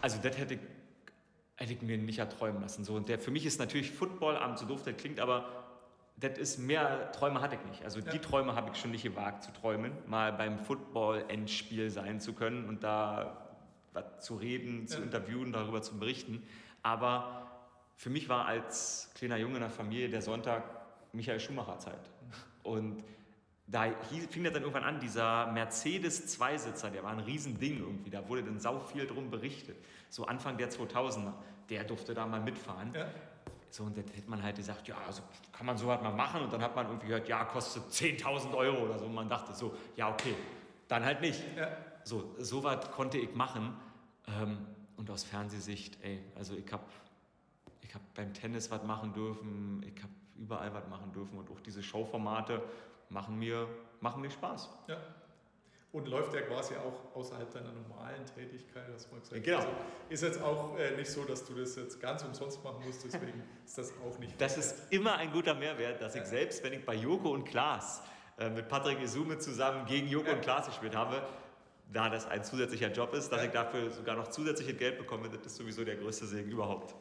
also 0.00 0.18
das 0.22 0.36
hätte, 0.36 0.58
hätte 1.56 1.72
ich 1.72 1.82
mir 1.82 1.98
nicht 1.98 2.18
erträumen 2.18 2.62
lassen. 2.62 2.84
So, 2.84 2.94
und 2.94 3.08
der, 3.08 3.18
für 3.18 3.30
mich 3.30 3.46
ist 3.46 3.58
natürlich 3.58 3.90
Football, 3.90 4.36
abends 4.36 4.60
so 4.60 4.66
doof 4.66 4.82
das 4.84 4.96
klingt, 4.96 5.20
aber 5.20 5.67
das 6.20 6.38
ist 6.38 6.58
mehr 6.58 7.12
Träume 7.12 7.40
hatte 7.40 7.56
ich 7.56 7.70
nicht. 7.70 7.84
Also 7.84 8.00
die 8.00 8.18
Träume 8.18 8.54
habe 8.54 8.70
ich 8.72 8.80
schon 8.80 8.90
nicht 8.90 9.04
gewagt 9.04 9.44
zu 9.44 9.52
träumen, 9.52 9.92
mal 10.06 10.32
beim 10.32 10.58
Football-Endspiel 10.58 11.90
sein 11.90 12.20
zu 12.20 12.32
können 12.32 12.68
und 12.68 12.82
da 12.82 13.48
was 13.92 14.24
zu 14.24 14.36
reden, 14.36 14.86
zu 14.86 14.98
ja. 14.98 15.04
interviewen, 15.04 15.52
darüber 15.52 15.80
zu 15.80 15.98
berichten. 15.98 16.42
Aber 16.82 17.50
für 17.96 18.10
mich 18.10 18.28
war 18.28 18.46
als 18.46 19.10
kleiner 19.14 19.36
Junge 19.36 19.54
in 19.54 19.60
der 19.60 19.70
Familie 19.70 20.08
der 20.08 20.22
Sonntag 20.22 20.64
Michael 21.12 21.40
Schumacher 21.40 21.78
Zeit. 21.78 22.10
Und 22.62 23.02
da 23.66 23.86
fing 24.30 24.44
das 24.44 24.52
dann 24.52 24.62
irgendwann 24.62 24.84
an, 24.84 24.98
dieser 25.00 25.46
Mercedes 25.52 26.26
Zweisitzer, 26.26 26.90
der 26.90 27.02
war 27.02 27.12
ein 27.12 27.20
Riesending 27.20 27.78
irgendwie, 27.78 28.10
da 28.10 28.26
wurde 28.28 28.42
dann 28.42 28.58
sau 28.58 28.80
viel 28.80 29.06
drum 29.06 29.30
berichtet. 29.30 29.76
So 30.08 30.24
Anfang 30.24 30.56
der 30.56 30.70
2000er, 30.70 31.32
der 31.68 31.84
durfte 31.84 32.14
da 32.14 32.26
mal 32.26 32.40
mitfahren. 32.40 32.92
Ja. 32.94 33.06
So, 33.70 33.84
und 33.84 33.96
dann 33.96 34.06
hätte 34.08 34.30
man 34.30 34.42
halt 34.42 34.56
gesagt, 34.56 34.88
ja, 34.88 34.96
also 35.06 35.22
kann 35.52 35.66
man 35.66 35.76
so 35.76 35.90
halt 35.90 36.02
mal 36.02 36.12
machen. 36.12 36.42
Und 36.42 36.52
dann 36.52 36.62
hat 36.62 36.74
man 36.74 36.86
irgendwie 36.86 37.08
gehört, 37.08 37.28
ja, 37.28 37.44
kostet 37.44 37.84
10.000 37.84 38.54
Euro 38.54 38.84
oder 38.84 38.98
so. 38.98 39.06
Und 39.06 39.14
man 39.14 39.28
dachte 39.28 39.54
so, 39.54 39.74
ja, 39.96 40.10
okay, 40.10 40.34
dann 40.88 41.04
halt 41.04 41.20
nicht. 41.20 41.42
Ja. 41.56 41.68
So, 42.04 42.34
so 42.38 42.64
was 42.64 42.90
konnte 42.92 43.18
ich 43.18 43.34
machen. 43.34 43.76
Ähm, 44.26 44.66
und 44.96 45.10
aus 45.10 45.24
Fernsehsicht, 45.24 45.98
ey, 46.02 46.24
also 46.34 46.54
ich 46.54 46.72
habe 46.72 46.84
ich 47.82 47.94
hab 47.94 48.02
beim 48.14 48.34
Tennis 48.34 48.70
was 48.70 48.82
machen 48.82 49.12
dürfen, 49.12 49.82
ich 49.86 50.02
habe 50.02 50.12
überall 50.36 50.72
was 50.74 50.88
machen 50.88 51.12
dürfen. 51.12 51.38
Und 51.38 51.50
auch 51.50 51.60
diese 51.60 51.82
Showformate, 51.82 52.62
machen 53.10 53.38
mir, 53.38 53.68
machen 54.00 54.22
mir 54.22 54.30
Spaß. 54.30 54.68
Ja. 54.88 54.96
Und 55.90 56.06
läuft 56.06 56.34
ja 56.34 56.42
quasi 56.42 56.74
auch 56.74 57.16
außerhalb 57.16 57.50
deiner 57.50 57.72
normalen 57.72 58.26
Tätigkeit, 58.26 58.84
hast 58.92 59.06
du 59.06 59.14
mal 59.14 59.20
gesagt. 59.20 59.42
Genau. 59.42 59.56
Also 59.58 59.70
ist 60.10 60.22
jetzt 60.22 60.42
auch 60.42 60.78
äh, 60.78 60.94
nicht 60.96 61.10
so, 61.10 61.24
dass 61.24 61.44
du 61.46 61.54
das 61.54 61.76
jetzt 61.76 61.98
ganz 61.98 62.22
umsonst 62.22 62.62
machen 62.62 62.84
musst, 62.84 63.04
deswegen 63.06 63.42
ist 63.64 63.78
das 63.78 63.92
auch 64.06 64.18
nicht. 64.18 64.38
Das 64.38 64.58
ist 64.58 64.92
immer 64.92 65.16
ein 65.16 65.32
guter 65.32 65.54
Mehrwert, 65.54 66.02
dass 66.02 66.14
ich 66.14 66.24
selbst, 66.24 66.62
wenn 66.62 66.74
ich 66.74 66.84
bei 66.84 66.94
Joko 66.94 67.30
und 67.30 67.44
Klaas 67.44 68.02
äh, 68.38 68.50
mit 68.50 68.68
Patrick 68.68 69.00
Isume 69.00 69.38
zusammen 69.38 69.86
gegen 69.86 70.08
Joko 70.08 70.28
ja. 70.28 70.34
und 70.34 70.42
Klaas 70.42 70.66
gespielt 70.66 70.94
habe, 70.94 71.22
da 71.90 72.10
das 72.10 72.26
ein 72.26 72.44
zusätzlicher 72.44 72.92
Job 72.92 73.14
ist, 73.14 73.30
dass 73.30 73.40
ja. 73.40 73.46
ich 73.46 73.52
dafür 73.52 73.90
sogar 73.90 74.14
noch 74.14 74.28
zusätzliches 74.28 74.76
Geld 74.76 74.98
bekomme, 74.98 75.30
das 75.30 75.46
ist 75.46 75.56
sowieso 75.56 75.84
der 75.84 75.96
größte 75.96 76.26
Segen 76.26 76.50
überhaupt. 76.50 76.94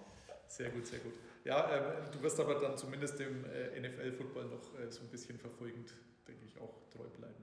Sehr 0.47 0.69
gut, 0.69 0.88
sehr 0.88 0.99
gut. 0.99 1.13
Ja, 1.43 1.69
äh, 1.69 2.11
du 2.11 2.21
wirst 2.21 2.39
aber 2.39 2.55
dann 2.55 2.77
zumindest 2.77 3.19
dem 3.19 3.43
äh, 3.45 3.79
NFL-Football 3.79 4.45
noch 4.45 4.79
äh, 4.79 4.89
so 4.89 5.01
ein 5.01 5.09
bisschen 5.09 5.38
verfolgend, 5.38 5.93
denke 6.25 6.45
ich, 6.45 6.57
auch 6.59 6.73
treu 6.89 7.03
bleiben. 7.17 7.35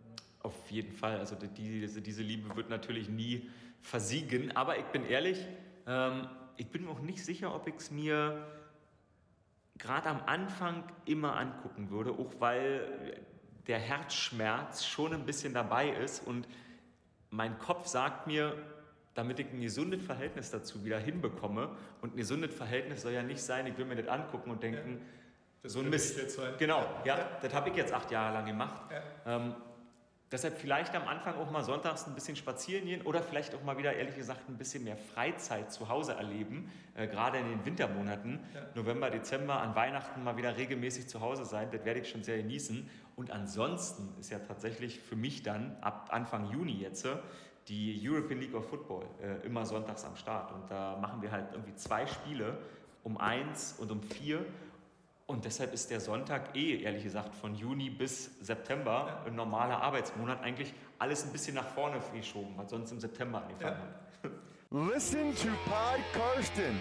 Auf 0.45 0.71
jeden 0.71 0.93
Fall. 0.93 1.19
Also 1.19 1.37
die, 1.37 1.49
diese, 1.49 2.03
diese 2.03 2.23
Liebe 2.23 2.55
wird 2.55 2.69
natürlich 2.69 3.09
nie 3.09 3.51
versiegen. 3.81 4.55
Aber 4.55 4.79
ich 4.79 4.85
bin 4.85 5.07
ehrlich, 5.07 5.39
ähm, 5.87 6.29
ich 6.59 6.69
bin 6.69 6.85
mir 6.85 6.91
auch 6.91 7.01
nicht 7.01 7.25
sicher, 7.25 7.55
ob 7.55 7.67
ich 7.67 7.77
es 7.77 7.91
mir 7.91 8.47
gerade 9.79 10.11
am 10.11 10.21
Anfang 10.27 10.85
immer 11.07 11.37
angucken 11.39 11.89
würde, 11.89 12.13
auch 12.13 12.41
weil 12.41 13.17
der 13.67 13.79
Herzschmerz 13.79 14.85
schon 14.85 15.15
ein 15.15 15.25
bisschen 15.25 15.55
dabei 15.55 15.89
ist 15.89 16.27
und 16.27 16.47
mein 17.31 17.59
Kopf 17.59 17.87
sagt 17.87 18.27
mir, 18.27 18.55
damit 19.15 19.41
ich 19.41 19.51
ein 19.51 19.63
gesundes 19.63 20.05
Verhältnis 20.05 20.51
dazu 20.51 20.85
wieder 20.85 20.99
hinbekomme. 20.99 21.71
Und 22.03 22.15
ein 22.15 22.17
gesundes 22.19 22.55
Verhältnis 22.55 23.01
soll 23.01 23.13
ja 23.13 23.23
nicht 23.23 23.41
sein, 23.41 23.67
ich 23.67 23.79
will 23.79 23.87
mir 23.87 23.97
das 23.97 24.09
angucken 24.09 24.51
und 24.51 24.63
denken, 24.63 25.01
so 25.63 25.81
ein 25.81 25.89
Mist. 25.89 26.39
Genau, 26.59 26.87
ja, 27.07 27.39
das 27.41 27.55
habe 27.55 27.71
ich 27.71 27.77
jetzt 27.77 27.95
acht 27.95 28.11
Jahre 28.11 28.35
lang 28.35 28.45
gemacht. 28.45 28.83
Ähm, 29.25 29.55
deshalb 30.35 30.59
vielleicht 30.59 30.97
am 30.97 31.07
Anfang 31.07 31.37
auch 31.37 31.51
mal 31.53 31.63
sonntags 31.63 32.09
ein 32.09 32.15
bisschen 32.15 32.35
spazieren 32.35 32.87
gehen 32.87 33.03
oder 33.03 33.23
vielleicht 33.23 33.55
auch 33.55 33.63
mal 33.63 33.79
wieder, 33.79 33.95
ehrlich 33.95 34.17
gesagt, 34.17 34.49
ein 34.49 34.59
bisschen 34.59 34.83
mehr 34.83 34.97
Freizeit 34.97 35.73
zu 35.73 35.89
Hause 35.89 36.15
erleben, 36.15 36.73
äh, 36.97 37.07
gerade 37.07 37.39
in 37.39 37.49
den 37.49 37.65
Wintermonaten. 37.65 38.41
November, 38.75 39.11
Dezember, 39.11 39.61
an 39.61 39.77
Weihnachten 39.77 40.25
mal 40.25 40.37
wieder 40.37 40.57
regelmäßig 40.57 41.07
zu 41.07 41.21
Hause 41.21 41.45
sein, 41.45 41.69
das 41.71 41.85
werde 41.85 42.01
ich 42.01 42.11
schon 42.11 42.25
sehr 42.25 42.39
genießen. 42.39 42.91
Und 43.15 43.31
ansonsten 43.31 44.13
ist 44.19 44.31
ja 44.31 44.41
tatsächlich 44.41 44.99
für 44.99 45.15
mich 45.15 45.45
dann 45.45 45.77
ab 45.81 46.09
Anfang 46.11 46.51
Juni 46.51 46.73
jetzt 46.73 47.07
die 47.69 48.01
European 48.03 48.41
League 48.41 48.55
of 48.55 48.69
Football 48.69 49.07
äh, 49.23 49.47
immer 49.47 49.65
sonntags 49.65 50.05
am 50.05 50.17
Start. 50.17 50.51
Und 50.51 50.69
da 50.69 50.97
machen 50.97 51.23
wir 51.23 51.31
halt 51.31 51.53
irgendwie 51.53 51.77
zwei 51.77 52.09
Spiele 52.09 52.59
um 53.05 53.19
eins 53.19 53.77
und 53.79 53.93
um 53.93 54.03
vier. 54.03 54.45
Und 55.27 55.47
deshalb 55.47 55.73
ist 55.73 55.91
der 55.91 56.01
Sonntag 56.01 56.55
eh, 56.55 56.83
ehrlich 56.83 57.03
gesagt, 57.03 57.35
von 57.35 57.55
Juni 57.55 57.89
bis 57.89 58.39
September, 58.41 59.25
ein 59.25 59.35
normaler 59.35 59.81
Arbeitsmonat, 59.81 60.43
eigentlich 60.43 60.75
alles 60.99 61.25
ein 61.25 61.33
bisschen 61.33 61.55
nach 61.55 61.67
vorne 61.67 61.99
geschoben, 62.13 62.53
was 62.57 62.69
sonst 62.69 62.93
im 62.93 63.01
September 63.01 63.43
angefangen 63.43 63.79
hat. 63.79 64.31
Listen 64.71 65.35
to 65.35 65.49
Pod 65.65 66.01
Karsten. 66.13 66.79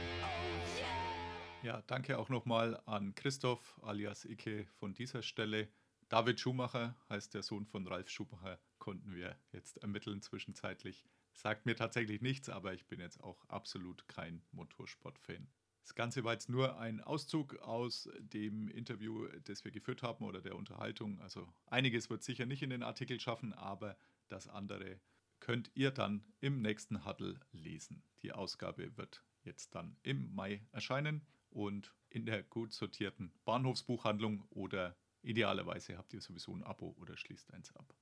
Ja, 1.62 1.82
danke 1.88 2.20
auch 2.20 2.28
nochmal 2.28 2.82
an 2.86 3.16
Christoph 3.16 3.80
alias 3.82 4.26
Icke 4.26 4.66
von 4.78 4.94
dieser 4.94 5.22
Stelle. 5.22 5.70
David 6.10 6.38
Schumacher 6.38 6.98
heißt 7.10 7.34
der 7.34 7.44
Sohn 7.44 7.66
von 7.66 7.88
Ralf 7.88 8.10
Schumacher, 8.10 8.60
konnten 8.78 9.16
wir 9.16 9.38
jetzt 9.54 9.78
ermitteln 9.78 10.22
zwischenzeitlich. 10.22 11.06
Sagt 11.32 11.66
mir 11.66 11.78
tatsächlich 11.78 12.22
nichts, 12.22 12.50
aber 12.50 12.74
ich 12.74 12.86
bin 12.88 13.00
jetzt 13.00 13.24
auch 13.24 13.48
absolut 13.48 14.06
kein 14.10 14.42
Motorsport-Fan. 14.52 15.48
Das 15.84 15.96
Ganze 15.96 16.24
war 16.24 16.34
jetzt 16.34 16.50
nur 16.50 16.80
ein 16.80 17.02
Auszug 17.02 17.58
aus 17.58 18.10
dem 18.18 18.70
Interview, 18.70 19.28
das 19.44 19.66
wir 19.66 19.72
geführt 19.72 20.02
haben 20.02 20.24
oder 20.24 20.42
der 20.42 20.56
Unterhaltung. 20.56 21.20
Also 21.20 21.48
einiges 21.66 22.10
wird 22.10 22.24
sicher 22.24 22.46
nicht 22.46 22.64
in 22.64 22.70
den 22.70 22.84
Artikel 22.84 23.20
schaffen, 23.20 23.52
aber 23.54 23.98
das 24.30 24.48
andere 24.48 25.02
könnt 25.42 25.72
ihr 25.76 25.92
dann 25.92 26.24
im 26.40 26.62
nächsten 26.62 27.06
Huddle 27.06 27.38
lesen. 27.52 28.02
Die 28.22 28.32
Ausgabe 28.32 28.96
wird 28.96 29.26
jetzt 29.44 29.76
dann 29.76 29.98
im 30.04 30.34
Mai 30.34 30.66
erscheinen 30.72 31.28
und 31.50 31.94
in 32.10 32.26
der 32.26 32.44
gut 32.44 32.72
sortierten 32.72 33.34
Bahnhofsbuchhandlung 33.44 34.46
oder 34.52 34.96
idealerweise 35.22 35.98
habt 35.98 36.14
ihr 36.14 36.22
sowieso 36.22 36.56
ein 36.56 36.64
Abo 36.64 36.96
oder 36.98 37.18
schließt 37.18 37.54
eins 37.54 37.76
ab. 37.76 37.94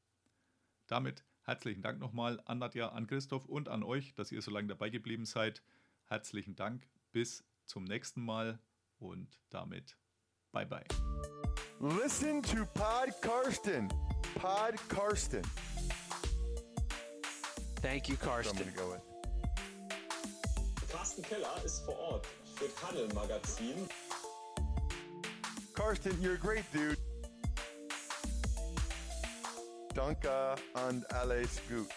Damit 0.85 1.25
herzlichen 1.41 1.81
Dank 1.81 1.99
nochmal 1.99 2.39
an 2.45 2.59
Nadja, 2.59 2.89
an 2.89 3.07
Christoph 3.07 3.47
und 3.47 3.69
an 3.69 3.81
euch, 3.81 4.13
dass 4.13 4.31
ihr 4.31 4.43
so 4.43 4.51
lange 4.51 4.67
dabei 4.67 4.91
geblieben 4.91 5.25
seid. 5.25 5.63
Herzlichen 6.03 6.55
Dank, 6.55 6.87
bis 7.11 7.43
zum 7.71 7.85
nächsten 7.85 8.21
Mal 8.21 8.59
und 8.99 9.39
damit 9.49 9.97
bye 10.51 10.65
bye. 10.65 10.83
Listen 11.79 12.43
to 12.43 12.65
Pod 12.73 13.09
Karsten. 13.21 13.87
Pod 14.35 14.75
Karsten. 14.89 15.41
Thank 17.81 18.09
you, 18.09 18.17
Karsten. 18.17 18.73
go. 18.75 18.97
Carsten 20.91 21.23
Keller 21.23 21.63
ist 21.63 21.85
vor 21.85 21.97
Ort 21.97 22.27
für 22.55 22.65
Paddel 22.65 23.07
Magazin. 23.13 23.87
Karsten, 25.73 26.21
you're 26.21 26.33
a 26.33 26.37
great 26.37 26.65
dude. 26.73 26.97
Danke 29.95 30.55
und 30.73 31.09
alles 31.13 31.61
gut. 31.69 31.87